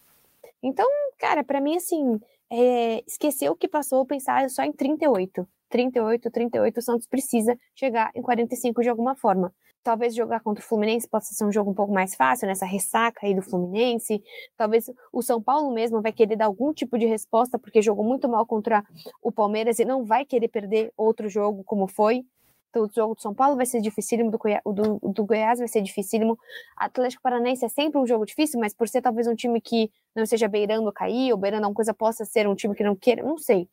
Então, 0.63 0.89
cara, 1.19 1.45
para 1.45 1.61
mim 1.61 1.77
assim, 1.77 2.21
é, 2.51 3.03
esquecer 3.07 3.51
o 3.51 3.57
que 3.57 3.69
passou, 3.69 4.05
pensar 4.05 4.49
só 4.51 4.63
em 4.63 4.73
38. 4.73 5.47
38, 5.69 6.31
38, 6.31 6.79
o 6.79 6.83
Santos 6.83 7.07
precisa 7.07 7.59
chegar 7.75 8.11
em 8.15 8.21
45 8.21 8.83
de 8.83 8.89
alguma 8.91 9.15
forma. 9.15 9.55
Talvez 9.83 10.15
jogar 10.15 10.41
contra 10.41 10.63
o 10.63 10.67
Fluminense 10.67 11.09
possa 11.09 11.35
ser 11.35 11.45
um 11.45 11.53
jogo 11.53 11.71
um 11.71 11.75
pouco 11.75 11.93
mais 11.93 12.15
fácil, 12.15 12.47
nessa 12.47 12.65
ressaca 12.65 13.27
aí 13.27 13.35
do 13.35 13.43
Fluminense. 13.43 14.23
Talvez 14.57 14.91
o 15.13 15.23
São 15.23 15.43
Paulo 15.43 15.73
mesmo 15.73 16.01
vai 16.01 16.13
querer 16.13 16.37
dar 16.37 16.47
algum 16.47 16.73
tipo 16.73 16.99
de 16.99 17.07
resposta, 17.07 17.59
porque 17.59 17.83
jogou 17.83 18.05
muito 18.05 18.29
mal 18.29 18.47
contra 18.47 18.85
o 19.23 19.33
Palmeiras 19.33 19.79
e 19.79 19.85
não 19.85 20.05
vai 20.05 20.25
querer 20.25 20.49
perder 20.49 20.93
outro 20.97 21.29
jogo 21.29 21.65
como 21.65 21.87
foi. 21.87 22.25
Então, 22.71 22.85
o 22.85 22.91
jogo 22.91 23.15
do 23.15 23.21
São 23.21 23.35
Paulo 23.35 23.55
vai 23.55 23.67
ser 23.67 23.83
dificílimo, 23.83 24.31
do, 24.31 24.39
do, 24.73 25.13
do 25.13 25.27
Goiás 25.27 25.59
vai 25.59 25.69
ser 25.69 25.83
dificílimo. 25.83 26.39
Atlético 26.75 27.23
Paranaense 27.23 27.67
é 27.67 27.69
sempre 27.69 28.01
um 28.01 28.07
jogo 28.07 28.25
difícil, 28.25 28.59
mas 28.59 28.73
por 28.73 28.89
ser 28.89 29.03
talvez 29.03 29.27
um 29.27 29.35
time 29.35 29.61
que 29.61 29.91
não 30.17 30.23
esteja 30.23 30.49
beirando 30.49 30.91
cair, 30.91 31.33
ou 31.33 31.39
beirando 31.39 31.65
alguma 31.65 31.77
coisa, 31.77 31.93
possa 31.93 32.25
ser 32.25 32.49
um 32.49 32.55
time 32.55 32.75
que 32.75 32.83
não 32.83 32.97
queira, 32.97 33.23
não 33.23 33.37
sei. 33.37 33.69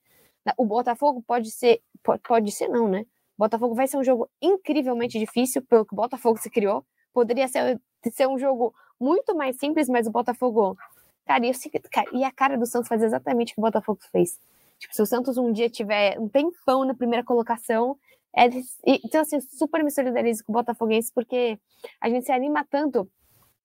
O 0.58 0.66
Botafogo 0.66 1.24
pode 1.26 1.50
ser, 1.50 1.82
pode, 2.04 2.22
pode 2.24 2.52
ser 2.52 2.68
não, 2.68 2.90
né? 2.90 3.06
Botafogo 3.40 3.74
vai 3.74 3.88
ser 3.88 3.98
um 3.98 4.04
jogo 4.04 4.30
incrivelmente 4.42 5.18
difícil, 5.18 5.62
pelo 5.62 5.86
que 5.86 5.94
o 5.94 5.96
Botafogo 5.96 6.38
se 6.38 6.50
criou. 6.50 6.86
Poderia 7.14 7.48
ser, 7.48 7.80
ser 8.12 8.28
um 8.28 8.38
jogo 8.38 8.74
muito 9.00 9.34
mais 9.34 9.58
simples, 9.58 9.88
mas 9.88 10.08
o 10.08 10.12
Botafogo. 10.12 10.78
Cara, 11.26 11.46
e, 11.46 11.52
cara, 11.90 12.10
e 12.12 12.24
a 12.24 12.32
cara 12.32 12.58
do 12.58 12.66
Santos 12.66 12.90
faz 12.90 13.02
exatamente 13.02 13.52
o 13.52 13.56
que 13.56 13.62
o 13.62 13.64
Botafogo 13.64 14.00
fez. 14.12 14.38
Tipo, 14.78 14.94
se 14.94 15.02
o 15.02 15.06
Santos 15.06 15.38
um 15.38 15.52
dia 15.54 15.70
tiver 15.70 16.20
um 16.20 16.28
tempão 16.28 16.84
na 16.84 16.94
primeira 16.94 17.24
colocação, 17.24 17.98
é, 18.36 18.46
então, 18.86 19.22
assim, 19.22 19.40
super 19.40 19.84
me 19.84 19.92
solidarizo 19.92 20.44
com 20.44 20.52
o 20.52 20.56
Botafoguense, 20.56 21.12
porque 21.14 21.58
a 22.02 22.10
gente 22.10 22.26
se 22.26 22.32
anima 22.32 22.66
tanto. 22.70 23.10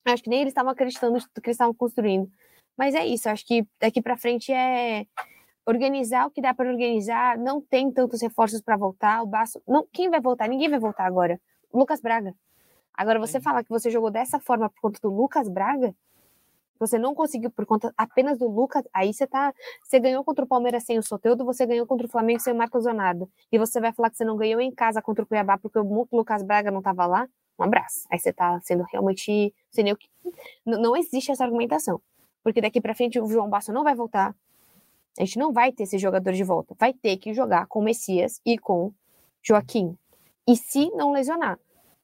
Acho 0.05 0.23
que 0.23 0.31
nem 0.31 0.41
eles 0.41 0.53
estavam 0.53 0.71
acreditando 0.71 1.15
no 1.15 1.21
que 1.21 1.49
eles 1.49 1.55
estavam 1.55 1.75
construindo. 1.75 2.31
Mas 2.77 2.95
é 2.95 3.07
isso, 3.07 3.29
acho 3.29 3.47
que 3.47 3.67
daqui 3.81 4.03
para 4.03 4.17
frente 4.17 4.53
é 4.53 5.07
organizar 5.67 6.27
o 6.27 6.31
que 6.31 6.41
dá 6.41 6.53
para 6.53 6.71
organizar, 6.71 7.39
não 7.39 7.61
tem 7.61 7.91
tantos 7.91 8.21
reforços 8.21 8.61
para 8.61 8.77
voltar, 8.77 9.23
o 9.23 9.27
Baço, 9.27 9.63
não, 9.67 9.87
quem 9.93 10.11
vai 10.11 10.21
voltar? 10.21 10.49
Ninguém 10.49 10.69
vai 10.69 10.79
voltar 10.79 11.07
agora. 11.07 11.41
Lucas 11.73 12.01
Braga. 12.01 12.35
Agora 12.93 13.19
você 13.19 13.41
falar 13.41 13.65
que 13.65 13.71
você 13.71 13.91
jogou 13.91 14.11
dessa 14.11 14.39
forma 14.39 14.69
por 14.69 14.81
conta 14.81 15.01
do 15.03 15.13
Lucas 15.13 15.49
Braga, 15.49 15.95
você 16.79 16.99
não 16.99 17.15
conseguiu 17.15 17.51
por 17.51 17.65
conta 17.67 17.93
apenas 17.97 18.39
do 18.39 18.49
Lucas, 18.49 18.85
aí 18.93 19.13
você 19.13 19.27
tá, 19.27 19.55
você 19.83 19.99
ganhou 19.99 20.23
contra 20.25 20.45
o 20.45 20.49
Palmeiras 20.49 20.85
sem 20.85 20.99
o 20.99 21.03
Soteudo, 21.03 21.45
você 21.45 21.65
ganhou 21.67 21.87
contra 21.87 22.07
o 22.07 22.11
Flamengo 22.11 22.41
sem 22.41 22.53
o 22.53 22.57
Marcos 22.57 22.85
Leonardo. 22.85 23.31
E 23.51 23.59
você 23.59 23.81
vai 23.81 23.93
falar 23.93 24.11
que 24.11 24.17
você 24.17 24.25
não 24.25 24.37
ganhou 24.37 24.61
em 24.61 24.71
casa 24.71 25.01
contra 25.01 25.25
o 25.25 25.27
Cuiabá 25.27 25.57
porque 25.57 25.79
o 25.79 26.09
Lucas 26.13 26.43
Braga 26.43 26.71
não 26.71 26.83
tava 26.83 27.07
lá? 27.07 27.29
Um 27.59 27.65
abraço. 27.65 28.07
Aí 28.11 28.19
você 28.19 28.33
tá 28.33 28.61
sendo 28.63 28.85
realmente, 28.93 29.55
sem 29.71 29.85
nem 29.85 29.93
o 29.93 29.97
que, 29.97 30.09
não 30.65 30.97
existe 30.97 31.31
essa 31.31 31.45
argumentação. 31.45 32.01
Porque 32.43 32.61
daqui 32.61 32.81
para 32.81 32.95
frente 32.95 33.19
o 33.21 33.27
João 33.29 33.49
Basso 33.49 33.73
não 33.73 33.85
vai 33.85 33.95
voltar, 33.95 34.35
a 35.19 35.25
gente 35.25 35.39
não 35.39 35.53
vai 35.53 35.73
ter 35.73 35.85
esse 35.85 35.99
jogador 35.99 36.33
de 36.33 36.43
volta. 36.43 36.75
Vai 36.79 36.93
ter 36.93 37.17
que 37.17 37.33
jogar 37.33 37.67
com 37.67 37.83
Messias 37.83 38.41
e 38.45 38.59
com 38.59 38.93
Joaquim. 39.43 39.97
E 40.47 40.57
se 40.57 40.91
não 40.91 41.13
lesionar. 41.13 41.59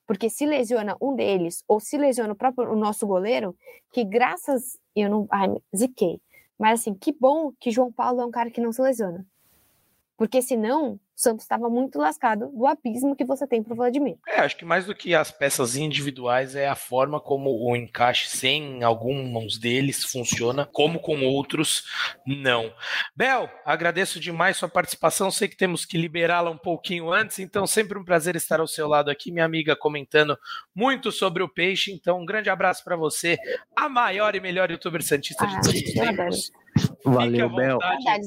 Porque 0.06 0.28
se 0.28 0.44
lesiona 0.44 0.96
um 1.00 1.14
deles, 1.14 1.62
ou 1.68 1.78
se 1.78 1.96
lesiona 1.96 2.32
o 2.32 2.36
próprio 2.36 2.72
o 2.72 2.76
nosso 2.76 3.06
goleiro, 3.06 3.56
que 3.92 4.04
graças. 4.04 4.78
Eu 4.94 5.08
não. 5.08 5.26
Ai, 5.30 5.48
ziquei. 5.74 6.20
Mas 6.58 6.80
assim, 6.80 6.94
que 6.94 7.12
bom 7.12 7.52
que 7.58 7.70
João 7.70 7.92
Paulo 7.92 8.20
é 8.20 8.26
um 8.26 8.30
cara 8.30 8.50
que 8.50 8.60
não 8.60 8.72
se 8.72 8.82
lesiona. 8.82 9.24
Porque 10.16 10.42
senão, 10.42 10.94
o 10.94 11.00
Santos 11.20 11.44
estava 11.44 11.68
muito 11.68 11.98
lascado 11.98 12.48
do 12.48 12.66
abismo 12.66 13.14
que 13.14 13.24
você 13.24 13.46
tem 13.46 13.62
para 13.62 13.72
o 13.72 13.76
Vladimir. 13.76 14.16
É, 14.26 14.40
acho 14.40 14.56
que 14.56 14.64
mais 14.64 14.86
do 14.86 14.94
que 14.94 15.14
as 15.14 15.30
peças 15.30 15.76
individuais 15.76 16.54
é 16.54 16.68
a 16.68 16.74
forma 16.74 17.20
como 17.20 17.50
o 17.50 17.76
encaixe 17.76 18.28
sem 18.28 18.82
alguns 18.82 19.58
deles 19.58 20.04
funciona, 20.04 20.66
como 20.72 20.98
com 20.98 21.22
outros 21.24 21.84
não. 22.26 22.72
Bel, 23.14 23.50
agradeço 23.64 24.18
demais 24.18 24.56
sua 24.56 24.68
participação. 24.68 25.30
Sei 25.30 25.48
que 25.48 25.56
temos 25.56 25.84
que 25.84 25.98
liberá-la 25.98 26.50
um 26.50 26.58
pouquinho 26.58 27.12
antes, 27.12 27.38
então 27.38 27.66
sempre 27.66 27.98
um 27.98 28.04
prazer 28.04 28.36
estar 28.36 28.60
ao 28.60 28.66
seu 28.66 28.88
lado 28.88 29.10
aqui, 29.10 29.30
minha 29.30 29.44
amiga, 29.44 29.76
comentando 29.76 30.38
muito 30.74 31.12
sobre 31.12 31.42
o 31.42 31.48
peixe. 31.48 31.92
Então, 31.92 32.20
um 32.20 32.26
grande 32.26 32.48
abraço 32.48 32.82
para 32.82 32.96
você, 32.96 33.36
a 33.76 33.88
maior 33.88 34.34
e 34.34 34.40
melhor 34.40 34.70
youtuber 34.70 35.02
santista 35.02 35.46
de 35.46 35.54
ah, 35.54 35.60
todos 35.60 35.82
os 35.82 35.92
tempos. 35.92 36.52
Valeu, 37.04 37.48
Bel. 37.50 37.78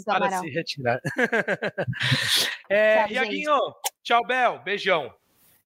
para 0.06 0.40
se 0.40 0.50
retirar. 0.50 1.00
é, 2.70 3.12
Iaguinho, 3.12 3.58
tchau, 4.04 4.26
Bel. 4.26 4.60
Beijão. 4.64 5.14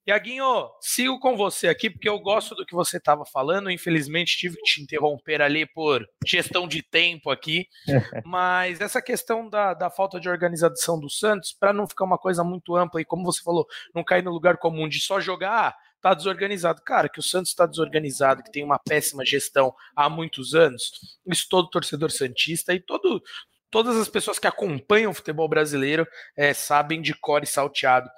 Iaguinho, 0.07 0.69
sigo 0.79 1.19
com 1.19 1.35
você 1.35 1.67
aqui 1.67 1.89
porque 1.89 2.07
eu 2.07 2.17
gosto 2.17 2.55
do 2.55 2.65
que 2.65 2.73
você 2.73 2.95
estava 2.95 3.25
falando. 3.25 3.69
Infelizmente, 3.69 4.37
tive 4.37 4.55
que 4.55 4.63
te 4.63 4.81
interromper 4.81 5.41
ali 5.41 5.65
por 5.65 6.07
gestão 6.25 6.65
de 6.65 6.81
tempo 6.81 7.29
aqui. 7.29 7.67
Mas 8.25 8.79
essa 8.79 9.01
questão 9.01 9.49
da, 9.49 9.73
da 9.73 9.89
falta 9.89 10.17
de 10.17 10.29
organização 10.29 10.97
do 10.97 11.09
Santos, 11.09 11.51
para 11.51 11.73
não 11.73 11.85
ficar 11.85 12.05
uma 12.05 12.17
coisa 12.17 12.41
muito 12.41 12.73
ampla 12.77 13.01
e, 13.01 13.05
como 13.05 13.25
você 13.25 13.43
falou, 13.43 13.67
não 13.93 14.01
cair 14.01 14.23
no 14.23 14.31
lugar 14.31 14.55
comum 14.57 14.87
de 14.87 15.01
só 15.01 15.19
jogar, 15.19 15.75
tá 16.01 16.13
desorganizado. 16.13 16.81
Cara, 16.81 17.09
que 17.09 17.19
o 17.19 17.23
Santos 17.23 17.49
está 17.49 17.65
desorganizado, 17.65 18.43
que 18.43 18.51
tem 18.51 18.63
uma 18.63 18.79
péssima 18.79 19.25
gestão 19.25 19.73
há 19.95 20.09
muitos 20.09 20.53
anos, 20.53 21.17
isso 21.25 21.47
todo 21.49 21.69
torcedor 21.69 22.11
Santista 22.11 22.73
e 22.73 22.79
todo. 22.79 23.21
Todas 23.69 23.97
as 23.97 24.07
pessoas 24.07 24.39
que 24.39 24.47
acompanham 24.47 25.11
o 25.11 25.13
futebol 25.13 25.47
brasileiro 25.49 26.07
é, 26.37 26.53
sabem 26.53 27.01
de 27.01 27.13
core 27.13 27.45
salteado. 27.45 28.09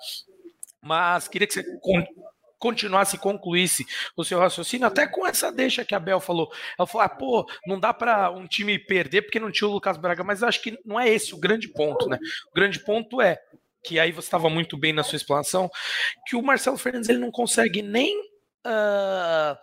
Mas 0.82 1.28
queria 1.28 1.48
que 1.48 1.54
você 1.54 1.64
continuasse 2.60 3.16
e 3.16 3.20
concluísse 3.20 3.86
o 4.16 4.24
seu 4.24 4.38
raciocínio, 4.38 4.86
até 4.86 5.08
com 5.08 5.26
essa 5.26 5.52
deixa 5.52 5.86
que 5.86 5.96
a 5.96 6.00
Bel 6.00 6.20
falou. 6.20 6.52
Ela 6.78 6.86
falou: 6.86 7.06
ah, 7.06 7.10
pô, 7.10 7.50
não 7.66 7.80
dá 7.80 7.94
para 7.94 8.30
um 8.30 8.46
time 8.46 8.78
perder 8.78 9.24
porque 9.24 9.40
não 9.40 9.52
tinha 9.52 9.68
o 9.68 9.72
Lucas 9.72 9.98
Braga, 9.98 10.24
mas 10.24 10.44
acho 10.44 10.62
que 10.62 10.78
não 10.86 11.00
é 11.00 11.10
esse 11.10 11.34
o 11.34 11.40
grande 11.40 11.68
ponto, 11.70 12.08
né? 12.08 12.20
O 12.52 12.54
grande 12.54 12.80
ponto 12.80 13.22
é 13.22 13.42
que 13.84 14.00
aí 14.00 14.12
você 14.12 14.28
estava 14.28 14.50
muito 14.50 14.78
bem 14.78 14.94
na 14.94 15.04
sua 15.04 15.18
explanação, 15.18 15.70
que 16.28 16.36
o 16.36 16.42
Marcelo 16.42 16.78
Fernandes 16.78 17.10
ele 17.10 17.20
não 17.20 17.32
consegue 17.32 17.82
nem 17.82 18.20
uh, 18.66 19.58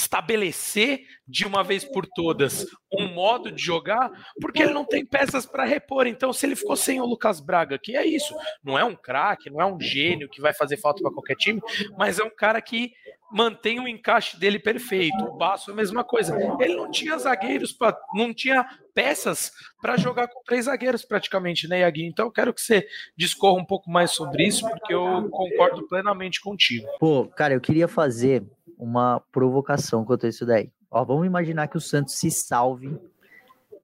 estabelecer 0.00 1.02
de 1.26 1.46
uma 1.46 1.62
vez 1.62 1.84
por 1.84 2.06
todas 2.06 2.66
um 2.92 3.06
modo 3.06 3.52
de 3.52 3.62
jogar, 3.62 4.10
porque 4.40 4.62
ele 4.62 4.72
não 4.72 4.84
tem 4.84 5.06
peças 5.06 5.46
para 5.46 5.64
repor. 5.64 6.06
Então, 6.06 6.32
se 6.32 6.46
ele 6.46 6.56
ficou 6.56 6.76
sem 6.76 7.00
o 7.00 7.06
Lucas 7.06 7.40
Braga, 7.40 7.78
que 7.80 7.96
é 7.96 8.04
isso, 8.04 8.34
não 8.64 8.78
é 8.78 8.84
um 8.84 8.96
craque, 8.96 9.50
não 9.50 9.60
é 9.60 9.66
um 9.66 9.80
gênio 9.80 10.28
que 10.28 10.40
vai 10.40 10.52
fazer 10.52 10.76
falta 10.76 11.02
para 11.02 11.12
qualquer 11.12 11.36
time, 11.36 11.60
mas 11.96 12.18
é 12.18 12.24
um 12.24 12.34
cara 12.34 12.60
que 12.60 12.92
mantém 13.30 13.78
o 13.78 13.86
encaixe 13.86 14.38
dele 14.38 14.58
perfeito. 14.58 15.24
O 15.24 15.36
Baço 15.36 15.70
é 15.70 15.72
a 15.72 15.76
mesma 15.76 16.02
coisa. 16.02 16.36
Ele 16.58 16.74
não 16.74 16.90
tinha 16.90 17.16
zagueiros, 17.16 17.72
pra, 17.72 17.96
não 18.12 18.34
tinha 18.34 18.66
peças 18.92 19.52
para 19.80 19.96
jogar 19.96 20.26
com 20.26 20.42
três 20.42 20.64
zagueiros 20.64 21.04
praticamente, 21.04 21.68
né, 21.68 21.80
Yagui? 21.80 22.06
Então 22.06 22.26
eu 22.26 22.32
quero 22.32 22.52
que 22.52 22.60
você 22.60 22.84
discorra 23.16 23.60
um 23.60 23.64
pouco 23.64 23.88
mais 23.88 24.10
sobre 24.10 24.46
isso, 24.46 24.68
porque 24.68 24.92
eu 24.92 25.28
concordo 25.30 25.86
plenamente 25.86 26.40
contigo. 26.40 26.86
Pô, 26.98 27.28
cara, 27.28 27.54
eu 27.54 27.60
queria 27.60 27.86
fazer 27.86 28.42
uma 28.80 29.20
provocação 29.30 30.04
quanto 30.04 30.26
a 30.26 30.28
isso 30.28 30.46
daí. 30.46 30.72
Ó, 30.90 31.04
vamos 31.04 31.26
imaginar 31.26 31.68
que 31.68 31.76
o 31.76 31.80
Santos 31.80 32.14
se 32.14 32.30
salve 32.30 32.98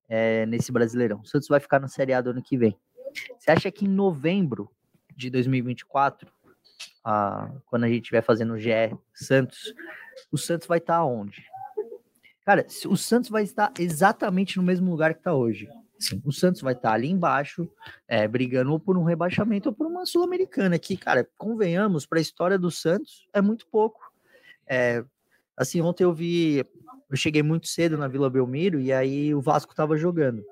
é, 0.08 0.46
nesse 0.46 0.72
Brasileirão. 0.72 1.20
O 1.20 1.26
Santos 1.26 1.48
vai 1.48 1.60
ficar 1.60 1.78
na 1.78 1.88
Série 1.88 2.14
A 2.14 2.20
do 2.20 2.30
ano 2.30 2.42
que 2.42 2.56
vem. 2.56 2.76
Você 3.38 3.50
acha 3.50 3.70
que 3.70 3.84
em 3.84 3.88
novembro 3.88 4.70
de 5.14 5.30
2024, 5.30 6.30
ah, 7.04 7.50
quando 7.66 7.84
a 7.84 7.88
gente 7.88 8.02
estiver 8.02 8.22
fazendo 8.22 8.54
o 8.54 8.58
GE 8.58 8.96
Santos, 9.14 9.74
o 10.32 10.38
Santos 10.38 10.66
vai 10.66 10.78
estar 10.78 11.04
onde? 11.04 11.44
Cara, 12.44 12.66
o 12.86 12.96
Santos 12.96 13.28
vai 13.28 13.42
estar 13.42 13.72
exatamente 13.78 14.56
no 14.56 14.62
mesmo 14.62 14.90
lugar 14.90 15.12
que 15.14 15.20
está 15.20 15.34
hoje. 15.34 15.68
Sim, 15.98 16.22
o 16.24 16.32
Santos 16.32 16.60
vai 16.60 16.74
estar 16.74 16.92
ali 16.92 17.08
embaixo, 17.08 17.68
é, 18.06 18.28
brigando 18.28 18.70
ou 18.72 18.78
por 18.78 18.98
um 18.98 19.02
rebaixamento 19.02 19.70
ou 19.70 19.74
por 19.74 19.86
uma 19.86 20.04
Sul-Americana, 20.04 20.78
que, 20.78 20.96
cara, 20.96 21.26
convenhamos, 21.38 22.04
para 22.04 22.18
a 22.18 22.22
história 22.22 22.58
do 22.58 22.70
Santos 22.70 23.26
é 23.32 23.40
muito 23.40 23.66
pouco. 23.66 24.05
É, 24.68 25.04
assim, 25.56 25.80
ontem 25.82 26.04
eu 26.04 26.12
vi, 26.14 26.58
eu 27.10 27.16
cheguei 27.16 27.42
muito 27.42 27.66
cedo 27.68 27.98
na 27.98 28.08
Vila 28.08 28.30
Belmiro 28.30 28.80
e 28.80 28.92
aí 28.92 29.34
o 29.34 29.40
Vasco 29.40 29.74
tava 29.74 29.96
jogando. 29.96 30.44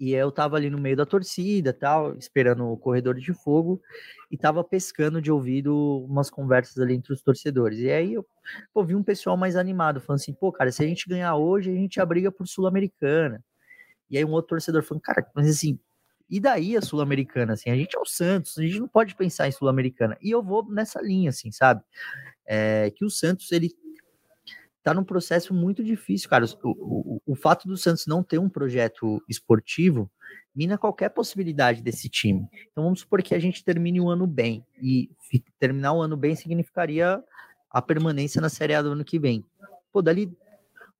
E 0.00 0.12
eu 0.12 0.32
tava 0.32 0.56
ali 0.56 0.70
no 0.70 0.78
meio 0.78 0.96
da 0.96 1.06
torcida, 1.06 1.72
tal, 1.72 2.14
esperando 2.18 2.66
o 2.66 2.76
corredor 2.76 3.14
de 3.16 3.32
fogo 3.32 3.80
e 4.30 4.36
tava 4.36 4.64
pescando 4.64 5.22
de 5.22 5.30
ouvido 5.32 6.04
umas 6.08 6.30
conversas 6.30 6.78
ali 6.78 6.94
entre 6.94 7.12
os 7.12 7.22
torcedores. 7.22 7.78
E 7.80 7.90
aí 7.90 8.14
eu 8.14 8.26
pô, 8.74 8.84
vi 8.84 8.94
um 8.96 9.02
pessoal 9.04 9.36
mais 9.36 9.56
animado, 9.56 10.00
falando 10.00 10.20
assim: 10.20 10.34
"Pô, 10.34 10.52
cara, 10.52 10.72
se 10.72 10.82
a 10.84 10.86
gente 10.88 11.08
ganhar 11.08 11.36
hoje, 11.36 11.70
a 11.70 11.74
gente 11.74 12.00
abriga 12.00 12.32
por 12.32 12.46
Sul-Americana". 12.48 13.42
E 14.10 14.18
aí 14.18 14.24
um 14.24 14.32
outro 14.32 14.50
torcedor 14.50 14.82
falando: 14.82 15.02
"Cara, 15.02 15.26
mas 15.34 15.48
assim, 15.48 15.78
e 16.30 16.40
daí 16.40 16.76
a 16.76 16.82
Sul-Americana, 16.82 17.54
assim, 17.54 17.70
a 17.70 17.76
gente 17.76 17.96
é 17.96 18.00
o 18.00 18.06
Santos, 18.06 18.58
a 18.58 18.62
gente 18.62 18.80
não 18.80 18.88
pode 18.88 19.14
pensar 19.16 19.48
em 19.48 19.52
Sul-Americana. 19.52 20.16
E 20.22 20.30
eu 20.30 20.42
vou 20.42 20.64
nessa 20.70 21.00
linha, 21.02 21.30
assim, 21.30 21.52
sabe? 21.52 21.82
É, 22.46 22.90
que 22.90 23.04
o 23.04 23.10
Santos, 23.10 23.50
ele 23.52 23.70
tá 24.82 24.92
num 24.92 25.04
processo 25.04 25.54
muito 25.54 25.82
difícil, 25.82 26.28
cara. 26.28 26.44
O, 26.62 26.70
o, 26.70 27.22
o 27.26 27.34
fato 27.34 27.66
do 27.66 27.76
Santos 27.76 28.06
não 28.06 28.22
ter 28.22 28.38
um 28.38 28.48
projeto 28.48 29.22
esportivo 29.28 30.10
mina 30.54 30.78
qualquer 30.78 31.08
possibilidade 31.08 31.82
desse 31.82 32.08
time. 32.08 32.46
Então 32.70 32.84
vamos 32.84 33.00
supor 33.00 33.22
que 33.22 33.34
a 33.34 33.38
gente 33.38 33.64
termine 33.64 34.00
o 34.00 34.08
ano 34.08 34.26
bem. 34.26 34.64
E 34.80 35.10
terminar 35.58 35.94
o 35.94 36.02
ano 36.02 36.16
bem 36.16 36.36
significaria 36.36 37.22
a 37.70 37.82
permanência 37.82 38.40
na 38.40 38.48
Série 38.48 38.74
A 38.74 38.82
do 38.82 38.92
ano 38.92 39.04
que 39.04 39.18
vem. 39.18 39.44
Pô, 39.92 40.00
dali 40.00 40.32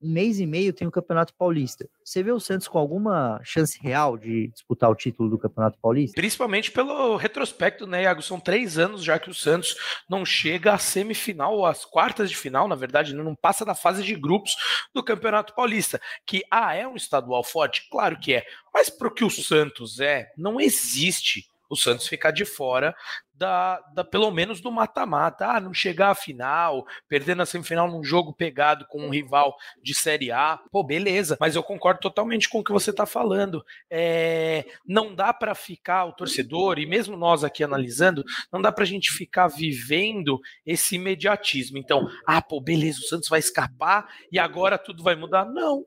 um 0.05 0.11
mês 0.11 0.39
e 0.39 0.47
meio 0.47 0.73
tem 0.73 0.87
o 0.87 0.91
Campeonato 0.91 1.35
Paulista. 1.35 1.89
Você 2.05 2.23
vê 2.23 2.31
o 2.31 2.39
Santos 2.39 2.69
com 2.69 2.79
alguma 2.79 3.41
chance 3.43 3.79
real 3.81 4.19
de 4.19 4.49
disputar 4.49 4.91
o 4.91 4.95
título 4.95 5.31
do 5.31 5.39
Campeonato 5.39 5.79
Paulista? 5.81 6.15
Principalmente 6.15 6.71
pelo 6.71 7.17
retrospecto, 7.17 7.87
né, 7.87 8.03
Iago? 8.03 8.23
São 8.23 8.39
três 8.39 8.79
anos 8.79 9.03
já 9.03 9.19
que 9.19 9.31
o 9.31 9.35
Santos 9.35 9.75
não 10.09 10.25
chega 10.25 10.75
à 10.75 10.79
semifinal 10.79 11.57
ou 11.57 11.65
às 11.65 11.85
quartas 11.85 12.29
de 12.29 12.37
final, 12.37 12.69
na 12.69 12.75
verdade, 12.75 13.15
né, 13.15 13.23
não 13.23 13.35
passa 13.35 13.65
da 13.65 13.75
fase 13.75 14.03
de 14.03 14.15
grupos 14.15 14.55
do 14.95 15.03
Campeonato 15.03 15.55
Paulista. 15.55 16.01
Que, 16.27 16.43
ah, 16.51 16.75
é 16.75 16.87
um 16.87 16.97
estadual 16.97 17.43
forte? 17.43 17.89
Claro 17.91 18.19
que 18.21 18.35
é. 18.35 18.45
Mas 18.73 18.91
para 18.91 19.09
o 19.09 19.11
que 19.11 19.25
o 19.25 19.31
Santos 19.31 20.01
é, 20.01 20.31
não 20.37 20.61
existe 20.61 21.49
o 21.75 21.77
Santos 21.77 22.09
ficar 22.09 22.31
de 22.31 22.45
fora 22.45 22.95
da, 23.35 23.81
da 23.93 24.05
pelo 24.05 24.31
menos 24.31 24.61
do 24.61 24.71
mata-mata. 24.71 25.47
Ah, 25.47 25.61
não 25.61 25.75
chegar 25.75 26.11
à 26.11 26.15
final, 26.15 26.85
perder 27.09 27.35
na 27.35 27.45
semifinal 27.45 27.91
num 27.91 28.03
jogo 28.03 28.33
pegado 28.33 28.87
com 28.89 29.03
um 29.03 29.11
rival 29.11 29.55
de 29.83 29.95
Série 29.95 30.31
A. 30.31 30.59
Pô, 30.71 30.83
beleza, 30.85 31.37
mas 31.41 31.57
eu 31.57 31.63
concordo 31.63 32.01
totalmente 32.01 32.49
com 32.49 32.61
o 32.61 32.65
que 32.65 32.73
você 32.73 32.91
está 32.91 33.05
falando. 33.05 33.65
É, 33.91 34.65
não 34.87 35.15
dá 35.15 35.33
para 35.33 35.55
ficar 35.55 36.05
o 36.05 36.13
torcedor, 36.13 36.79
e 36.79 36.87
mesmo 36.87 37.17
nós 37.17 37.45
aqui 37.45 37.65
analisando, 37.65 38.25
não 38.53 38.63
dá 38.63 38.71
para 38.71 38.85
a 38.85 38.87
gente 38.87 39.13
ficar 39.13 39.49
vivendo 39.49 40.41
esse 40.65 40.97
imediatismo. 40.97 41.79
Então, 41.79 42.09
ah, 42.27 42.41
pô, 42.41 42.61
beleza, 42.61 43.01
o 43.01 43.05
Santos 43.05 43.29
vai 43.29 43.41
escapar 43.41 44.07
e 44.31 44.39
agora 44.39 44.79
tudo 44.79 45.03
vai 45.03 45.17
mudar. 45.17 45.45
Não, 45.45 45.85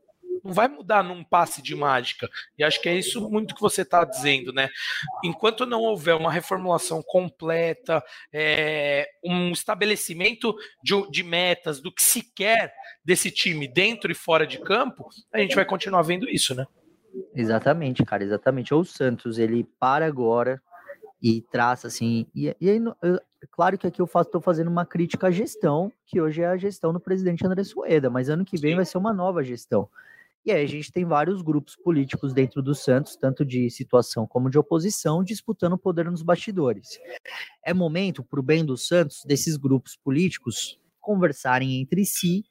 não 0.48 0.54
vai 0.54 0.70
mudar 0.70 1.04
num 1.04 1.24
passe 1.24 1.62
de 1.62 1.76
mágica. 1.76 2.30
E 2.58 2.64
acho 2.64 2.82
que 2.82 2.88
é 2.88 2.96
isso 2.96 3.30
muito 3.30 3.54
que 3.54 3.62
você 3.62 3.82
está 3.82 4.06
dizendo, 4.06 4.54
né? 4.54 4.70
Enquanto 5.24 5.66
não 5.66 5.82
houver 5.82 6.16
uma 6.16 6.32
reformulação 6.32 7.04
completa, 7.06 8.02
é, 8.32 9.10
um 9.24 9.52
estabelecimento 9.52 10.56
de, 10.82 11.12
de 11.12 11.22
metas 11.22 11.82
do 11.82 11.92
que 11.92 12.02
se 12.02 12.24
quer 12.34 12.74
desse 13.04 13.30
time 13.30 13.68
dentro 13.68 14.10
e 14.10 14.16
fora 14.16 14.48
de 14.48 14.58
campo, 14.60 15.10
a 15.34 15.40
gente 15.40 15.56
vai 15.56 15.66
continuar 15.66 16.02
vendo 16.02 16.30
isso, 16.30 16.56
né? 16.56 16.66
Exatamente, 17.36 18.06
cara, 18.06 18.24
exatamente. 18.24 18.74
Ou 18.74 18.82
o 18.82 18.86
Santos, 18.86 19.38
ele 19.38 19.68
para 19.80 20.06
agora 20.06 20.62
e 21.22 21.42
traça 21.42 21.88
assim. 21.88 22.26
E, 22.34 22.56
e 22.62 22.70
aí, 22.70 22.82
eu, 23.02 23.20
claro 23.52 23.78
que 23.78 23.88
aqui 23.88 24.02
eu 24.02 24.06
estou 24.14 24.40
fazendo 24.40 24.70
uma 24.70 24.86
crítica 24.86 25.28
à 25.28 25.32
gestão, 25.32 25.92
que 26.06 26.22
hoje 26.22 26.42
é 26.42 26.48
a 26.48 26.58
gestão 26.58 26.94
do 26.94 27.00
presidente 27.00 27.46
André 27.46 27.64
Sueda, 27.64 28.10
mas 28.10 28.30
ano 28.30 28.46
que 28.46 28.58
vem 28.58 28.76
vai 28.76 28.86
ser 28.86 28.98
uma 28.98 29.14
nova 29.14 29.44
gestão. 29.44 29.90
E 30.48 30.52
aí 30.54 30.64
a 30.64 30.68
gente 30.68 30.94
tem 30.94 31.04
vários 31.04 31.42
grupos 31.42 31.76
políticos 31.76 32.34
dentro 32.34 32.62
do 32.62 32.74
Santos, 32.74 33.18
tanto 33.18 33.44
de 33.44 33.70
situação 33.70 34.26
como 34.26 34.50
de 34.50 34.58
oposição, 34.58 35.22
disputando 35.22 35.78
poder 35.78 36.10
nos 36.10 36.22
bastidores. 36.22 36.98
É 37.62 37.74
momento, 37.74 38.24
para 38.24 38.40
o 38.40 38.44
bem 38.44 38.64
do 38.64 38.78
Santos, 38.78 39.26
desses 39.26 39.58
grupos 39.58 39.98
políticos 39.98 40.80
conversarem 41.02 41.82
entre 41.82 42.06
si 42.06 42.46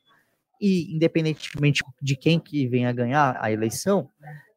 e, 0.61 0.95
independentemente 0.95 1.83
de 2.03 2.17
quem 2.17 2.39
que 2.39 2.69
venha 2.69 2.93
ganhar 2.93 3.39
a 3.41 3.51
eleição, 3.51 4.11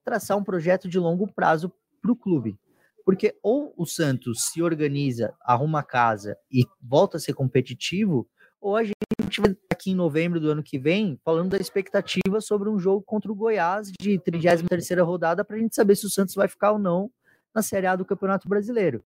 traçar 0.03 0.37
um 0.37 0.43
projeto 0.43 0.89
de 0.89 0.99
longo 0.99 1.25
prazo 1.25 1.71
para 2.01 2.11
o 2.11 2.17
clube. 2.17 2.59
Porque 3.05 3.39
ou 3.41 3.73
o 3.77 3.85
Santos 3.85 4.49
se 4.51 4.61
organiza, 4.61 5.33
arruma 5.45 5.81
casa 5.81 6.37
e 6.51 6.65
volta 6.81 7.15
a 7.15 7.19
ser 7.21 7.35
competitivo, 7.35 8.27
ou 8.61 8.75
a 8.75 8.83
gente 8.83 8.95
vai 9.39 9.55
aqui 9.71 9.91
em 9.91 9.95
novembro 9.95 10.39
do 10.39 10.51
ano 10.51 10.61
que 10.61 10.77
vem 10.77 11.19
falando 11.23 11.51
da 11.51 11.57
expectativa 11.57 12.41
sobre 12.41 12.69
um 12.69 12.77
jogo 12.77 13.01
contra 13.01 13.31
o 13.31 13.35
Goiás 13.35 13.89
de 13.99 14.19
33ª 14.19 15.05
rodada 15.05 15.45
para 15.45 15.55
a 15.55 15.59
gente 15.59 15.75
saber 15.75 15.95
se 15.95 16.05
o 16.05 16.09
Santos 16.09 16.35
vai 16.35 16.47
ficar 16.47 16.73
ou 16.73 16.79
não 16.79 17.09
na 17.55 17.61
Série 17.61 17.87
A 17.87 17.95
do 17.95 18.05
Campeonato 18.05 18.47
Brasileiro. 18.49 19.03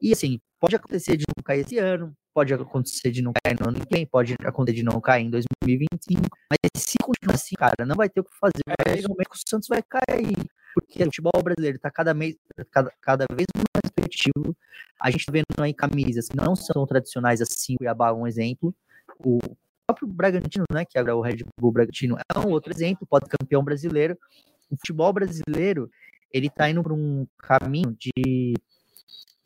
E 0.00 0.12
assim, 0.12 0.40
pode 0.58 0.76
acontecer 0.76 1.16
de 1.16 1.24
não 1.36 1.42
cair 1.44 1.60
esse 1.60 1.78
ano, 1.78 2.16
pode 2.32 2.52
acontecer 2.52 3.10
de 3.10 3.22
não 3.22 3.32
cair 3.44 3.56
no 3.60 3.68
ano 3.68 3.80
que 3.80 3.94
vem, 3.94 4.06
pode 4.06 4.34
acontecer 4.44 4.76
de 4.76 4.82
não 4.82 5.00
cair 5.00 5.24
em 5.24 5.30
2025, 5.30 6.22
mas 6.50 6.58
se 6.76 6.96
continuar 7.02 7.34
assim, 7.34 7.54
cara, 7.54 7.86
não 7.86 7.94
vai 7.94 8.08
ter 8.08 8.20
o 8.20 8.24
que 8.24 8.36
fazer. 8.38 8.62
Um 9.04 9.08
momento 9.08 9.30
que 9.30 9.36
o 9.36 9.48
Santos 9.48 9.68
vai 9.68 9.82
cair, 9.82 10.34
porque 10.74 11.02
o 11.02 11.04
futebol 11.06 11.42
brasileiro 11.42 11.76
está 11.76 11.90
cada, 11.90 12.14
cada, 12.70 12.92
cada 13.00 13.26
vez 13.32 13.46
mais 13.54 13.92
competitivo. 13.94 14.56
A 15.00 15.10
gente 15.10 15.26
tá 15.26 15.32
vendo 15.32 15.44
aí 15.58 15.72
camisas 15.72 16.28
que 16.28 16.36
não 16.36 16.56
são 16.56 16.86
tradicionais 16.86 17.40
assim, 17.40 17.76
Cuiabá 17.76 18.08
é 18.08 18.12
um 18.12 18.26
exemplo, 18.26 18.74
o 19.18 19.38
próprio 19.86 20.08
Bragantino, 20.08 20.64
né, 20.72 20.84
que 20.84 20.98
é 20.98 21.02
o 21.14 21.20
Red 21.20 21.44
Bull 21.60 21.72
Bragantino, 21.72 22.16
é 22.16 22.38
um 22.38 22.50
outro 22.50 22.72
exemplo, 22.72 23.06
pode 23.06 23.26
campeão 23.28 23.62
brasileiro. 23.62 24.18
O 24.70 24.76
futebol 24.76 25.12
brasileiro, 25.12 25.90
ele 26.32 26.48
tá 26.48 26.68
indo 26.68 26.82
para 26.82 26.94
um 26.94 27.26
caminho 27.38 27.96
de 27.98 28.54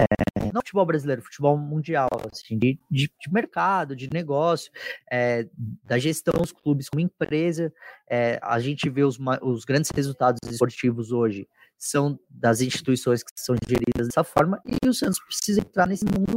é, 0.01 0.53
não 0.53 0.61
futebol 0.61 0.87
brasileiro, 0.87 1.23
futebol 1.23 1.59
mundial, 1.59 2.09
assim, 2.33 2.57
de, 2.57 2.79
de, 2.91 3.11
de 3.21 3.33
mercado, 3.33 3.97
de 3.97 4.09
negócio, 4.13 4.71
é, 5.11 5.47
da 5.83 5.99
gestão 5.99 6.35
dos 6.41 6.53
clubes 6.53 6.89
como 6.89 7.01
empresa. 7.01 7.73
É, 8.09 8.39
a 8.43 8.61
gente 8.61 8.89
vê 8.89 9.03
os, 9.03 9.19
os 9.43 9.65
grandes 9.65 9.91
resultados 9.91 10.39
esportivos 10.49 11.11
hoje 11.11 11.49
são 11.77 12.19
das 12.29 12.61
instituições 12.61 13.23
que 13.23 13.31
são 13.37 13.55
geridas 13.69 14.09
dessa 14.09 14.25
forma 14.25 14.61
e 14.65 14.89
o 14.89 14.95
Santos 14.95 15.21
precisa 15.21 15.61
entrar 15.61 15.87
nesse 15.87 16.05
mundo 16.05 16.35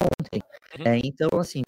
ontem. 0.00 0.42
Uhum. 0.78 1.00
Então, 1.04 1.28
assim, 1.38 1.62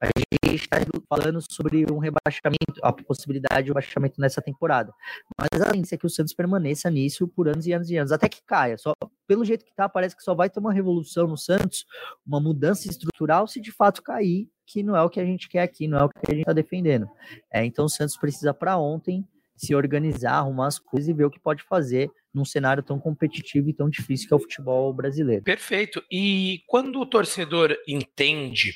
a 0.00 0.06
gente 0.06 0.62
está 0.62 0.78
falando 1.08 1.40
sobre 1.50 1.84
um 1.92 1.98
rebaixamento, 1.98 2.80
a 2.82 2.92
possibilidade 2.92 3.64
de 3.64 3.70
um 3.70 3.74
rebaixamento 3.74 4.20
nessa 4.20 4.40
temporada. 4.40 4.92
Mas 5.38 5.60
a 5.60 5.70
tendência 5.70 5.94
é 5.94 5.98
que 5.98 6.06
o 6.06 6.10
Santos 6.10 6.32
permaneça 6.32 6.90
nisso 6.90 7.28
por 7.28 7.48
anos 7.48 7.66
e 7.66 7.72
anos 7.72 7.90
e 7.90 7.96
anos, 7.96 8.10
até 8.10 8.28
que 8.28 8.42
caia. 8.46 8.78
Só 8.78 8.94
pelo 9.26 9.44
jeito 9.44 9.64
que 9.64 9.74
tá, 9.74 9.88
parece 9.88 10.16
que 10.16 10.22
só 10.22 10.34
vai 10.34 10.48
ter 10.48 10.58
uma 10.58 10.72
revolução 10.72 11.26
no 11.26 11.36
Santos, 11.36 11.84
uma 12.26 12.40
mudança 12.40 12.88
estrutural, 12.88 13.46
se 13.46 13.60
de 13.60 13.70
fato 13.70 14.02
cair, 14.02 14.48
que 14.66 14.82
não 14.82 14.96
é 14.96 15.02
o 15.02 15.10
que 15.10 15.20
a 15.20 15.24
gente 15.24 15.48
quer 15.48 15.62
aqui, 15.62 15.86
não 15.86 15.98
é 15.98 16.04
o 16.04 16.08
que 16.08 16.18
a 16.26 16.30
gente 16.30 16.40
está 16.40 16.52
defendendo. 16.52 17.08
É, 17.52 17.64
então 17.64 17.84
o 17.84 17.88
Santos 17.88 18.16
precisa 18.16 18.54
para 18.54 18.78
ontem 18.78 19.26
se 19.56 19.74
organizar, 19.74 20.32
arrumar 20.32 20.68
as 20.68 20.78
coisas 20.78 21.08
e 21.08 21.12
ver 21.12 21.24
o 21.24 21.30
que 21.30 21.38
pode 21.38 21.62
fazer 21.64 22.10
num 22.32 22.44
cenário 22.44 22.82
tão 22.82 22.98
competitivo 22.98 23.68
e 23.68 23.74
tão 23.74 23.90
difícil 23.90 24.28
que 24.28 24.32
é 24.32 24.36
o 24.36 24.40
futebol 24.40 24.92
brasileiro. 24.94 25.42
Perfeito. 25.42 26.02
E 26.10 26.62
quando 26.66 26.98
o 27.00 27.04
torcedor 27.04 27.76
entende 27.86 28.72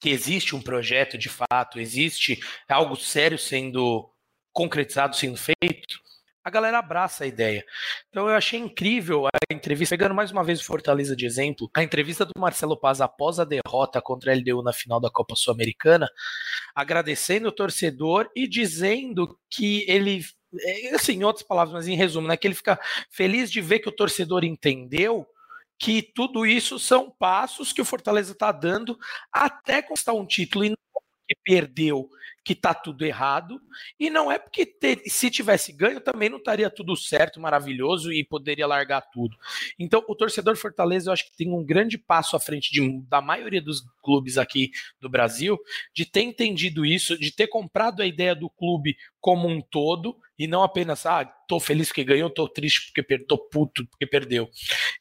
que 0.00 0.10
existe 0.10 0.54
um 0.54 0.62
projeto 0.62 1.16
de 1.16 1.28
fato, 1.28 1.80
existe 1.80 2.38
algo 2.68 2.96
sério 2.96 3.38
sendo 3.38 4.10
concretizado, 4.52 5.16
sendo 5.16 5.36
feito, 5.36 6.06
a 6.46 6.50
galera 6.50 6.78
abraça 6.78 7.24
a 7.24 7.26
ideia. 7.26 7.64
Então 8.08 8.28
eu 8.28 8.36
achei 8.36 8.60
incrível 8.60 9.26
a 9.26 9.52
entrevista, 9.52 9.96
pegando 9.96 10.14
mais 10.14 10.30
uma 10.30 10.44
vez 10.44 10.60
o 10.60 10.64
Fortaleza 10.64 11.16
de 11.16 11.26
exemplo, 11.26 11.68
a 11.74 11.82
entrevista 11.82 12.24
do 12.24 12.30
Marcelo 12.38 12.78
Paz 12.78 13.00
após 13.00 13.40
a 13.40 13.44
derrota 13.44 14.00
contra 14.00 14.32
a 14.32 14.36
LDU 14.36 14.62
na 14.62 14.72
final 14.72 15.00
da 15.00 15.10
Copa 15.10 15.34
Sul-Americana, 15.34 16.08
agradecendo 16.72 17.48
o 17.48 17.52
torcedor 17.52 18.30
e 18.36 18.46
dizendo 18.46 19.36
que 19.50 19.84
ele 19.88 20.22
é, 20.60 20.94
assim, 20.94 21.14
em 21.14 21.24
outras 21.24 21.44
palavras, 21.44 21.74
mas 21.74 21.88
em 21.88 21.96
resumo, 21.96 22.28
né, 22.28 22.36
que 22.36 22.46
ele 22.46 22.54
fica 22.54 22.78
feliz 23.10 23.50
de 23.50 23.60
ver 23.60 23.80
que 23.80 23.88
o 23.88 23.92
torcedor 23.92 24.44
entendeu 24.44 25.26
que 25.78 26.02
tudo 26.02 26.46
isso 26.46 26.78
são 26.78 27.10
passos 27.10 27.72
que 27.72 27.80
o 27.80 27.84
Fortaleza 27.84 28.32
está 28.32 28.50
dando 28.52 28.98
até 29.32 29.82
conquistar 29.82 30.14
um 30.14 30.26
título 30.26 30.64
e 30.64 30.70
não 30.70 30.76
que 31.28 31.36
perdeu 31.44 32.08
que 32.46 32.54
tá 32.54 32.72
tudo 32.72 33.04
errado 33.04 33.60
e 33.98 34.08
não 34.08 34.30
é 34.30 34.38
porque 34.38 34.64
ter, 34.64 35.02
se 35.08 35.28
tivesse 35.28 35.72
ganho 35.72 36.00
também 36.00 36.28
não 36.28 36.38
estaria 36.38 36.70
tudo 36.70 36.94
certo, 36.94 37.40
maravilhoso 37.40 38.12
e 38.12 38.22
poderia 38.22 38.68
largar 38.68 39.00
tudo. 39.00 39.36
Então 39.76 40.04
o 40.06 40.14
torcedor 40.14 40.56
Fortaleza 40.56 41.08
eu 41.08 41.12
acho 41.12 41.24
que 41.24 41.36
tem 41.36 41.52
um 41.52 41.64
grande 41.64 41.98
passo 41.98 42.36
à 42.36 42.40
frente 42.40 42.70
de, 42.70 43.00
da 43.08 43.20
maioria 43.20 43.60
dos 43.60 43.82
clubes 44.00 44.38
aqui 44.38 44.70
do 45.00 45.08
Brasil 45.08 45.58
de 45.92 46.06
ter 46.06 46.22
entendido 46.22 46.86
isso, 46.86 47.18
de 47.18 47.32
ter 47.32 47.48
comprado 47.48 48.00
a 48.00 48.06
ideia 48.06 48.32
do 48.32 48.48
clube 48.48 48.96
como 49.20 49.48
um 49.48 49.60
todo 49.60 50.16
e 50.38 50.46
não 50.46 50.62
apenas, 50.62 51.06
ah, 51.06 51.24
tô 51.48 51.58
feliz 51.58 51.88
porque 51.88 52.04
ganhou, 52.04 52.28
tô 52.28 52.46
triste 52.46 52.86
porque 52.86 53.02
perdeu, 53.02 53.26
tô 53.26 53.38
puto 53.38 53.86
porque 53.86 54.06
perdeu. 54.06 54.50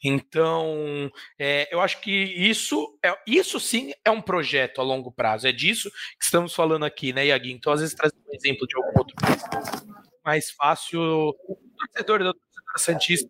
Então, 0.03 1.11
é, 1.37 1.67
eu 1.73 1.81
acho 1.81 1.99
que 1.99 2.11
isso, 2.11 2.97
é, 3.03 3.13
isso 3.27 3.59
sim 3.59 3.91
é 4.03 4.09
um 4.09 4.21
projeto 4.21 4.79
a 4.79 4.83
longo 4.83 5.11
prazo. 5.11 5.47
É 5.47 5.51
disso 5.51 5.91
que 6.17 6.23
estamos 6.23 6.53
falando 6.53 6.85
aqui, 6.85 7.11
né, 7.11 7.25
Então, 7.43 7.73
às 7.73 7.81
vezes, 7.81 7.95
traz 7.95 8.11
um 8.13 8.33
exemplo 8.33 8.67
de 8.67 8.75
algum 8.75 8.97
outro 8.97 9.15
mais 10.23 10.51
fácil 10.51 11.36
torcedor 11.77 12.23
da 12.23 12.33
Santista 12.77 13.29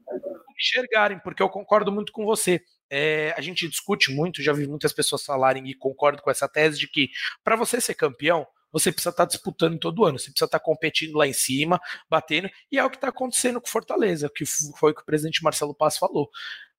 enxergarem, 0.57 1.19
porque 1.19 1.43
eu 1.43 1.49
concordo 1.49 1.91
muito 1.91 2.11
com 2.11 2.25
você. 2.25 2.61
É, 2.89 3.33
a 3.37 3.41
gente 3.41 3.67
discute 3.67 4.11
muito, 4.11 4.41
já 4.41 4.53
vi 4.53 4.67
muitas 4.67 4.93
pessoas 4.93 5.23
falarem 5.23 5.67
e 5.67 5.73
concordo 5.73 6.21
com 6.21 6.31
essa 6.31 6.47
tese 6.47 6.79
de 6.79 6.87
que 6.87 7.09
para 7.43 7.55
você 7.55 7.81
ser 7.81 7.95
campeão, 7.95 8.47
você 8.71 8.91
precisa 8.91 9.09
estar 9.09 9.25
tá 9.25 9.27
disputando 9.27 9.79
todo 9.79 10.05
ano, 10.05 10.19
você 10.19 10.29
precisa 10.29 10.45
estar 10.45 10.59
tá 10.59 10.63
competindo 10.63 11.15
lá 11.15 11.27
em 11.27 11.33
cima, 11.33 11.79
batendo, 12.09 12.49
e 12.71 12.77
é 12.77 12.83
o 12.83 12.89
que 12.89 12.97
está 12.97 13.09
acontecendo 13.09 13.59
com 13.59 13.67
Fortaleza, 13.67 14.29
que 14.33 14.45
foi 14.77 14.91
o 14.91 14.95
que 14.95 15.01
o 15.01 15.05
presidente 15.05 15.43
Marcelo 15.43 15.73
Paz 15.73 15.97
falou. 15.97 16.29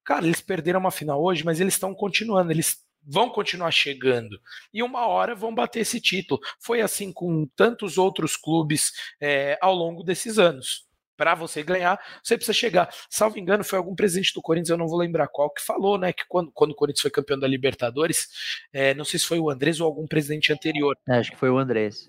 Cara, 0.03 0.25
eles 0.25 0.41
perderam 0.41 0.79
uma 0.79 0.91
final 0.91 1.21
hoje, 1.21 1.43
mas 1.43 1.59
eles 1.59 1.73
estão 1.73 1.93
continuando, 1.93 2.51
eles 2.51 2.77
vão 3.07 3.29
continuar 3.29 3.71
chegando 3.71 4.39
e 4.73 4.83
uma 4.83 5.07
hora 5.07 5.33
vão 5.33 5.55
bater 5.55 5.79
esse 5.79 6.01
título. 6.01 6.41
Foi 6.59 6.81
assim 6.81 7.11
com 7.11 7.47
tantos 7.55 7.97
outros 7.97 8.35
clubes 8.35 8.91
é, 9.21 9.57
ao 9.61 9.73
longo 9.73 10.03
desses 10.03 10.37
anos 10.37 10.85
para 11.17 11.33
você 11.33 11.63
ganhar, 11.63 11.99
você 12.23 12.37
precisa 12.37 12.53
chegar. 12.53 12.93
Salvo 13.09 13.39
engano, 13.39 13.63
foi 13.63 13.79
algum 13.79 13.95
presidente 13.95 14.33
do 14.35 14.41
Corinthians, 14.41 14.69
eu 14.69 14.77
não 14.77 14.87
vou 14.87 14.99
lembrar 14.99 15.27
qual, 15.27 15.49
que 15.49 15.61
falou, 15.61 15.97
né, 15.97 16.13
que 16.13 16.23
quando, 16.27 16.51
quando 16.51 16.71
o 16.71 16.75
Corinthians 16.75 17.01
foi 17.01 17.09
campeão 17.09 17.39
da 17.39 17.47
Libertadores, 17.47 18.27
é, 18.71 18.93
não 18.93 19.03
sei 19.03 19.19
se 19.19 19.25
foi 19.25 19.39
o 19.39 19.49
Andrés 19.49 19.81
ou 19.81 19.87
algum 19.87 20.05
presidente 20.05 20.53
anterior. 20.53 20.95
É, 21.09 21.13
acho 21.13 21.31
que 21.31 21.37
foi 21.37 21.49
o 21.49 21.57
Andrés. 21.57 22.07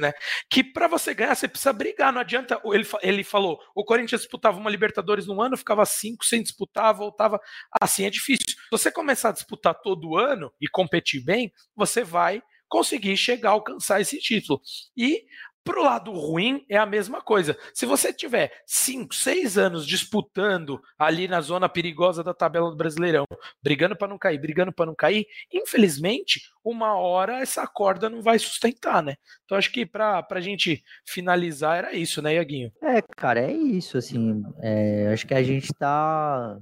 Né? 0.00 0.12
Que 0.50 0.62
para 0.62 0.88
você 0.88 1.12
ganhar, 1.14 1.34
você 1.34 1.48
precisa 1.48 1.72
brigar. 1.72 2.12
Não 2.12 2.20
adianta. 2.20 2.60
Ele, 2.66 2.86
ele 3.02 3.24
falou: 3.24 3.58
o 3.74 3.84
Corinthians 3.84 4.22
disputava 4.22 4.58
uma 4.58 4.70
Libertadores 4.70 5.26
no 5.26 5.40
ano, 5.40 5.56
ficava 5.56 5.84
cinco 5.84 6.24
sem 6.24 6.42
disputar, 6.42 6.94
voltava. 6.94 7.40
Assim 7.80 8.04
é 8.04 8.10
difícil. 8.10 8.46
Se 8.46 8.56
você 8.70 8.90
começar 8.90 9.30
a 9.30 9.32
disputar 9.32 9.74
todo 9.82 10.16
ano 10.16 10.52
e 10.60 10.68
competir 10.68 11.22
bem, 11.24 11.52
você 11.76 12.02
vai 12.04 12.42
conseguir 12.68 13.16
chegar 13.18 13.50
a 13.50 13.52
alcançar 13.52 14.00
esse 14.00 14.18
título. 14.18 14.60
E 14.96 15.24
Pro 15.64 15.82
lado 15.82 16.10
ruim 16.12 16.64
é 16.68 16.76
a 16.76 16.84
mesma 16.84 17.20
coisa. 17.20 17.56
Se 17.72 17.86
você 17.86 18.12
tiver 18.12 18.52
5, 18.66 19.14
6 19.14 19.56
anos 19.56 19.86
disputando 19.86 20.80
ali 20.98 21.28
na 21.28 21.40
zona 21.40 21.68
perigosa 21.68 22.24
da 22.24 22.34
tabela 22.34 22.70
do 22.70 22.76
Brasileirão, 22.76 23.24
brigando 23.62 23.96
para 23.96 24.08
não 24.08 24.18
cair, 24.18 24.38
brigando 24.38 24.72
para 24.72 24.86
não 24.86 24.94
cair, 24.94 25.26
infelizmente, 25.52 26.40
uma 26.64 26.96
hora 26.96 27.40
essa 27.40 27.66
corda 27.66 28.10
não 28.10 28.22
vai 28.22 28.38
sustentar, 28.38 29.02
né? 29.02 29.14
Então 29.44 29.56
acho 29.56 29.72
que 29.72 29.86
para 29.86 30.26
a 30.28 30.40
gente 30.40 30.82
finalizar 31.04 31.78
era 31.78 31.94
isso, 31.94 32.20
né, 32.20 32.34
Iaguinho? 32.34 32.72
É, 32.82 33.00
cara, 33.16 33.40
é 33.40 33.52
isso, 33.52 33.96
assim. 33.96 34.42
É, 34.60 35.10
acho 35.12 35.26
que 35.26 35.34
a 35.34 35.42
gente 35.42 35.64
está 35.64 36.58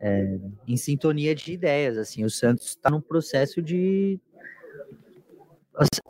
é, 0.00 0.38
em 0.66 0.76
sintonia 0.76 1.34
de 1.34 1.52
ideias, 1.52 1.96
assim. 1.96 2.24
O 2.24 2.30
Santos 2.30 2.66
está 2.68 2.90
num 2.90 3.00
processo 3.00 3.62
de 3.62 4.20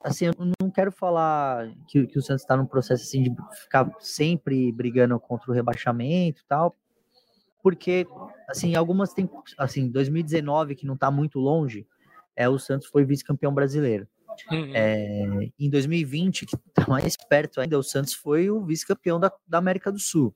assim, 0.05 0.27
eu 0.27 0.33
não 0.61 0.71
quero 0.71 0.93
falar 0.93 1.69
que, 1.89 2.07
que 2.07 2.19
o 2.19 2.23
Santos 2.23 2.43
está 2.43 2.57
num 2.57 2.67
processo 2.67 3.03
assim 3.03 3.23
de 3.23 3.35
ficar 3.63 3.91
sempre 3.99 4.71
brigando 4.73 5.19
contra 5.19 5.51
o 5.51 5.55
rebaixamento 5.55 6.41
e 6.43 6.45
tal, 6.47 6.77
porque 7.63 8.07
assim, 8.49 8.75
algumas 8.75 9.13
tem 9.13 9.29
assim, 9.59 9.91
2019 9.91 10.75
que 10.75 10.87
não 10.87 10.95
está 10.95 11.11
muito 11.11 11.39
longe, 11.39 11.87
é 12.37 12.49
o 12.49 12.59
Santos 12.59 12.87
foi 12.87 13.05
vice-campeão 13.05 13.53
brasileiro. 13.53 14.07
Uhum. 14.53 14.73
É, 14.75 15.51
em 15.59 15.71
2020, 15.71 16.45
que 16.47 16.57
está 16.57 16.87
mais 16.87 17.17
perto 17.17 17.61
ainda, 17.61 17.79
o 17.79 17.83
Santos 17.83 18.13
foi 18.13 18.51
o 18.51 18.65
vice-campeão 18.65 19.19
da, 19.19 19.33
da 19.49 19.59
América 19.59 19.91
do 19.91 19.99
Sul. 19.99 20.35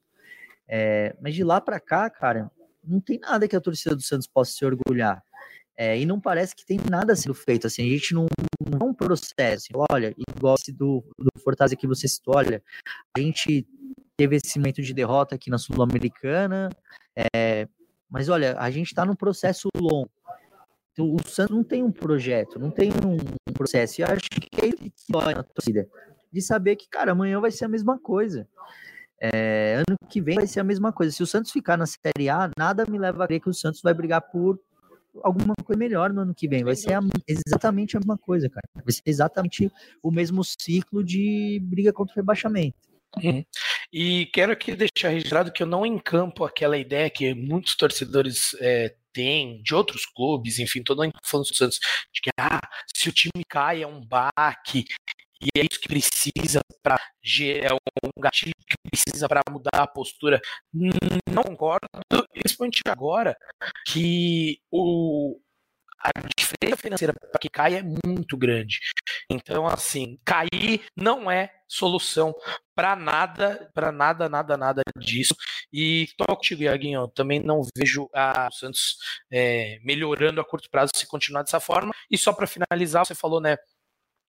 É, 0.67 1.15
mas 1.21 1.35
de 1.35 1.45
lá 1.45 1.61
para 1.61 1.79
cá, 1.79 2.09
cara, 2.09 2.51
não 2.83 3.01
tem 3.01 3.19
nada 3.19 3.47
que 3.47 3.55
a 3.55 3.61
torcida 3.61 3.95
do 3.95 4.03
Santos 4.03 4.27
possa 4.27 4.53
se 4.53 4.65
orgulhar. 4.65 5.23
É, 5.81 5.99
e 5.99 6.05
não 6.05 6.21
parece 6.21 6.55
que 6.55 6.67
tem 6.67 6.79
nada 6.91 7.17
sendo 7.17 7.33
feito, 7.33 7.67
assim, 7.67 7.83
a 7.83 7.89
gente 7.89 8.13
não, 8.13 8.27
não 8.71 8.87
é 8.87 8.91
um 8.91 8.93
processo, 8.93 9.65
assim, 9.73 9.87
olha, 9.91 10.15
igual 10.37 10.55
esse 10.61 10.71
do, 10.71 11.03
do 11.19 11.31
Fortaleza 11.43 11.75
que 11.75 11.87
você 11.87 12.07
citou, 12.07 12.35
olha, 12.37 12.63
a 13.17 13.19
gente 13.19 13.67
teve 14.15 14.37
esse 14.37 14.59
momento 14.59 14.83
de 14.83 14.93
derrota 14.93 15.37
aqui 15.37 15.49
na 15.49 15.57
Sul-Americana, 15.57 16.69
é, 17.35 17.67
mas 18.11 18.29
olha, 18.29 18.59
a 18.59 18.71
gente 18.71 18.89
está 18.89 19.07
num 19.07 19.15
processo 19.15 19.71
longo, 19.75 20.11
então, 20.93 21.15
o 21.15 21.27
Santos 21.27 21.57
não 21.57 21.65
tem 21.65 21.83
um 21.83 21.91
projeto, 21.91 22.59
não 22.59 22.71
tem 22.71 22.91
um, 22.91 23.53
processo, 23.55 24.03
e 24.03 24.05
acho 24.05 24.29
que 24.29 24.61
é 24.61 24.67
ele 24.67 24.77
que 24.77 24.93
dói 25.09 25.33
na 25.33 25.43
torcida, 25.43 25.89
de 26.31 26.43
saber 26.43 26.77
que, 26.77 26.91
cara, 26.91 27.13
amanhã 27.13 27.41
vai 27.41 27.51
ser 27.51 27.65
a 27.65 27.69
mesma 27.69 27.99
coisa, 27.99 28.47
é, 29.19 29.77
ano 29.77 29.97
que 30.11 30.21
vem 30.21 30.37
vai 30.37 30.47
ser 30.47 30.61
a 30.61 30.65
mesma 30.65 30.93
coisa. 30.93 31.11
Se 31.11 31.23
o 31.23 31.27
Santos 31.27 31.53
ficar 31.53 31.79
na 31.79 31.87
Série 31.87 32.29
A, 32.29 32.51
nada 32.59 32.85
me 32.87 32.99
leva 32.99 33.25
a 33.25 33.27
crer 33.27 33.41
que 33.41 33.49
o 33.49 33.55
Santos 33.55 33.81
vai 33.81 33.95
brigar 33.95 34.21
por 34.21 34.61
alguma 35.23 35.55
coisa 35.65 35.79
melhor 35.79 36.13
no 36.13 36.23
ano 36.23 36.35
que 36.35 36.49
vem. 36.49 36.65
Vai 36.65 36.77
ser 36.77 36.95
a, 36.95 37.01
exatamente 37.27 37.97
a 37.97 38.01
mesma 38.01 38.19
coisa, 38.19 38.49
cara. 38.49 38.67
Vai 38.75 38.93
ser 38.93 39.03
exatamente 39.07 39.71
o 40.03 40.11
mesmo 40.11 40.43
ciclo 40.45 41.05
de 41.05 41.61
briga 41.63 41.93
contra 41.93 42.15
o 42.15 42.17
rebaixamento. 42.17 42.77
Uhum. 43.17 43.45
E 43.93 44.27
quero 44.27 44.53
aqui 44.53 44.77
deixar 44.77 45.09
registrado 45.09 45.53
que 45.53 45.63
eu 45.63 45.67
não 45.67 45.85
encampo 45.85 46.45
aquela 46.45 46.79
ideia 46.79 47.11
que 47.11 47.35
muitos 47.35 47.75
torcedores 47.75 48.55
é, 48.61 48.95
têm 49.13 49.61
de 49.63 49.75
outros 49.75 50.07
clubes, 50.07 50.59
enfim, 50.59 50.83
todo 50.83 51.03
mundo 51.03 51.15
falando 51.25 51.49
do 51.49 51.55
Santos, 51.55 51.81
de 52.13 52.21
que 52.21 52.31
ah, 52.39 52.61
se 52.95 53.09
o 53.09 53.13
time 53.13 53.45
cai 53.49 53.83
é 53.83 53.87
um 53.87 54.01
baque, 54.01 54.85
e 55.41 55.59
é 55.59 55.63
isso 55.71 55.81
que 55.81 55.89
precisa 55.89 56.61
para 56.83 57.01
é 57.41 57.73
um 57.73 58.21
gatilho 58.21 58.53
que 58.69 58.77
precisa 58.91 59.29
para 59.29 59.41
mudar 59.51 59.71
a 59.75 59.87
postura. 59.87 60.41
Não 60.73 61.43
concordo, 61.43 61.87
principalmente 62.33 62.83
agora 62.87 63.37
que 63.87 64.61
o 64.71 65.41
a 66.03 66.11
diferença 66.37 66.77
financeira 66.79 67.13
para 67.13 67.39
que 67.39 67.49
cai 67.51 67.75
é 67.75 67.83
muito 67.83 68.37
grande. 68.37 68.79
Então, 69.31 69.67
assim, 69.67 70.19
cair 70.25 70.83
não 70.97 71.31
é 71.31 71.53
solução 71.69 72.35
para 72.75 72.97
nada, 72.97 73.71
para 73.75 73.93
nada, 73.93 74.29
nada, 74.29 74.57
nada 74.57 74.83
disso. 74.99 75.35
E 75.71 76.09
tô 76.17 76.25
contigo, 76.25 76.63
Iaguinho, 76.63 77.07
também 77.09 77.39
não 77.39 77.61
vejo 77.77 78.09
a 78.15 78.51
Santos 78.51 78.97
é, 79.31 79.79
melhorando 79.85 80.41
a 80.41 80.45
curto 80.45 80.71
prazo 80.71 80.91
se 80.97 81.07
continuar 81.07 81.43
dessa 81.43 81.61
forma. 81.61 81.93
E 82.11 82.17
só 82.17 82.33
para 82.33 82.47
finalizar, 82.47 83.05
você 83.05 83.15
falou, 83.15 83.41
né, 83.41 83.59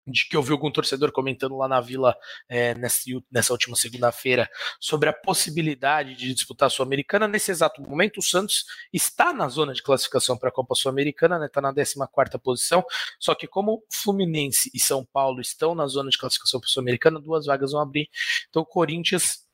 de 0.05 0.27
que 0.27 0.35
eu 0.35 0.41
vi 0.41 0.51
algum 0.51 0.71
torcedor 0.71 1.11
comentando 1.11 1.57
lá 1.57 1.67
na 1.67 1.79
Vila 1.79 2.15
é, 2.47 2.73
nessa, 2.75 3.03
nessa, 3.31 3.53
última 3.53 3.75
segunda-feira 3.75 4.49
sobre 4.79 5.09
a 5.09 5.13
possibilidade 5.13 6.15
de 6.15 6.33
disputar 6.33 6.67
a 6.67 6.69
Sul-Americana. 6.69 7.27
Nesse 7.27 7.51
exato 7.51 7.81
momento, 7.81 8.17
o 8.17 8.23
Santos 8.23 8.65
está 8.91 9.33
na 9.33 9.47
zona 9.47 9.73
de 9.73 9.83
classificação 9.83 10.37
para 10.37 10.49
a 10.49 10.51
Copa 10.51 10.75
Sul-Americana, 10.75 11.35
está 11.45 11.61
né, 11.61 11.71
tá 11.73 11.83
na 11.97 12.07
14 12.07 12.39
posição. 12.39 12.83
Só 13.19 13.35
que, 13.35 13.47
como 13.47 13.83
Fluminense 13.91 14.71
e 14.73 14.79
São 14.79 15.05
Paulo 15.05 15.41
estão 15.41 15.75
na 15.75 15.87
zona 15.87 16.09
de 16.09 16.17
classificação 16.17 16.59
para 16.59 16.67
a 16.67 16.71
Sul-Americana, 16.71 17.19
duas 17.19 17.45
vagas 17.45 17.71
vão 17.71 17.81
abrir. 17.81 18.09
Então, 18.49 18.65
Corinthians 18.65 19.47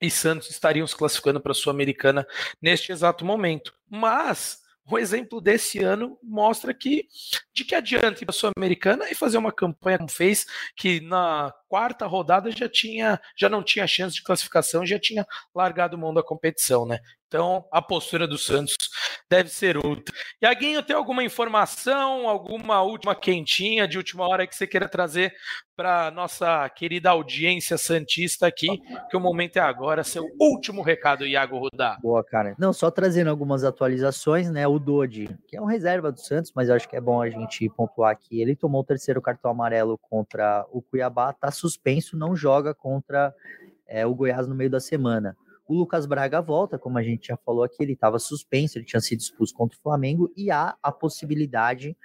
e 0.00 0.10
Santos 0.10 0.50
estariam 0.50 0.86
se 0.86 0.94
classificando 0.94 1.40
para 1.40 1.52
a 1.52 1.54
Sul-Americana 1.54 2.26
neste 2.60 2.92
exato 2.92 3.24
momento. 3.24 3.72
Mas 3.88 4.65
o 4.88 4.98
exemplo 4.98 5.40
desse 5.40 5.82
ano 5.82 6.18
mostra 6.22 6.72
que 6.72 7.08
de 7.52 7.64
que 7.64 7.74
adianta 7.74 8.22
ir 8.22 8.26
para 8.26 8.34
a 8.34 8.38
Sul-Americana 8.38 9.10
e 9.10 9.14
fazer 9.14 9.38
uma 9.38 9.52
campanha 9.52 9.98
como 9.98 10.10
fez, 10.10 10.46
que 10.76 11.00
na 11.00 11.52
quarta 11.68 12.06
rodada 12.06 12.50
já 12.50 12.68
tinha, 12.68 13.20
já 13.36 13.48
não 13.48 13.62
tinha 13.62 13.86
chance 13.86 14.14
de 14.14 14.22
classificação, 14.22 14.86
já 14.86 14.98
tinha 14.98 15.26
largado 15.54 15.98
mão 15.98 16.14
da 16.14 16.22
competição, 16.22 16.86
né? 16.86 17.00
Então, 17.28 17.64
a 17.72 17.82
postura 17.82 18.26
do 18.26 18.38
Santos 18.38 18.76
deve 19.28 19.48
ser 19.48 19.76
outra. 19.76 20.14
Iaguinho, 20.40 20.82
tem 20.82 20.94
alguma 20.94 21.24
informação, 21.24 22.28
alguma 22.28 22.82
última 22.82 23.16
quentinha 23.16 23.88
de 23.88 23.98
última 23.98 24.28
hora 24.28 24.46
que 24.46 24.54
você 24.54 24.66
queira 24.66 24.88
trazer 24.88 25.34
para 25.74 26.10
nossa 26.12 26.68
querida 26.70 27.10
audiência 27.10 27.76
santista 27.76 28.46
aqui, 28.46 28.68
que 29.10 29.16
o 29.16 29.20
momento 29.20 29.56
é 29.56 29.60
agora, 29.60 30.04
seu 30.04 30.24
último 30.40 30.82
recado, 30.82 31.26
Iago 31.26 31.58
Rudá. 31.58 31.98
Boa, 32.00 32.24
cara. 32.24 32.54
Não, 32.58 32.72
só 32.72 32.90
trazendo 32.90 33.28
algumas 33.28 33.64
atualizações, 33.64 34.48
né? 34.48 34.66
O 34.66 34.78
Dodi, 34.78 35.28
que 35.48 35.56
é 35.56 35.60
um 35.60 35.66
reserva 35.66 36.12
do 36.12 36.20
Santos, 36.20 36.52
mas 36.54 36.68
eu 36.68 36.76
acho 36.76 36.88
que 36.88 36.96
é 36.96 37.00
bom 37.00 37.20
a 37.20 37.28
gente 37.28 37.68
pontuar 37.70 38.12
aqui. 38.12 38.40
Ele 38.40 38.54
tomou 38.54 38.80
o 38.80 38.84
terceiro 38.84 39.20
cartão 39.20 39.50
amarelo 39.50 39.98
contra 39.98 40.64
o 40.70 40.80
Cuiabá, 40.80 41.32
tá 41.32 41.50
suspenso, 41.50 42.16
não 42.16 42.36
joga 42.36 42.72
contra 42.72 43.34
é, 43.86 44.06
o 44.06 44.14
Goiás 44.14 44.46
no 44.46 44.54
meio 44.54 44.70
da 44.70 44.80
semana. 44.80 45.36
O 45.66 45.74
Lucas 45.74 46.06
Braga 46.06 46.40
volta, 46.40 46.78
como 46.78 46.96
a 46.98 47.02
gente 47.02 47.28
já 47.28 47.36
falou 47.36 47.64
aqui, 47.64 47.82
ele 47.82 47.94
estava 47.94 48.18
suspenso, 48.18 48.78
ele 48.78 48.84
tinha 48.84 49.00
sido 49.00 49.20
expulso 49.20 49.52
contra 49.54 49.76
o 49.76 49.80
Flamengo 49.80 50.32
e 50.36 50.50
há 50.50 50.76
a 50.82 50.92
possibilidade 50.92 51.96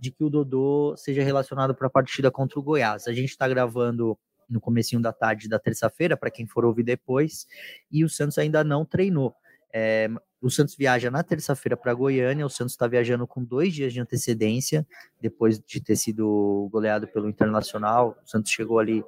de 0.00 0.10
que 0.10 0.24
o 0.24 0.30
Dodô 0.30 0.94
seja 0.96 1.22
relacionado 1.22 1.74
para 1.74 1.86
a 1.86 1.90
partida 1.90 2.30
contra 2.30 2.58
o 2.58 2.62
Goiás. 2.62 3.06
A 3.06 3.12
gente 3.12 3.30
está 3.30 3.46
gravando 3.46 4.18
no 4.48 4.60
comecinho 4.60 5.00
da 5.00 5.12
tarde 5.12 5.48
da 5.48 5.58
terça-feira, 5.58 6.16
para 6.16 6.30
quem 6.30 6.46
for 6.46 6.64
ouvir 6.64 6.82
depois, 6.82 7.46
e 7.90 8.04
o 8.04 8.08
Santos 8.08 8.36
ainda 8.36 8.64
não 8.64 8.84
treinou. 8.84 9.34
É, 9.72 10.08
o 10.40 10.50
Santos 10.50 10.76
viaja 10.76 11.10
na 11.10 11.22
terça-feira 11.22 11.76
para 11.76 11.94
Goiânia. 11.94 12.44
O 12.44 12.50
Santos 12.50 12.74
está 12.74 12.86
viajando 12.86 13.26
com 13.26 13.42
dois 13.42 13.72
dias 13.72 13.92
de 13.92 14.00
antecedência, 14.00 14.86
depois 15.20 15.58
de 15.58 15.80
ter 15.80 15.96
sido 15.96 16.68
goleado 16.70 17.08
pelo 17.08 17.28
Internacional. 17.28 18.16
O 18.22 18.28
Santos 18.28 18.52
chegou 18.52 18.78
ali 18.78 19.02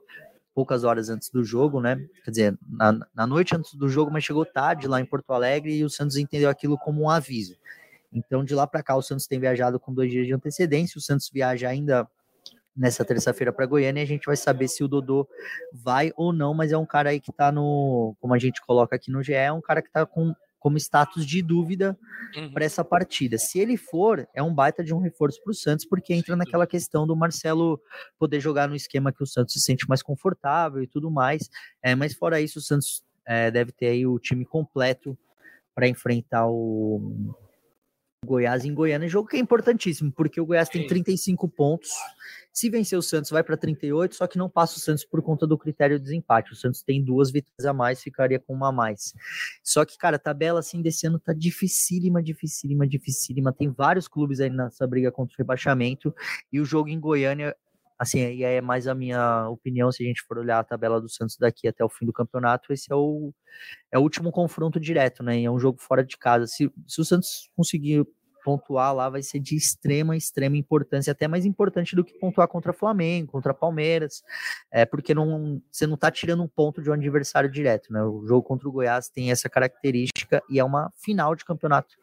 poucas 0.56 0.84
horas 0.84 1.10
antes 1.10 1.28
do 1.28 1.44
jogo, 1.44 1.82
né? 1.82 2.02
Quer 2.24 2.30
dizer, 2.30 2.58
na, 2.66 2.98
na 3.14 3.26
noite 3.26 3.54
antes 3.54 3.74
do 3.74 3.90
jogo, 3.90 4.10
mas 4.10 4.24
chegou 4.24 4.46
tarde 4.46 4.88
lá 4.88 4.98
em 4.98 5.04
Porto 5.04 5.34
Alegre 5.34 5.76
e 5.76 5.84
o 5.84 5.90
Santos 5.90 6.16
entendeu 6.16 6.48
aquilo 6.48 6.78
como 6.78 7.02
um 7.02 7.10
aviso. 7.10 7.54
Então, 8.10 8.42
de 8.42 8.54
lá 8.54 8.66
para 8.66 8.82
cá, 8.82 8.96
o 8.96 9.02
Santos 9.02 9.26
tem 9.26 9.38
viajado 9.38 9.78
com 9.78 9.92
dois 9.92 10.10
dias 10.10 10.26
de 10.26 10.32
antecedência. 10.32 10.98
O 10.98 11.02
Santos 11.02 11.28
viaja 11.30 11.68
ainda 11.68 12.08
nessa 12.74 13.04
terça-feira 13.04 13.52
para 13.52 13.66
Goiânia 13.66 14.00
e 14.00 14.04
a 14.04 14.06
gente 14.06 14.24
vai 14.24 14.36
saber 14.36 14.68
se 14.68 14.82
o 14.82 14.88
Dodô 14.88 15.28
vai 15.74 16.10
ou 16.16 16.32
não, 16.32 16.54
mas 16.54 16.72
é 16.72 16.78
um 16.78 16.86
cara 16.86 17.10
aí 17.10 17.20
que 17.20 17.32
tá 17.32 17.52
no, 17.52 18.16
como 18.18 18.32
a 18.32 18.38
gente 18.38 18.62
coloca 18.62 18.96
aqui 18.96 19.10
no 19.10 19.22
GE, 19.22 19.34
é 19.34 19.52
um 19.52 19.60
cara 19.60 19.82
que 19.82 19.92
tá 19.92 20.06
com 20.06 20.34
como 20.66 20.78
status 20.78 21.24
de 21.24 21.40
dúvida 21.42 21.96
uhum. 22.36 22.50
para 22.52 22.64
essa 22.64 22.84
partida. 22.84 23.38
Se 23.38 23.56
ele 23.60 23.76
for, 23.76 24.26
é 24.34 24.42
um 24.42 24.52
baita 24.52 24.82
de 24.82 24.92
um 24.92 24.98
reforço 24.98 25.40
para 25.44 25.52
o 25.52 25.54
Santos, 25.54 25.84
porque 25.84 26.12
entra 26.12 26.34
naquela 26.34 26.66
questão 26.66 27.06
do 27.06 27.14
Marcelo 27.14 27.80
poder 28.18 28.40
jogar 28.40 28.68
no 28.68 28.74
esquema 28.74 29.12
que 29.12 29.22
o 29.22 29.26
Santos 29.28 29.54
se 29.54 29.60
sente 29.60 29.88
mais 29.88 30.02
confortável 30.02 30.82
e 30.82 30.88
tudo 30.88 31.08
mais. 31.08 31.48
É, 31.80 31.94
mas 31.94 32.14
fora 32.14 32.40
isso, 32.40 32.58
o 32.58 32.62
Santos 32.62 33.04
é, 33.24 33.48
deve 33.48 33.70
ter 33.70 33.86
aí 33.86 34.08
o 34.08 34.18
time 34.18 34.44
completo 34.44 35.16
para 35.72 35.86
enfrentar 35.86 36.48
o 36.48 37.32
Goiás 38.24 38.64
em 38.64 38.74
Goiânia, 38.74 39.08
jogo 39.08 39.28
que 39.28 39.36
é 39.36 39.38
importantíssimo, 39.38 40.10
porque 40.10 40.40
o 40.40 40.46
Goiás 40.46 40.68
tem 40.68 40.84
35 40.84 41.48
pontos. 41.48 41.90
Se 42.56 42.70
vencer 42.70 42.98
o 42.98 43.02
Santos, 43.02 43.30
vai 43.30 43.44
para 43.44 43.54
38, 43.54 44.14
só 44.14 44.26
que 44.26 44.38
não 44.38 44.48
passa 44.48 44.78
o 44.78 44.80
Santos 44.80 45.04
por 45.04 45.20
conta 45.20 45.46
do 45.46 45.58
critério 45.58 45.98
de 45.98 46.04
desempate. 46.04 46.54
O 46.54 46.56
Santos 46.56 46.80
tem 46.80 47.04
duas 47.04 47.30
vitórias 47.30 47.66
a 47.66 47.74
mais, 47.74 48.02
ficaria 48.02 48.40
com 48.40 48.54
uma 48.54 48.70
a 48.70 48.72
mais. 48.72 49.12
Só 49.62 49.84
que, 49.84 49.98
cara, 49.98 50.16
a 50.16 50.18
tabela 50.18 50.60
assim 50.60 50.80
desse 50.80 51.06
ano 51.06 51.18
tá 51.18 51.34
dificílima, 51.34 52.22
dificílima, 52.22 52.86
dificílima. 52.86 53.52
Tem 53.52 53.70
vários 53.70 54.08
clubes 54.08 54.40
aí 54.40 54.48
nessa 54.48 54.86
briga 54.86 55.12
contra 55.12 55.34
o 55.34 55.36
rebaixamento. 55.36 56.14
E 56.50 56.58
o 56.58 56.64
jogo 56.64 56.88
em 56.88 56.98
Goiânia 56.98 57.54
assim, 57.98 58.24
aí 58.24 58.42
é 58.42 58.60
mais 58.60 58.86
a 58.86 58.94
minha 58.94 59.48
opinião, 59.48 59.90
se 59.90 60.02
a 60.02 60.06
gente 60.06 60.22
for 60.22 60.38
olhar 60.38 60.58
a 60.58 60.64
tabela 60.64 61.00
do 61.00 61.08
Santos 61.08 61.36
daqui 61.36 61.66
até 61.66 61.84
o 61.84 61.88
fim 61.88 62.04
do 62.04 62.12
campeonato, 62.12 62.72
esse 62.72 62.92
é 62.92 62.94
o, 62.94 63.32
é 63.90 63.98
o 63.98 64.02
último 64.02 64.30
confronto 64.30 64.78
direto, 64.78 65.22
né? 65.22 65.40
E 65.40 65.44
é 65.44 65.50
um 65.50 65.58
jogo 65.58 65.78
fora 65.80 66.04
de 66.04 66.16
casa. 66.16 66.46
Se, 66.46 66.70
se 66.86 67.00
o 67.00 67.04
Santos 67.04 67.50
conseguir 67.56 68.06
pontuar 68.46 68.94
lá 68.94 69.10
vai 69.10 69.24
ser 69.24 69.40
de 69.40 69.56
extrema, 69.56 70.16
extrema 70.16 70.56
importância, 70.56 71.10
até 71.10 71.26
mais 71.26 71.44
importante 71.44 71.96
do 71.96 72.04
que 72.04 72.16
pontuar 72.16 72.46
contra 72.46 72.72
Flamengo, 72.72 73.32
contra 73.32 73.52
Palmeiras, 73.52 74.22
é 74.70 74.86
porque 74.86 75.12
não, 75.12 75.60
você 75.68 75.84
não 75.84 75.96
está 75.96 76.12
tirando 76.12 76.44
um 76.44 76.48
ponto 76.48 76.80
de 76.80 76.88
um 76.88 76.92
adversário 76.92 77.50
direto, 77.50 77.92
né? 77.92 78.00
O 78.04 78.24
jogo 78.24 78.44
contra 78.44 78.68
o 78.68 78.72
Goiás 78.72 79.08
tem 79.08 79.32
essa 79.32 79.48
característica 79.48 80.40
e 80.48 80.60
é 80.60 80.64
uma 80.64 80.92
final 80.94 81.34
de 81.34 81.44
campeonato 81.44 81.96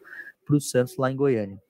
para 0.46 0.58
o 0.58 0.60
Santos 0.60 0.98
lá 0.98 1.10
em 1.10 1.16
Goiânia. 1.16 1.62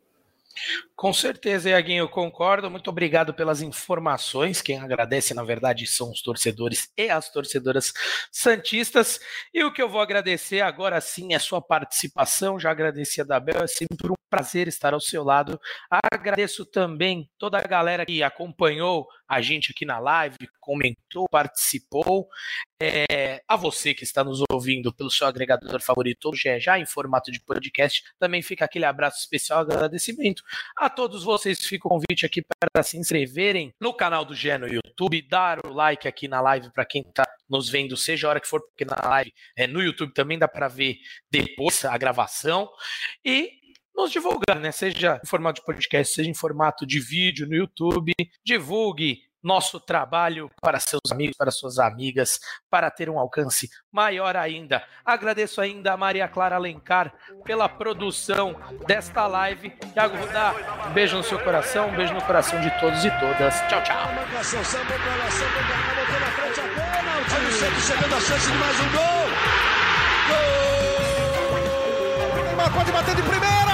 Com 0.95 1.11
certeza, 1.11 1.69
Iaguinho, 1.69 2.03
eu 2.03 2.09
concordo. 2.09 2.69
Muito 2.69 2.89
obrigado 2.89 3.33
pelas 3.33 3.61
informações. 3.61 4.61
Quem 4.61 4.79
agradece, 4.79 5.33
na 5.33 5.43
verdade, 5.43 5.85
são 5.85 6.11
os 6.11 6.21
torcedores 6.21 6.91
e 6.97 7.09
as 7.09 7.29
torcedoras 7.31 7.91
santistas. 8.31 9.19
E 9.53 9.63
o 9.63 9.73
que 9.73 9.81
eu 9.81 9.89
vou 9.89 10.01
agradecer 10.01 10.61
agora 10.61 11.01
sim 11.01 11.33
é 11.33 11.39
sua 11.39 11.61
participação. 11.61 12.59
Já 12.59 12.71
agradeci 12.71 13.21
a 13.21 13.23
Dabel, 13.23 13.63
é 13.63 13.67
sempre 13.67 14.11
um 14.11 14.15
prazer 14.29 14.67
estar 14.67 14.93
ao 14.93 15.01
seu 15.01 15.23
lado. 15.23 15.59
Agradeço 16.11 16.65
também 16.65 17.29
toda 17.37 17.57
a 17.57 17.67
galera 17.67 18.05
que 18.05 18.23
acompanhou 18.23 19.07
a 19.27 19.41
gente 19.41 19.71
aqui 19.71 19.85
na 19.85 19.99
live, 19.99 20.37
comentou, 20.59 21.27
participou. 21.29 22.27
É, 22.85 23.41
a 23.47 23.55
você 23.55 23.93
que 23.93 24.03
está 24.03 24.25
nos 24.25 24.43
ouvindo 24.51 24.93
pelo 24.93 25.09
seu 25.09 25.25
agregador 25.25 25.81
favorito, 25.81 26.25
ou 26.25 26.33
já 26.35 26.77
em 26.77 26.85
formato 26.85 27.31
de 27.31 27.39
podcast, 27.39 28.03
também 28.19 28.41
fica 28.41 28.65
aquele 28.65 28.83
abraço 28.83 29.19
especial, 29.19 29.61
agradecimento. 29.61 30.43
A 30.77 30.89
todos 30.89 31.23
vocês 31.23 31.65
fica 31.65 31.87
o 31.87 31.91
convite 31.91 32.25
aqui 32.25 32.41
para 32.41 32.83
se 32.83 32.97
inscreverem 32.97 33.73
no 33.79 33.93
canal 33.93 34.25
do 34.25 34.35
Gé 34.35 34.57
no 34.57 34.67
YouTube, 34.67 35.21
dar 35.21 35.65
o 35.65 35.71
like 35.71 36.07
aqui 36.09 36.27
na 36.27 36.41
live 36.41 36.71
para 36.73 36.85
quem 36.85 37.03
está 37.03 37.23
nos 37.49 37.69
vendo, 37.69 37.95
seja 37.95 38.27
a 38.27 38.31
hora 38.31 38.41
que 38.41 38.47
for, 38.47 38.61
porque 38.61 38.83
na 38.83 38.97
live, 39.01 39.33
é, 39.55 39.65
no 39.65 39.81
YouTube 39.81 40.13
também 40.13 40.37
dá 40.37 40.47
para 40.47 40.67
ver 40.67 40.97
depois 41.31 41.85
a 41.85 41.97
gravação. 41.97 42.69
E 43.23 43.49
nos 43.95 44.11
divulgar, 44.11 44.59
né? 44.59 44.71
Seja 44.71 45.21
em 45.23 45.27
formato 45.27 45.61
de 45.61 45.65
podcast, 45.65 46.15
seja 46.15 46.29
em 46.29 46.33
formato 46.33 46.85
de 46.85 46.99
vídeo 46.99 47.47
no 47.47 47.55
YouTube. 47.55 48.11
Divulgue 48.43 49.19
nosso 49.43 49.79
trabalho 49.79 50.49
para 50.61 50.79
seus 50.79 51.11
amigos, 51.11 51.35
para 51.35 51.51
suas 51.51 51.77
amigas, 51.77 52.39
para 52.69 52.89
ter 52.89 53.09
um 53.09 53.19
alcance 53.19 53.69
maior 53.91 54.37
ainda. 54.37 54.83
Agradeço 55.03 55.59
ainda 55.59 55.93
a 55.93 55.97
Maria 55.97 56.27
Clara 56.27 56.55
Alencar 56.55 57.13
pela 57.43 57.67
produção 57.67 58.55
desta 58.87 59.27
live. 59.27 59.71
Thiago 59.93 60.17
Rudá, 60.17 60.53
um 60.87 60.93
beijo 60.93 61.17
no 61.17 61.23
seu 61.23 61.39
coração, 61.39 61.89
um 61.89 61.95
beijo 61.95 62.13
no 62.13 62.21
coração 62.21 62.61
de 62.61 62.71
todos 62.79 63.03
e 63.03 63.11
todas. 63.19 63.59
Tchau, 63.67 63.83
tchau. 63.83 64.07
Pode 72.73 72.91
bater 72.91 73.15
de 73.15 73.21
primeira! 73.21 73.72